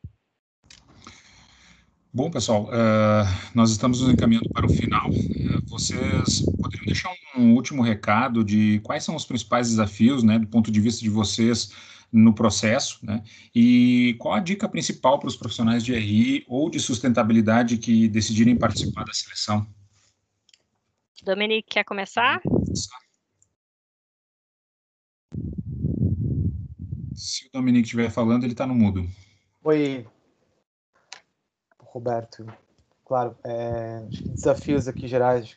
Bom, 2.14 2.30
pessoal, 2.30 2.66
uh, 2.66 3.26
nós 3.56 3.72
estamos 3.72 4.02
nos 4.02 4.12
encaminhando 4.12 4.50
para 4.50 4.66
o 4.66 4.70
final. 4.70 5.10
Uh, 5.10 5.66
vocês 5.68 6.42
poderiam 6.62 6.86
deixar 6.86 7.10
um 7.38 7.54
último 7.54 7.82
recado 7.82 8.44
de 8.44 8.82
quais 8.84 9.04
são 9.06 9.16
os 9.16 9.24
principais 9.24 9.70
desafios, 9.70 10.22
né, 10.22 10.38
do 10.38 10.48
ponto 10.48 10.70
de 10.70 10.82
vista 10.82 11.02
de 11.02 11.10
vocês 11.10 11.72
no 12.12 12.34
processo, 12.34 13.00
né, 13.02 13.24
e 13.56 14.18
qual 14.20 14.34
a 14.34 14.42
dica 14.42 14.68
principal 14.68 15.18
para 15.18 15.30
os 15.30 15.38
profissionais 15.38 15.86
de 15.86 15.94
RI 15.94 16.44
ou 16.50 16.70
de 16.70 16.82
sustentabilidade 16.82 17.78
que 17.78 18.10
decidirem 18.10 18.58
participar 18.58 19.06
da 19.06 19.14
seleção? 19.14 19.66
Dominique, 21.24 21.70
quer 21.70 21.86
começar? 21.86 22.42
Se 27.24 27.46
o 27.46 27.50
Dominique 27.54 27.84
estiver 27.84 28.10
falando, 28.10 28.46
ele 28.46 28.54
está 28.54 28.66
no 28.66 28.74
mudo. 28.74 29.08
Oi, 29.64 30.08
Roberto. 31.78 32.44
Claro, 33.06 33.38
é, 33.44 34.04
desafios 34.34 34.88
aqui 34.88 35.08
gerais. 35.08 35.56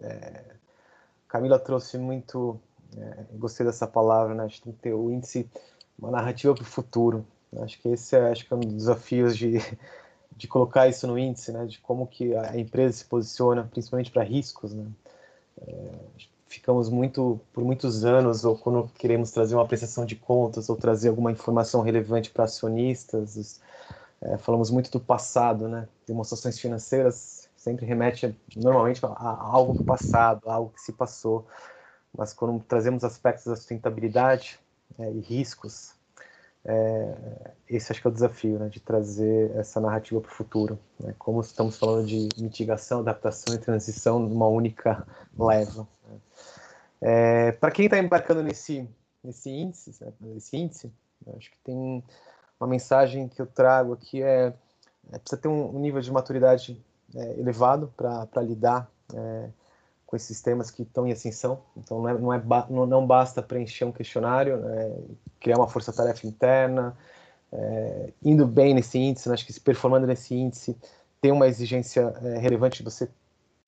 É, 0.00 0.54
Camila 1.26 1.58
trouxe 1.58 1.98
muito, 1.98 2.60
é, 2.96 3.24
gostei 3.32 3.66
dessa 3.66 3.88
palavra, 3.88 4.36
né? 4.36 4.44
A 4.44 4.46
gente 4.46 4.62
tem 4.62 4.72
que 4.72 4.78
ter 4.78 4.94
o 4.94 5.10
índice, 5.10 5.50
uma 5.98 6.12
narrativa 6.12 6.54
para 6.54 6.62
o 6.62 6.64
futuro. 6.64 7.26
Acho 7.56 7.76
que 7.82 7.88
esse 7.88 8.14
é, 8.14 8.30
acho 8.30 8.46
que 8.46 8.54
é 8.54 8.56
um 8.56 8.60
dos 8.60 8.74
desafios 8.74 9.36
de, 9.36 9.54
de 10.30 10.46
colocar 10.46 10.86
isso 10.86 11.08
no 11.08 11.18
índice, 11.18 11.50
né? 11.50 11.66
De 11.66 11.80
como 11.80 12.06
que 12.06 12.36
a 12.36 12.56
empresa 12.56 12.98
se 12.98 13.04
posiciona, 13.04 13.64
principalmente 13.64 14.12
para 14.12 14.22
riscos, 14.22 14.72
né? 14.72 14.86
É, 15.60 15.90
ficamos 16.54 16.88
muito 16.88 17.40
por 17.52 17.64
muitos 17.64 18.04
anos 18.04 18.44
ou 18.44 18.56
quando 18.56 18.88
queremos 18.94 19.30
trazer 19.30 19.54
uma 19.54 19.66
prestação 19.66 20.04
de 20.04 20.16
contas 20.16 20.68
ou 20.68 20.76
trazer 20.76 21.08
alguma 21.08 21.32
informação 21.32 21.82
relevante 21.82 22.30
para 22.30 22.44
acionistas 22.44 23.60
é, 24.20 24.38
falamos 24.38 24.70
muito 24.70 24.90
do 24.90 25.00
passado 25.00 25.68
né? 25.68 25.88
Demonstrações 26.06 26.58
financeiras 26.58 27.48
sempre 27.56 27.86
remete 27.86 28.36
normalmente 28.56 29.04
a, 29.04 29.08
algo 29.40 29.74
do 29.74 29.82
passado 29.82 30.42
algo 30.48 30.70
que 30.70 30.80
se 30.80 30.92
passou. 30.92 31.46
Mas 32.16 32.32
quando 32.32 32.62
trazemos 32.64 33.02
aspectos 33.04 33.46
da 33.46 33.56
sustentabilidade 33.56 34.60
é, 34.98 35.10
e 35.10 35.20
riscos 35.20 35.93
é, 36.66 37.14
esse 37.68 37.92
acho 37.92 38.00
que 38.00 38.06
é 38.06 38.10
o 38.10 38.14
desafio 38.14 38.58
né, 38.58 38.68
de 38.68 38.80
trazer 38.80 39.50
essa 39.56 39.80
narrativa 39.80 40.20
para 40.20 40.30
o 40.30 40.34
futuro 40.34 40.78
né, 40.98 41.14
como 41.18 41.40
estamos 41.40 41.76
falando 41.76 42.06
de 42.06 42.28
mitigação 42.38 43.00
adaptação 43.00 43.54
e 43.54 43.58
transição 43.58 44.18
numa 44.18 44.46
única 44.46 45.06
leva 45.38 45.86
né. 46.08 46.18
É, 47.00 47.52
Para 47.52 47.70
quem 47.70 47.84
está 47.84 47.98
embarcando 47.98 48.42
nesse, 48.42 48.88
nesse 49.22 49.50
índice, 49.50 49.94
né, 50.02 50.12
nesse 50.20 50.56
índice, 50.56 50.90
acho 51.36 51.50
que 51.50 51.58
tem 51.58 52.02
uma 52.58 52.66
mensagem 52.66 53.28
que 53.28 53.42
eu 53.42 53.46
trago 53.46 53.92
aqui 53.92 54.22
é, 54.22 54.54
é 55.12 55.18
precisa 55.18 55.40
ter 55.40 55.48
um, 55.48 55.76
um 55.76 55.78
nível 55.78 56.00
de 56.00 56.10
maturidade 56.10 56.82
é, 57.14 57.38
elevado 57.38 57.92
para 57.96 58.42
lidar 58.42 58.90
é, 59.14 59.48
com 60.06 60.16
esses 60.16 60.40
temas 60.40 60.70
que 60.70 60.82
estão 60.82 61.06
em 61.06 61.12
ascensão. 61.12 61.60
Então 61.76 62.00
não, 62.00 62.08
é, 62.08 62.18
não, 62.18 62.32
é 62.32 62.42
não, 62.70 62.86
não, 62.86 63.06
basta 63.06 63.42
preencher 63.42 63.84
um 63.84 63.92
questionário, 63.92 64.58
né, 64.58 64.96
criar 65.40 65.56
uma 65.56 65.68
força-tarefa 65.68 66.26
interna, 66.26 66.96
é, 67.52 68.10
indo 68.22 68.46
bem 68.46 68.74
nesse 68.74 68.98
índice, 68.98 69.28
né, 69.28 69.34
acho 69.34 69.46
que 69.46 69.52
se 69.52 69.60
performando 69.60 70.06
nesse 70.06 70.34
índice 70.34 70.76
tem 71.20 71.32
uma 71.32 71.46
exigência 71.46 72.14
é, 72.22 72.38
relevante 72.38 72.78
de 72.78 72.84
você 72.84 73.08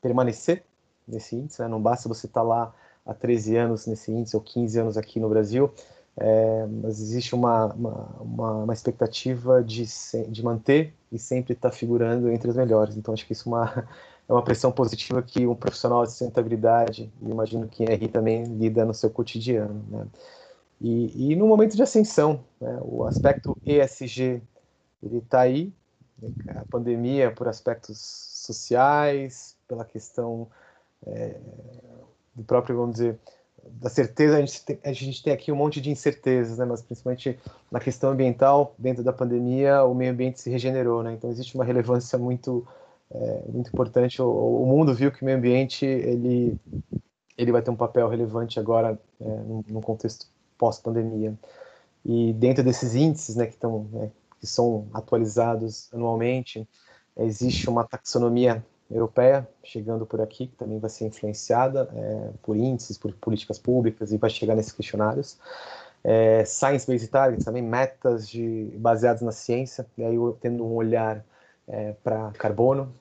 permanecer 0.03 0.63
nesse 1.07 1.37
índice, 1.37 1.63
né, 1.63 1.69
não 1.69 1.81
basta 1.81 2.09
você 2.09 2.27
estar 2.27 2.41
tá 2.41 2.47
lá 2.47 2.75
há 3.05 3.15
13 3.15 3.57
anos 3.57 3.87
nesse 3.87 4.11
índice, 4.11 4.37
ou 4.37 4.43
15 4.43 4.81
anos 4.81 4.97
aqui 4.97 5.21
no 5.21 5.29
Brasil, 5.29 5.73
é, 6.19 6.67
mas 6.83 7.01
existe 7.01 7.35
uma, 7.35 7.67
uma, 7.75 8.53
uma, 8.65 8.73
expectativa 8.73 9.63
de, 9.63 9.85
de 10.29 10.43
manter 10.43 10.95
e 11.13 11.19
sempre 11.19 11.53
estar 11.53 11.71
tá 11.71 11.77
figurando 11.77 12.31
entre 12.31 12.49
os 12.49 12.57
melhores. 12.57 12.97
Então, 12.97 13.13
acho 13.13 13.27
que 13.27 13.35
isso 13.35 13.49
é 13.49 13.53
uma, 13.53 13.89
é 14.29 14.33
uma 14.33 14.43
pressão 14.43 14.73
positiva 14.73 15.23
que 15.23 15.47
um 15.47 15.55
profissional 15.55 16.05
de 16.05 16.11
sustentabilidade, 16.11 17.13
e 17.23 17.31
imagino 17.31 17.69
que 17.69 17.85
RI 17.85 18.09
também 18.09 18.45
lida 18.45 18.85
no 18.85 18.93
seu 18.93 19.11
cotidiano. 19.11 19.85
Né? 19.89 20.07
E, 20.81 21.33
e 21.33 21.37
no 21.37 21.47
momento 21.47 21.77
de 21.77 21.83
ascensão, 21.83 22.45
né, 22.61 22.79
o 22.83 23.05
aspecto 23.05 23.57
ESG 23.65 24.43
ele 25.03 25.19
está 25.19 25.41
aí, 25.41 25.73
a 26.49 26.65
pandemia 26.71 27.31
por 27.31 27.47
aspectos 27.47 27.99
sociais, 27.99 29.57
pela 29.69 29.85
questão 29.85 30.49
é, 31.07 31.37
do 32.35 32.43
próprio, 32.43 32.77
vamos 32.77 32.97
dizer, 32.97 33.19
da 33.69 33.91
certeza, 33.91 34.37
a 34.37 34.41
gente, 34.41 34.65
tem, 34.65 34.79
a 34.85 34.93
gente 34.93 35.23
tem 35.23 35.33
aqui 35.33 35.51
um 35.51 35.57
monte 35.57 35.81
de 35.81 35.91
incertezas, 35.91 36.59
né? 36.59 36.65
mas 36.65 36.83
principalmente 36.83 37.39
na 37.71 37.81
questão 37.81 38.11
ambiental, 38.11 38.75
dentro 38.79 39.03
da 39.03 39.13
pandemia, 39.13 39.83
o 39.85 39.95
meio 39.95 40.13
ambiente 40.13 40.41
se 40.41 40.51
regenerou, 40.51 41.03
né? 41.03 41.13
então 41.13 41.31
existe 41.31 41.55
uma 41.55 41.65
relevância 41.65 42.19
muito, 42.19 42.67
é, 43.11 43.43
muito 43.49 43.69
importante. 43.69 44.21
O, 44.21 44.63
o, 44.63 44.67
mundo 44.67 44.95
viu 44.95 45.11
que 45.11 45.23
o 45.23 45.25
meio 45.25 45.39
ambiente 45.39 45.85
ele, 45.85 46.59
ele 47.37 47.53
vai 47.53 47.63
ter 47.63 47.71
um 47.71 47.77
papel 47.77 48.09
relevante 48.09 48.59
agora 48.59 48.99
é, 49.21 49.25
no, 49.25 49.81
contexto 49.81 50.27
pós-pandemia. 50.59 51.35
E 52.05 52.33
dentro 52.35 52.63
desses 52.63 52.95
índices 52.95 53.37
né, 53.37 53.47
que, 53.47 53.55
estão, 53.55 53.89
né, 53.93 54.11
que 54.41 54.47
são 54.47 54.87
atualizados 54.93 55.89
anualmente, 55.93 56.69
existe 57.17 57.69
uma 57.69 57.85
taxonomia 57.85 58.65
europeia 58.91 59.49
chegando 59.65 60.07
por 60.07 60.21
aqui, 60.21 60.47
que 60.47 60.57
também 60.57 60.79
vai 60.79 60.89
ser 60.89 61.07
influenciada 61.07 61.89
é, 61.93 62.31
por 62.43 62.57
índices, 62.57 62.97
por 62.97 63.13
políticas 63.15 63.59
públicas 63.59 64.13
e 64.13 64.17
vai 64.17 64.31
chegar 64.31 64.55
nesses 64.55 64.73
questionários. 64.73 65.39
É, 66.05 66.45
Science-based 66.45 67.09
targets, 67.09 67.45
também 67.45 67.63
metas 67.63 68.29
de, 68.29 68.71
baseadas 68.77 69.23
na 69.23 69.33
ciência, 69.33 69.85
e 69.99 70.05
aí 70.05 70.17
tendo 70.41 70.65
um 70.65 70.75
olhar 70.75 71.25
é, 71.69 71.93
para 72.03 72.31
carbono. 72.33 72.93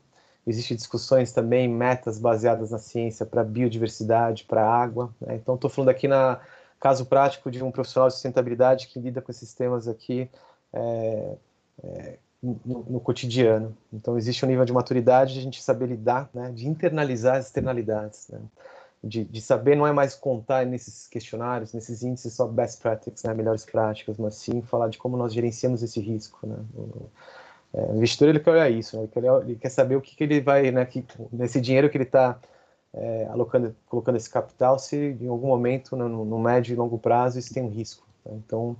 Existem 0.47 0.77
discussões 0.77 1.31
também, 1.31 1.67
metas 1.67 2.19
baseadas 2.19 2.71
na 2.71 2.77
ciência 2.77 3.25
para 3.25 3.43
biodiversidade, 3.43 4.43
para 4.43 4.63
água. 4.63 5.13
Né? 5.19 5.35
Então, 5.35 5.55
estou 5.55 5.69
falando 5.69 5.89
aqui 5.89 6.07
na 6.07 6.39
caso 6.79 7.05
prático 7.05 7.49
de 7.49 7.63
um 7.63 7.71
profissional 7.71 8.09
de 8.09 8.13
sustentabilidade 8.13 8.87
que 8.87 8.99
lida 8.99 9.21
com 9.21 9.31
esses 9.31 9.53
temas 9.55 9.87
aqui 9.87 10.29
é, 10.71 11.35
é, 11.83 12.17
no, 12.43 12.85
no, 12.87 12.99
cotidiano. 12.99 13.75
Então, 13.91 14.17
existe 14.17 14.45
um 14.45 14.47
nível 14.47 14.65
de 14.65 14.73
maturidade 14.73 15.33
de 15.33 15.39
a 15.39 15.41
gente 15.41 15.63
saber 15.63 15.87
lidar, 15.87 16.29
né, 16.31 16.51
de 16.51 16.67
internalizar 16.67 17.37
as 17.37 17.45
externalidades, 17.47 18.27
né, 18.29 18.39
de, 19.03 19.23
de, 19.23 19.41
saber 19.41 19.75
não 19.75 19.87
é 19.87 19.91
mais 19.91 20.13
contar 20.13 20.65
nesses 20.65 21.07
questionários, 21.07 21.73
nesses 21.73 22.03
índices 22.03 22.33
só 22.33 22.45
best 22.45 22.81
practices, 22.81 23.23
né, 23.23 23.33
melhores 23.33 23.65
práticas, 23.65 24.17
mas 24.17 24.35
sim 24.35 24.61
falar 24.61 24.89
de 24.89 24.99
como 24.99 25.17
nós 25.17 25.33
gerenciamos 25.33 25.81
esse 25.81 25.99
risco. 25.99 26.45
Né, 26.45 26.57
É, 27.73 27.81
o 27.91 27.95
investidor 27.97 28.29
ele 28.29 28.39
quer 28.39 28.51
olhar 28.51 28.69
isso, 28.69 28.95
né? 28.95 29.03
ele, 29.03 29.11
quer, 29.11 29.41
ele, 29.41 29.55
quer, 29.55 29.69
saber 29.69 29.95
o 29.95 30.01
que, 30.01 30.15
que 30.15 30.23
ele 30.23 30.41
vai, 30.41 30.71
né, 30.71 30.85
que, 30.85 31.03
nesse 31.31 31.59
dinheiro 31.59 31.89
que 31.89 31.97
ele 31.97 32.05
está 32.05 32.39
é, 32.93 33.27
colocando 33.87 34.15
esse 34.15 34.29
capital, 34.29 34.79
se 34.79 35.17
em 35.19 35.27
algum 35.27 35.47
momento, 35.47 35.95
no, 35.95 36.23
no 36.23 36.39
médio 36.39 36.73
e 36.73 36.75
longo 36.75 36.97
prazo, 36.97 37.37
isso 37.37 37.53
tem 37.53 37.61
um 37.61 37.69
risco. 37.69 38.07
Né? 38.25 38.33
Então, 38.45 38.77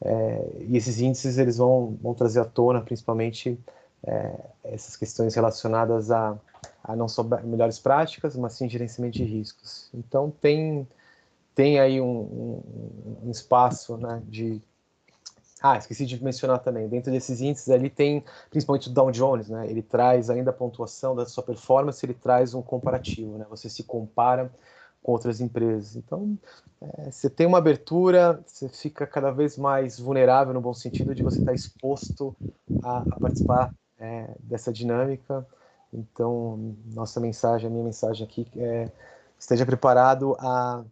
é, 0.00 0.48
e 0.60 0.76
esses 0.76 1.00
índices 1.00 1.38
eles 1.38 1.58
vão, 1.58 1.98
vão 2.00 2.14
trazer 2.14 2.40
à 2.40 2.44
tona, 2.44 2.80
principalmente, 2.80 3.58
é, 4.06 4.32
essas 4.64 4.96
questões 4.96 5.34
relacionadas 5.34 6.10
a, 6.10 6.38
a 6.82 6.96
não 6.96 7.08
só 7.08 7.22
melhores 7.22 7.78
práticas, 7.78 8.36
mas 8.36 8.54
sim 8.54 8.68
gerenciamento 8.68 9.18
de 9.18 9.24
riscos. 9.24 9.90
Então, 9.92 10.32
tem, 10.40 10.88
tem 11.54 11.78
aí 11.78 12.00
um, 12.00 12.06
um, 12.06 13.16
um 13.26 13.30
espaço 13.30 13.96
né, 13.96 14.22
de 14.26 14.62
ah, 15.60 15.76
esqueci 15.76 16.06
de 16.06 16.22
mencionar 16.22 16.60
também, 16.60 16.88
dentro 16.88 17.10
desses 17.10 17.40
índices 17.40 17.68
ali 17.70 17.90
tem 17.90 18.24
principalmente 18.50 18.88
o 18.88 18.92
Dow 18.92 19.10
Jones, 19.10 19.48
né? 19.48 19.68
Ele 19.68 19.82
traz 19.82 20.30
ainda 20.30 20.50
a 20.50 20.52
pontuação 20.52 21.16
da 21.16 21.26
sua 21.26 21.42
performance, 21.42 22.04
ele 22.04 22.14
traz 22.14 22.54
um 22.54 22.62
comparativo, 22.62 23.38
né? 23.38 23.46
Você 23.50 23.68
se 23.68 23.82
compara 23.82 24.50
com 25.02 25.12
outras 25.12 25.40
empresas. 25.40 25.96
Então, 25.96 26.38
é, 26.80 27.10
você 27.10 27.28
tem 27.28 27.46
uma 27.46 27.58
abertura, 27.58 28.42
você 28.46 28.68
fica 28.68 29.06
cada 29.06 29.30
vez 29.30 29.56
mais 29.58 29.98
vulnerável 29.98 30.54
no 30.54 30.60
bom 30.60 30.74
sentido 30.74 31.14
de 31.14 31.22
você 31.22 31.40
estar 31.40 31.52
exposto 31.52 32.36
a, 32.82 32.98
a 33.10 33.20
participar 33.20 33.74
é, 33.98 34.30
dessa 34.40 34.72
dinâmica. 34.72 35.46
Então, 35.92 36.76
nossa 36.86 37.18
mensagem, 37.20 37.66
a 37.66 37.70
minha 37.70 37.84
mensagem 37.84 38.24
aqui 38.24 38.46
é 38.56 38.90
esteja 39.38 39.64
preparado 39.64 40.36
a 40.38 40.84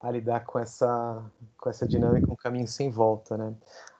a 0.00 0.10
lidar 0.10 0.44
com 0.44 0.58
essa, 0.58 1.22
com 1.58 1.70
essa 1.70 1.86
dinâmica, 1.86 2.30
um 2.30 2.36
caminho 2.36 2.68
sem 2.68 2.90
volta, 2.90 3.36
né? 3.36 3.54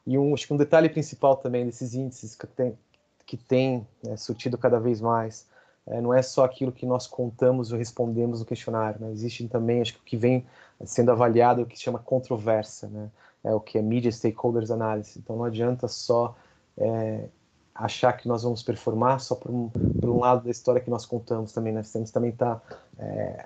E 0.07 0.19
um, 0.19 0.35
acho 0.35 0.47
que 0.47 0.55
um 0.55 0.57
detalhe 0.57 0.89
principal 0.89 1.37
também 1.37 1.65
desses 1.67 1.95
índices 1.95 2.37
que 2.37 2.47
tem, 2.47 2.79
que 3.25 3.37
tem 3.37 3.87
né, 4.05 4.17
surtido 4.17 4.57
cada 4.57 4.79
vez 4.79 5.01
mais, 5.01 5.47
é, 5.87 6.01
não 6.01 6.13
é 6.15 6.23
só 6.23 6.45
aquilo 6.45 6.71
que 6.71 6.87
nós 6.87 7.07
contamos 7.07 7.73
ou 7.73 7.79
respondemos 7.79 8.41
no 8.41 8.47
questionário, 8.47 9.01
né? 9.01 9.11
Existe 9.13 9.47
também, 9.49 9.81
acho 9.81 9.95
que 9.95 10.01
o 10.01 10.05
que 10.05 10.17
vem 10.17 10.47
sendo 10.85 11.11
avaliado, 11.11 11.63
o 11.63 11.67
que 11.67 11.77
se 11.77 11.85
chama 11.85 11.99
controvérsia, 11.99 12.89
né? 12.89 13.11
É 13.43 13.55
o 13.55 13.61
que 13.61 13.79
é 13.79 13.83
Media 13.83 14.11
Stakeholders 14.11 14.71
Analysis. 14.71 15.17
Então 15.17 15.37
não 15.37 15.45
adianta 15.45 15.87
só 15.89 16.37
é, 16.77 17.29
achar 17.75 18.13
que 18.15 18.27
nós 18.27 18.43
vamos 18.43 18.63
performar 18.63 19.21
só 19.21 19.35
por 19.35 19.51
um, 19.51 19.69
por 19.69 20.11
um 20.11 20.19
lado 20.19 20.45
da 20.45 20.51
história 20.51 20.81
que 20.81 20.91
nós 20.91 21.07
contamos 21.07 21.53
também, 21.53 21.73
né? 21.73 21.81
Nós 21.81 21.93
temos 21.93 22.11
também 22.11 22.31
estar 22.31 22.57
tá, 22.57 22.77
é, 22.99 23.45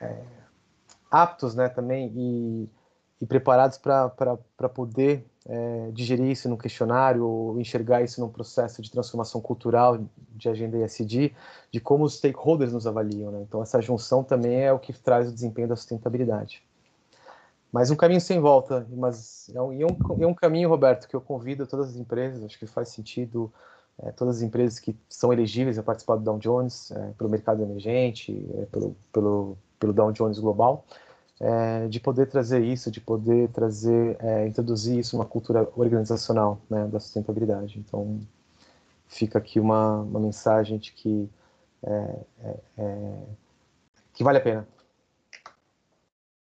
é 0.00 0.22
aptos 1.10 1.54
né, 1.54 1.68
também 1.68 2.12
e, 2.14 2.68
e 3.20 3.26
preparados 3.26 3.78
para 3.78 4.68
poder 4.72 5.26
é, 5.46 5.90
digerir 5.92 6.30
isso 6.30 6.48
no 6.48 6.56
questionário 6.56 7.26
ou 7.26 7.60
enxergar 7.60 8.02
isso 8.02 8.20
num 8.20 8.28
processo 8.28 8.80
de 8.82 8.90
transformação 8.90 9.40
cultural 9.40 9.98
de 10.30 10.48
agenda 10.48 10.78
ESG, 10.78 11.34
de 11.72 11.80
como 11.80 12.04
os 12.04 12.16
stakeholders 12.16 12.72
nos 12.72 12.86
avaliam. 12.86 13.32
Né? 13.32 13.40
Então, 13.42 13.62
essa 13.62 13.80
junção 13.80 14.22
também 14.22 14.62
é 14.62 14.72
o 14.72 14.78
que 14.78 14.92
traz 14.92 15.28
o 15.28 15.32
desempenho 15.32 15.68
da 15.68 15.76
sustentabilidade. 15.76 16.62
Mas 17.72 17.90
um 17.90 17.96
caminho 17.96 18.20
sem 18.20 18.40
volta, 18.40 18.86
mas 18.90 19.48
é 19.54 19.62
um, 19.62 19.72
é 19.72 19.86
um, 19.86 20.22
é 20.22 20.26
um 20.26 20.34
caminho, 20.34 20.68
Roberto, 20.68 21.08
que 21.08 21.14
eu 21.14 21.20
convido 21.20 21.66
todas 21.66 21.90
as 21.90 21.96
empresas, 21.96 22.42
acho 22.42 22.58
que 22.58 22.66
faz 22.66 22.88
sentido 22.88 23.52
é, 24.02 24.10
todas 24.10 24.38
as 24.38 24.42
empresas 24.42 24.78
que 24.78 24.96
são 25.08 25.32
elegíveis 25.32 25.78
a 25.78 25.82
participar 25.82 26.16
do 26.16 26.24
Dow 26.24 26.38
Jones, 26.38 26.90
é, 26.90 27.12
pelo 27.16 27.30
mercado 27.30 27.62
emergente, 27.62 28.44
é, 28.54 28.66
pelo, 28.66 28.96
pelo 29.12 29.56
pelo 29.80 29.92
Dow 29.92 30.12
Jones 30.12 30.38
Global, 30.38 30.84
é, 31.40 31.88
de 31.88 31.98
poder 31.98 32.26
trazer 32.26 32.62
isso, 32.62 32.90
de 32.90 33.00
poder 33.00 33.48
trazer, 33.48 34.16
é, 34.20 34.46
introduzir 34.46 34.98
isso 34.98 35.16
numa 35.16 35.24
cultura 35.24 35.66
organizacional 35.74 36.60
né, 36.68 36.86
da 36.86 37.00
sustentabilidade. 37.00 37.78
Então, 37.78 38.20
fica 39.08 39.38
aqui 39.38 39.58
uma, 39.58 40.02
uma 40.02 40.20
mensagem 40.20 40.78
de 40.78 40.92
que, 40.92 41.28
é, 41.82 42.16
é, 42.44 42.56
é 42.78 43.12
que 44.12 44.22
vale 44.22 44.38
a 44.38 44.42
pena. 44.42 44.68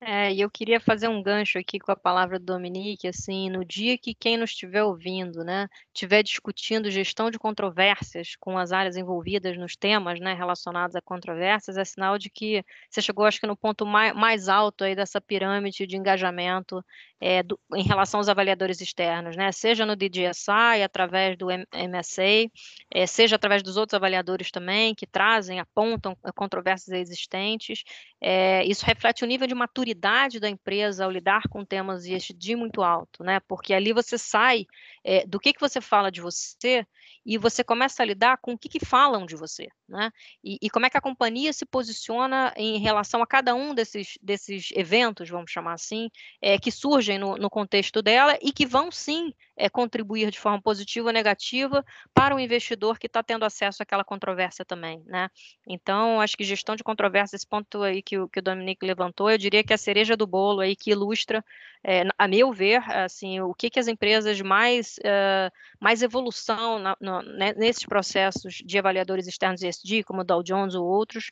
É, 0.07 0.31
e 0.35 0.43
eu 0.43 0.51
queria 0.51 0.79
fazer 0.79 1.09
um 1.09 1.23
gancho 1.23 1.59
aqui 1.59 1.79
com 1.79 1.91
a 1.91 1.97
palavra 1.97 2.39
do 2.39 2.45
Dominique, 2.45 3.09
assim, 3.09 3.49
no 3.49 3.65
dia 3.65 3.97
que 3.97 4.15
quem 4.15 4.37
nos 4.37 4.51
estiver 4.51 4.83
ouvindo, 4.83 5.43
né, 5.43 5.67
estiver 5.95 6.23
discutindo 6.23 6.91
gestão 6.91 7.31
de 7.31 7.39
controvérsias 7.39 8.37
com 8.39 8.59
as 8.59 8.71
áreas 8.71 8.99
envolvidas 8.99 9.57
nos 9.57 9.75
temas, 9.75 10.21
né, 10.21 10.35
relacionados 10.35 10.95
a 10.95 11.01
controvérsias, 11.01 11.79
é 11.79 11.85
sinal 11.87 12.19
de 12.19 12.29
que 12.29 12.63
você 12.91 13.01
chegou, 13.01 13.25
acho 13.25 13.41
que 13.41 13.47
no 13.47 13.57
ponto 13.57 13.87
mais, 13.87 14.15
mais 14.15 14.47
alto 14.47 14.85
aí 14.85 14.95
dessa 14.95 15.23
pirâmide 15.23 15.87
de 15.87 15.97
engajamento 15.97 16.85
é, 17.19 17.43
do, 17.43 17.59
em 17.75 17.83
relação 17.83 18.21
aos 18.21 18.29
avaliadores 18.29 18.83
externos, 18.83 19.35
né, 19.37 19.51
seja 19.53 19.87
no 19.87 19.97
DGSI, 19.97 20.83
através 20.85 21.35
do 21.39 21.47
MSA, 21.51 22.51
é, 22.93 23.07
seja 23.07 23.37
através 23.37 23.63
dos 23.63 23.79
outros 23.79 23.95
avaliadores 23.95 24.51
também, 24.51 24.95
que 24.95 25.07
trazem, 25.07 25.61
apontam 25.61 26.15
controvérsias 26.35 26.95
existentes, 26.95 27.85
é, 28.21 28.63
isso 28.65 28.85
reflete 28.85 29.25
o 29.25 29.27
nível 29.27 29.47
de 29.47 29.55
maturidade 29.55 29.94
maturidade 29.95 30.41
da 30.41 30.49
empresa 30.49 31.05
ao 31.05 31.11
lidar 31.11 31.43
com 31.49 31.65
temas 31.65 32.05
ESG 32.05 32.57
muito 32.57 32.83
alto, 32.83 33.23
né? 33.23 33.41
Porque 33.41 33.73
ali 33.73 33.93
você 33.93 34.19
sai 34.19 34.67
é, 35.05 35.25
do 35.27 35.39
que, 35.39 35.53
que 35.53 35.61
você 35.61 35.81
fala 35.81 36.11
de 36.11 36.21
você 36.21 36.87
e 37.25 37.39
você 37.39 37.65
começa 37.65 38.03
a 38.03 38.07
lidar 38.07 38.39
com 38.39 38.53
o 38.53 38.59
que, 38.59 38.69
que 38.69 38.85
falam 38.85 39.25
de 39.25 39.37
você, 39.37 39.69
né? 39.89 40.11
E, 40.43 40.59
e, 40.61 40.69
como 40.69 40.87
é 40.87 40.91
que 40.91 40.99
a 40.99 41.01
companhia 41.01 41.53
se 41.53 41.65
posiciona 41.65 42.53
em 42.57 42.79
relação 42.79 43.23
a 43.23 43.27
cada 43.27 43.55
um 43.55 43.75
desses, 43.75 44.19
desses 44.21 44.71
eventos, 44.75 45.31
vamos 45.31 45.51
chamar 45.51 45.75
assim, 45.75 46.11
é, 46.43 46.59
que 46.59 46.71
surgem 46.71 47.19
no, 47.19 47.37
no, 47.37 47.49
contexto 47.49 48.03
dela 48.03 48.37
e 48.43 48.53
que 48.53 48.67
vão 48.67 48.91
sim 48.91 49.33
é, 49.57 49.69
contribuir 49.69 50.31
de 50.31 50.39
forma 50.39 50.61
positiva 50.61 51.09
ou 51.09 51.13
negativa 51.13 51.85
para 52.13 52.35
o 52.35 52.41
investidor 52.41 52.99
que 52.99 53.07
está 53.07 53.23
tendo 53.23 53.45
acesso 53.45 53.83
àquela 53.83 54.05
controvérsia 54.05 54.65
também, 54.65 55.03
né? 55.07 55.29
Então, 55.67 56.21
acho 56.21 56.37
que 56.37 56.45
gestão 56.45 56.77
de 56.77 56.85
controvérsia, 56.85 57.37
esse 57.37 57.47
ponto 57.47 57.83
aí 57.83 58.03
que 58.03 58.19
o, 58.19 58.29
que 58.29 58.41
o 58.41 58.43
Dominique 58.43 58.87
levantou, 58.87 59.31
eu 59.31 59.39
diria 59.39 59.63
que 59.63 59.73
é 59.73 59.77
a 59.77 59.79
cereja 59.79 60.17
do 60.17 60.27
bolo 60.27 60.61
aí 60.61 60.75
que 60.75 60.91
ilustra, 60.91 61.45
é, 61.83 62.03
a 62.19 62.27
meu 62.27 62.53
ver, 62.53 62.83
assim, 62.91 63.41
o 63.41 63.55
que, 63.55 63.71
que 63.71 63.79
as 63.79 63.89
empresas 63.89 64.41
mais, 64.41 64.97
uh, 64.99 65.51
mais 65.79 66.03
evolução 66.03 66.79
na, 66.79 66.97
no, 67.01 67.23
né, 67.23 67.53
nesses 67.57 67.85
processos 67.85 68.55
de 68.65 68.79
avaliadores 68.79 69.27
externos 69.27 69.63
ESG, 69.63 70.03
como 70.03 70.23
o 70.23 70.25
Dow 70.25 70.43
Jones 70.43 70.75
ou 70.75 70.87
outros, 70.87 71.31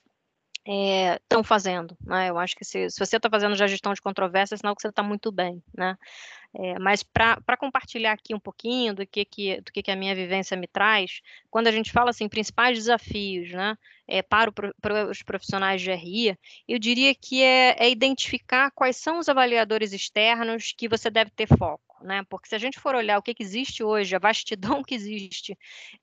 estão 0.64 1.40
é, 1.40 1.44
fazendo. 1.44 1.96
Né? 2.04 2.30
Eu 2.30 2.38
acho 2.38 2.54
que 2.56 2.64
se, 2.64 2.88
se 2.90 2.98
você 2.98 3.16
está 3.16 3.28
fazendo 3.28 3.56
já 3.56 3.66
gestão 3.66 3.92
de 3.92 4.00
controvérsia, 4.00 4.54
é 4.54 4.58
sinal 4.58 4.74
que 4.76 4.82
você 4.82 4.88
está 4.88 5.02
muito 5.02 5.32
bem. 5.32 5.62
Né? 5.76 5.96
É, 6.54 6.78
mas 6.78 7.02
para 7.02 7.56
compartilhar 7.58 8.12
aqui 8.12 8.34
um 8.34 8.40
pouquinho 8.40 8.94
do 8.94 9.06
que, 9.06 9.24
que, 9.24 9.60
do 9.60 9.72
que, 9.72 9.82
que 9.82 9.90
a 9.90 9.96
minha 9.96 10.14
vivência 10.14 10.56
me 10.56 10.66
traz, 10.66 11.20
quando 11.50 11.66
a 11.66 11.72
gente 11.72 11.90
fala 11.90 12.10
assim, 12.10 12.28
principais 12.28 12.76
desafios 12.76 13.50
né, 13.50 13.76
é, 14.06 14.22
para, 14.22 14.50
o, 14.50 14.52
para 14.52 15.10
os 15.10 15.22
profissionais 15.22 15.80
de 15.80 15.92
RI, 15.92 16.38
eu 16.68 16.78
diria 16.78 17.14
que 17.14 17.42
é, 17.42 17.76
é 17.78 17.90
identificar 17.90 18.70
quais 18.70 18.96
são 18.96 19.18
os 19.18 19.28
avaliadores 19.28 19.92
externos 19.92 20.74
que 20.76 20.88
você 20.88 21.10
deve 21.10 21.30
ter 21.30 21.46
foco 21.46 21.91
né? 22.02 22.22
Porque 22.28 22.48
se 22.48 22.54
a 22.54 22.58
gente 22.58 22.78
for 22.78 22.94
olhar 22.94 23.18
o 23.18 23.22
que, 23.22 23.34
que 23.34 23.42
existe 23.42 23.82
hoje, 23.82 24.14
a 24.14 24.18
vastidão 24.18 24.82
que 24.82 24.94
existe 24.94 25.56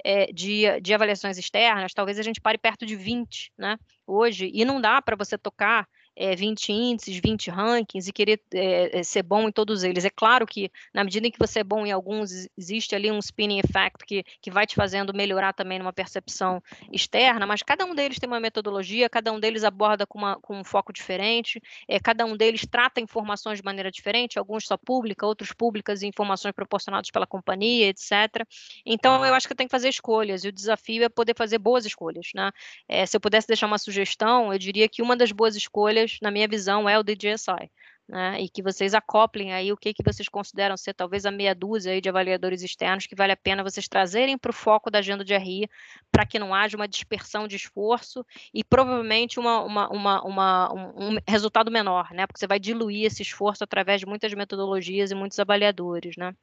é, 0.03 0.31
de, 0.31 0.79
de 0.81 0.93
avaliações 0.93 1.37
externas, 1.37 1.93
talvez 1.93 2.19
a 2.19 2.23
gente 2.23 2.41
pare 2.41 2.57
perto 2.57 2.85
de 2.85 2.95
20, 2.95 3.51
né? 3.57 3.77
Hoje, 4.05 4.49
e 4.53 4.65
não 4.65 4.81
dá 4.81 5.01
para 5.01 5.15
você 5.15 5.37
tocar 5.37 5.87
é, 6.19 6.35
20 6.35 6.73
índices, 6.73 7.17
20 7.23 7.49
rankings 7.49 8.09
e 8.09 8.11
querer 8.11 8.41
é, 8.53 9.01
ser 9.03 9.23
bom 9.23 9.47
em 9.47 9.51
todos 9.53 9.83
eles. 9.85 10.03
É 10.03 10.09
claro 10.09 10.45
que, 10.45 10.69
na 10.93 11.05
medida 11.05 11.25
em 11.25 11.31
que 11.31 11.39
você 11.39 11.61
é 11.61 11.63
bom 11.63 11.85
em 11.85 11.93
alguns, 11.93 12.49
existe 12.57 12.93
ali 12.93 13.09
um 13.09 13.19
spinning 13.19 13.59
effect 13.59 14.05
que, 14.05 14.25
que 14.41 14.51
vai 14.51 14.67
te 14.67 14.75
fazendo 14.75 15.13
melhorar 15.13 15.53
também 15.53 15.79
numa 15.79 15.93
percepção 15.93 16.61
externa, 16.91 17.47
mas 17.47 17.63
cada 17.63 17.85
um 17.85 17.95
deles 17.95 18.19
tem 18.19 18.27
uma 18.27 18.39
metodologia, 18.39 19.09
cada 19.09 19.31
um 19.31 19.39
deles 19.39 19.63
aborda 19.63 20.05
com, 20.05 20.17
uma, 20.17 20.35
com 20.41 20.59
um 20.59 20.63
foco 20.63 20.91
diferente, 20.91 21.61
é, 21.87 22.01
cada 22.01 22.25
um 22.25 22.35
deles 22.35 22.65
trata 22.69 22.99
informações 22.99 23.59
de 23.59 23.63
maneira 23.63 23.89
diferente, 23.89 24.37
alguns 24.37 24.67
só 24.67 24.75
publica, 24.75 25.25
outros 25.25 25.53
públicas 25.53 26.03
informações 26.03 26.51
proporcionadas 26.51 27.09
pela 27.11 27.25
companhia, 27.25 27.87
etc. 27.87 28.45
Então, 28.85 29.25
eu 29.25 29.33
acho 29.33 29.47
que 29.47 29.53
eu 29.53 29.57
tenho 29.57 29.69
que 29.69 29.75
fazer 29.75 29.87
escolhas, 29.87 30.43
e 30.43 30.49
o 30.49 30.51
desafio 30.51 31.03
é 31.03 31.09
poder 31.09 31.33
fazer 31.37 31.59
boas 31.59 31.85
escolhas. 31.85 32.31
Né? 32.35 32.51
É, 32.89 33.05
se 33.05 33.15
eu 33.15 33.21
pudesse 33.21 33.47
deixar 33.47 33.67
uma 33.67 33.77
sugestão, 33.77 34.51
eu 34.51 34.59
diria 34.59 34.89
que 34.89 35.01
uma 35.01 35.15
das 35.15 35.31
boas 35.31 35.55
escolhas 35.55 36.08
na 36.21 36.31
minha 36.31 36.47
visão, 36.47 36.87
é 36.87 36.97
o 36.97 37.03
DJSI. 37.03 37.69
Né, 38.07 38.41
e 38.41 38.49
que 38.49 38.63
vocês 38.63 38.95
acoplem 38.95 39.53
aí 39.53 39.71
o 39.71 39.77
que, 39.77 39.93
que 39.93 40.01
vocês 40.01 40.27
consideram 40.27 40.75
ser 40.75 40.95
talvez 40.95 41.27
a 41.27 41.31
meia 41.31 41.53
dúzia 41.53 41.91
aí 41.91 42.01
de 42.01 42.09
avaliadores 42.09 42.63
externos 42.63 43.05
que 43.05 43.13
vale 43.13 43.33
a 43.33 43.37
pena 43.37 43.61
vocês 43.61 43.87
trazerem 43.87 44.35
para 44.35 44.49
o 44.49 44.53
foco 44.53 44.89
da 44.89 44.97
agenda 44.97 45.23
de 45.23 45.37
RI 45.37 45.69
para 46.11 46.25
que 46.25 46.39
não 46.39 46.51
haja 46.51 46.75
uma 46.75 46.87
dispersão 46.87 47.47
de 47.47 47.55
esforço 47.55 48.25
e 48.51 48.63
provavelmente 48.63 49.39
uma, 49.39 49.61
uma, 49.61 49.89
uma, 49.91 50.23
uma 50.23 50.73
um, 50.73 51.09
um, 51.09 51.17
resultado 51.27 51.69
menor, 51.69 52.11
né? 52.11 52.25
Porque 52.25 52.39
você 52.39 52.47
vai 52.47 52.59
diluir 52.59 53.05
esse 53.05 53.21
esforço 53.21 53.63
através 53.63 53.99
de 53.99 54.07
muitas 54.07 54.33
metodologias 54.33 55.11
e 55.11 55.15
muitos 55.15 55.37
avaliadores, 55.37 56.17
né? 56.17 56.33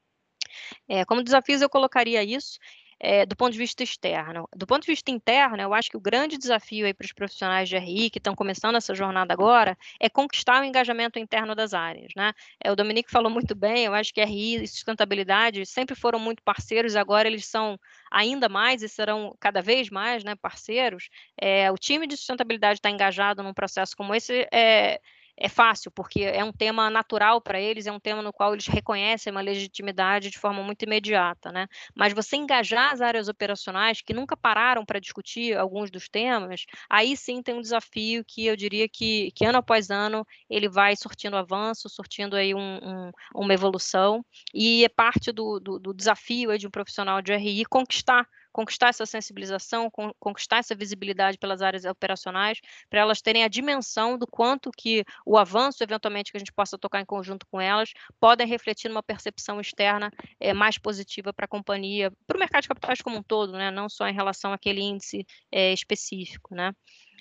É, 0.87 1.05
como 1.05 1.21
desafios 1.21 1.63
eu 1.63 1.69
colocaria 1.69 2.23
isso 2.23 2.61
é, 2.99 3.27
do 3.27 3.37
ponto 3.37 3.53
de 3.53 3.59
vista 3.59 3.83
externo. 3.83 4.49
Do 4.55 4.67
ponto 4.67 4.83
de 4.83 4.93
vista 4.93 5.11
interno, 5.11 5.61
eu 5.61 5.75
acho 5.75 5.91
que 5.91 5.97
o 5.97 6.01
grande 6.01 6.39
desafio 6.39 6.93
para 6.95 7.05
os 7.05 7.13
profissionais 7.13 7.69
de 7.69 7.77
RI 7.77 8.11
que 8.11 8.19
estão 8.19 8.35
começando 8.35 8.77
essa 8.77 8.95
jornada 8.95 9.33
agora 9.33 9.77
é 10.01 10.09
conquistar 10.09 10.63
o 10.63 10.65
engajamento 10.65 11.19
interno 11.19 11.55
das 11.55 11.75
áreas. 11.75 12.13
Né? 12.17 12.33
É, 12.63 12.71
o 12.71 12.77
Dominique 12.77 13.11
falou 13.11 13.31
muito 13.31 13.55
bem, 13.55 13.85
eu 13.85 13.95
acho 13.95 14.13
que 14.13 14.25
RI 14.25 14.63
e 14.63 14.69
sustentabilidade 14.69 15.65
sempre 15.67 15.95
foram 15.95 16.19
muito 16.19 16.43
parceiros, 16.43 16.97
agora 16.97 17.29
eles 17.29 17.47
são 17.47 17.79
ainda 18.11 18.49
mais 18.49 18.83
e 18.83 18.89
serão 18.89 19.37
cada 19.39 19.61
vez 19.61 19.91
mais 19.91 20.25
né, 20.25 20.35
parceiros. 20.35 21.09
É, 21.41 21.71
o 21.71 21.77
time 21.77 22.07
de 22.07 22.17
sustentabilidade 22.17 22.79
está 22.79 22.91
engajado 22.91 23.43
num 23.43 23.55
processo 23.55 23.97
como 23.97 24.15
esse. 24.15 24.47
É, 24.53 25.01
é 25.39 25.49
fácil, 25.49 25.91
porque 25.91 26.23
é 26.23 26.43
um 26.43 26.53
tema 26.53 26.89
natural 26.89 27.41
para 27.41 27.61
eles, 27.61 27.87
é 27.87 27.93
um 27.93 28.01
tema 28.01 28.23
no 28.23 28.33
qual 28.33 28.55
eles 28.55 28.67
reconhecem 28.67 29.31
uma 29.31 29.41
legitimidade 29.41 30.31
de 30.31 30.39
forma 30.39 30.63
muito 30.63 30.83
imediata, 30.83 31.53
né? 31.53 31.69
Mas 31.95 32.13
você 32.13 32.37
engajar 32.37 32.93
as 32.93 33.01
áreas 33.01 33.29
operacionais 33.29 34.01
que 34.01 34.15
nunca 34.15 34.37
pararam 34.37 34.85
para 34.85 34.99
discutir 34.99 35.57
alguns 35.57 35.91
dos 35.91 36.09
temas, 36.09 36.65
aí 36.89 37.17
sim 37.17 37.43
tem 37.43 37.55
um 37.55 37.61
desafio 37.61 38.25
que 38.27 38.47
eu 38.47 38.57
diria 38.57 38.89
que, 38.89 39.31
que 39.33 39.45
ano 39.45 39.59
após 39.59 39.91
ano 39.91 40.27
ele 40.49 40.69
vai 40.69 40.97
surtindo 40.97 41.37
avanço, 41.37 41.89
surtindo 41.89 42.35
aí 42.35 42.55
um, 42.55 42.79
um, 42.83 43.11
uma 43.35 43.53
evolução, 43.53 44.25
e 44.55 44.85
é 44.85 44.89
parte 44.89 45.33
do, 45.33 45.61
do, 45.61 45.79
do 45.79 45.93
desafio 45.93 46.57
de 46.59 46.67
um 46.67 46.71
profissional 46.71 47.21
de 47.21 47.35
RI 47.35 47.65
conquistar 47.67 48.27
conquistar 48.57 48.89
essa 48.89 49.05
sensibilização, 49.05 49.91
conquistar 50.19 50.57
essa 50.57 50.75
visibilidade 50.75 51.37
pelas 51.37 51.61
áreas 51.61 51.85
operacionais, 51.85 52.59
para 52.89 53.01
elas 53.01 53.21
terem 53.21 53.45
a 53.45 53.49
dimensão 53.49 54.17
do 54.17 54.27
quanto 54.27 54.71
que 54.71 55.05
o 55.27 55.37
avanço, 55.37 55.85
eventualmente, 55.85 56.33
que 56.33 56.39
a 56.39 56.41
gente 56.41 56.55
possa 56.55 56.79
tocar 56.79 57.03
em 57.03 57.05
conjunto 57.05 57.47
com 57.51 57.61
elas, 57.61 57.93
podem 58.19 58.47
refletir 58.47 58.89
numa 58.89 59.03
percepção 59.03 59.61
externa 59.61 60.11
é, 60.41 60.55
mais 60.55 60.79
positiva 60.79 61.35
para 61.35 61.45
a 61.45 61.49
companhia, 61.49 62.11
para 62.27 62.35
o 62.35 62.41
mercado 62.41 62.63
de 62.63 62.69
capitais 62.69 63.03
como 63.03 63.19
um 63.19 63.23
todo, 63.23 63.53
né? 63.53 63.71
não 63.71 63.91
só 63.91 64.09
em 64.09 64.15
relação 64.15 64.55
àquele 64.55 64.81
índice 64.81 65.27
é, 65.53 65.75
específico. 65.75 66.55
Né? 66.55 66.73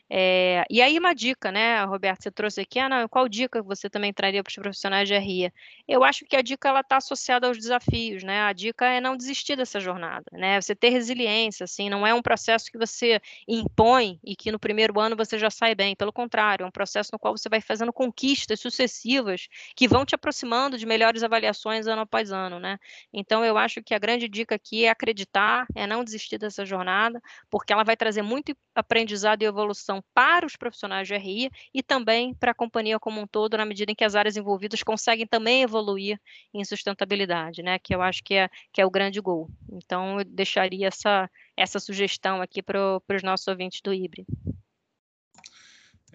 É, 0.09 0.63
e 0.69 0.81
aí 0.83 0.99
uma 0.99 1.15
dica, 1.15 1.51
né, 1.51 1.83
Roberto, 1.83 2.21
você 2.23 2.31
trouxe 2.31 2.61
aqui, 2.61 2.77
ah, 2.77 2.87
não, 2.87 3.07
qual 3.07 3.27
dica 3.27 3.63
você 3.63 3.89
também 3.89 4.13
traria 4.13 4.43
para 4.43 4.49
os 4.51 4.55
profissionais 4.55 5.07
de 5.07 5.17
RIA? 5.17 5.51
Eu 5.87 6.03
acho 6.03 6.25
que 6.25 6.35
a 6.35 6.41
dica 6.43 6.69
ela 6.69 6.81
está 6.81 6.97
associada 6.97 7.47
aos 7.47 7.57
desafios, 7.57 8.23
né? 8.23 8.41
A 8.41 8.53
dica 8.53 8.85
é 8.85 9.01
não 9.01 9.17
desistir 9.17 9.55
dessa 9.55 9.79
jornada, 9.79 10.25
né? 10.31 10.61
Você 10.61 10.75
ter 10.75 10.89
resiliência, 10.89 11.63
assim, 11.63 11.89
não 11.89 12.05
é 12.05 12.13
um 12.13 12.21
processo 12.21 12.71
que 12.71 12.77
você 12.77 13.19
impõe 13.47 14.19
e 14.23 14.35
que 14.35 14.51
no 14.51 14.59
primeiro 14.59 14.99
ano 14.99 15.15
você 15.15 15.39
já 15.39 15.49
sai 15.49 15.73
bem. 15.73 15.95
Pelo 15.95 16.13
contrário, 16.13 16.63
é 16.63 16.67
um 16.67 16.71
processo 16.71 17.09
no 17.11 17.19
qual 17.19 17.35
você 17.35 17.49
vai 17.49 17.59
fazendo 17.61 17.91
conquistas 17.91 18.59
sucessivas 18.59 19.47
que 19.75 19.87
vão 19.87 20.05
te 20.05 20.13
aproximando 20.13 20.77
de 20.77 20.85
melhores 20.85 21.23
avaliações 21.23 21.87
ano 21.87 22.01
após 22.03 22.31
ano, 22.31 22.59
né? 22.59 22.77
Então 23.11 23.43
eu 23.43 23.57
acho 23.57 23.81
que 23.81 23.93
a 23.93 23.99
grande 23.99 24.27
dica 24.29 24.55
aqui 24.55 24.85
é 24.85 24.89
acreditar, 24.89 25.65
é 25.75 25.87
não 25.87 26.03
desistir 26.03 26.37
dessa 26.37 26.63
jornada, 26.63 27.19
porque 27.49 27.73
ela 27.73 27.83
vai 27.83 27.97
trazer 27.97 28.21
muito 28.21 28.55
aprendizado 28.75 29.41
e 29.41 29.45
evolução 29.45 29.94
para 30.13 30.45
os 30.45 30.55
profissionais 30.55 31.07
de 31.07 31.15
RI 31.15 31.51
e 31.73 31.83
também 31.83 32.33
para 32.33 32.51
a 32.51 32.55
companhia 32.55 32.99
como 32.99 33.21
um 33.21 33.27
todo, 33.27 33.57
na 33.57 33.65
medida 33.65 33.91
em 33.91 33.95
que 33.95 34.03
as 34.03 34.15
áreas 34.15 34.37
envolvidas 34.37 34.83
conseguem 34.83 35.27
também 35.27 35.63
evoluir 35.63 36.19
em 36.53 36.63
sustentabilidade, 36.63 37.61
né? 37.61 37.79
Que 37.79 37.93
eu 37.93 38.01
acho 38.01 38.23
que 38.23 38.33
é, 38.33 38.49
que 38.71 38.81
é 38.81 38.85
o 38.85 38.91
grande 38.91 39.19
gol. 39.19 39.49
Então, 39.71 40.19
eu 40.19 40.25
deixaria 40.25 40.87
essa, 40.87 41.29
essa 41.55 41.79
sugestão 41.79 42.41
aqui 42.41 42.61
para 42.61 43.01
os 43.09 43.23
nossos 43.23 43.47
ouvintes 43.47 43.81
do 43.81 43.93
IBRE. 43.93 44.25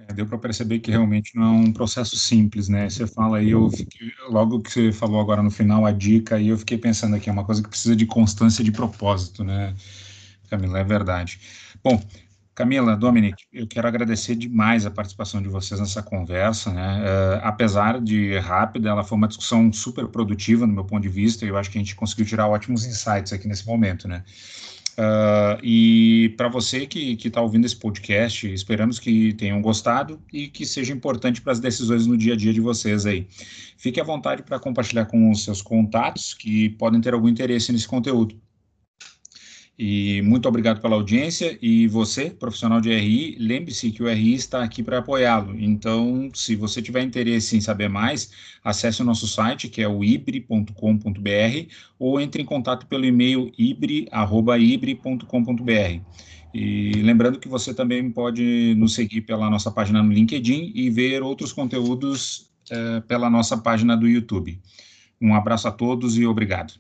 É, 0.09 0.13
deu 0.13 0.27
para 0.27 0.39
perceber 0.39 0.79
que 0.79 0.91
realmente 0.91 1.37
não 1.37 1.45
é 1.45 1.51
um 1.51 1.73
processo 1.73 2.17
simples, 2.17 2.69
né? 2.69 2.89
Você 2.89 3.07
fala 3.07 3.39
aí, 3.39 3.51
eu 3.51 3.71
fiquei, 3.71 4.11
logo 4.29 4.61
que 4.61 4.71
você 4.71 4.93
falou 4.93 5.21
agora 5.21 5.43
no 5.43 5.51
final 5.51 5.85
a 5.85 5.93
dica, 5.93 6.37
aí 6.37 6.49
eu 6.49 6.59
fiquei 6.59 6.79
pensando 6.79 7.17
aqui, 7.17 7.29
é 7.29 7.33
uma 7.33 7.45
coisa 7.45 7.63
que 7.63 7.69
precisa 7.69 7.95
de 7.95 8.07
constância 8.07 8.65
de 8.65 8.73
propósito, 8.73 9.45
né? 9.45 9.75
Camila, 10.49 10.81
é 10.81 10.85
verdade. 10.85 11.39
Bom, 11.83 12.03
Camila, 12.55 12.97
Dominic, 12.97 13.45
eu 13.53 13.67
quero 13.67 13.87
agradecer 13.89 14.35
demais 14.35 14.85
a 14.85 14.91
participação 14.91 15.41
de 15.41 15.49
vocês 15.49 15.81
nessa 15.81 16.03
conversa, 16.03 16.73
né? 16.73 17.01
Uh, 17.01 17.41
apesar 17.43 18.01
de 18.01 18.37
rápida, 18.39 18.91
ela 18.91 19.05
foi 19.05 19.17
uma 19.17 19.29
discussão 19.29 19.73
super 19.73 20.09
produtiva 20.09 20.67
no 20.67 20.73
meu 20.73 20.85
ponto 20.85 21.03
de 21.03 21.09
vista, 21.09 21.45
e 21.45 21.49
eu 21.49 21.57
acho 21.57 21.71
que 21.71 21.79
a 21.79 21.81
gente 21.81 21.95
conseguiu 21.95 22.27
tirar 22.27 22.49
ótimos 22.49 22.85
insights 22.85 23.33
aqui 23.33 23.49
nesse 23.49 23.67
momento, 23.67 24.07
né? 24.07 24.25
Uh, 24.99 25.57
e 25.63 26.35
para 26.37 26.49
você 26.49 26.87
que 26.87 27.17
está 27.25 27.41
ouvindo 27.41 27.65
esse 27.65 27.77
podcast, 27.77 28.53
esperamos 28.53 28.99
que 28.99 29.33
tenham 29.35 29.63
gostado 29.63 30.21
e 30.31 30.49
que 30.49 30.67
seja 30.67 30.93
importante 30.93 31.41
para 31.41 31.53
as 31.53 31.61
decisões 31.61 32.07
no 32.07 32.19
dia 32.19 32.35
a 32.35 32.37
dia 32.37 32.53
de 32.53 32.61
vocês 32.61 33.07
aí. 33.07 33.27
Fique 33.79 33.99
à 33.99 34.05
vontade 34.05 34.43
para 34.43 34.59
compartilhar 34.59 35.07
com 35.07 35.31
os 35.31 35.45
seus 35.45 35.63
contatos 35.63 36.35
que 36.35 36.69
podem 36.71 37.01
ter 37.01 37.15
algum 37.15 37.29
interesse 37.29 37.73
nesse 37.73 37.89
conteúdo. 37.89 38.39
E 39.83 40.21
muito 40.21 40.47
obrigado 40.47 40.79
pela 40.79 40.95
audiência. 40.95 41.59
E 41.63 41.87
você, 41.87 42.29
profissional 42.29 42.83
de 42.83 42.93
RI, 42.93 43.37
lembre-se 43.41 43.91
que 43.91 44.03
o 44.03 44.09
RI 44.13 44.35
está 44.35 44.63
aqui 44.63 44.83
para 44.83 44.99
apoiá-lo. 44.99 45.59
Então, 45.59 46.31
se 46.35 46.55
você 46.55 46.83
tiver 46.83 47.03
interesse 47.03 47.57
em 47.57 47.63
saber 47.63 47.89
mais, 47.89 48.31
acesse 48.63 49.01
o 49.01 49.05
nosso 49.07 49.27
site, 49.27 49.71
que 49.71 49.81
é 49.81 49.89
o 49.89 50.05
ibre.com.br, 50.05 50.71
ou 51.99 52.21
entre 52.21 52.43
em 52.43 52.45
contato 52.45 52.85
pelo 52.89 53.07
e-mail 53.07 53.51
ibre.ibre.com.br. 53.57 55.25
E 56.53 56.93
lembrando 56.97 57.39
que 57.39 57.49
você 57.49 57.73
também 57.73 58.11
pode 58.11 58.75
nos 58.77 58.93
seguir 58.93 59.23
pela 59.23 59.49
nossa 59.49 59.71
página 59.71 60.03
no 60.03 60.13
LinkedIn 60.13 60.73
e 60.75 60.91
ver 60.91 61.23
outros 61.23 61.55
conteúdos 61.55 62.51
eh, 62.71 63.01
pela 63.09 63.31
nossa 63.31 63.57
página 63.57 63.97
do 63.97 64.07
YouTube. 64.07 64.61
Um 65.19 65.35
abraço 65.35 65.69
a 65.69 65.73
todos 65.73 66.19
e 66.19 66.27
obrigado. 66.27 66.75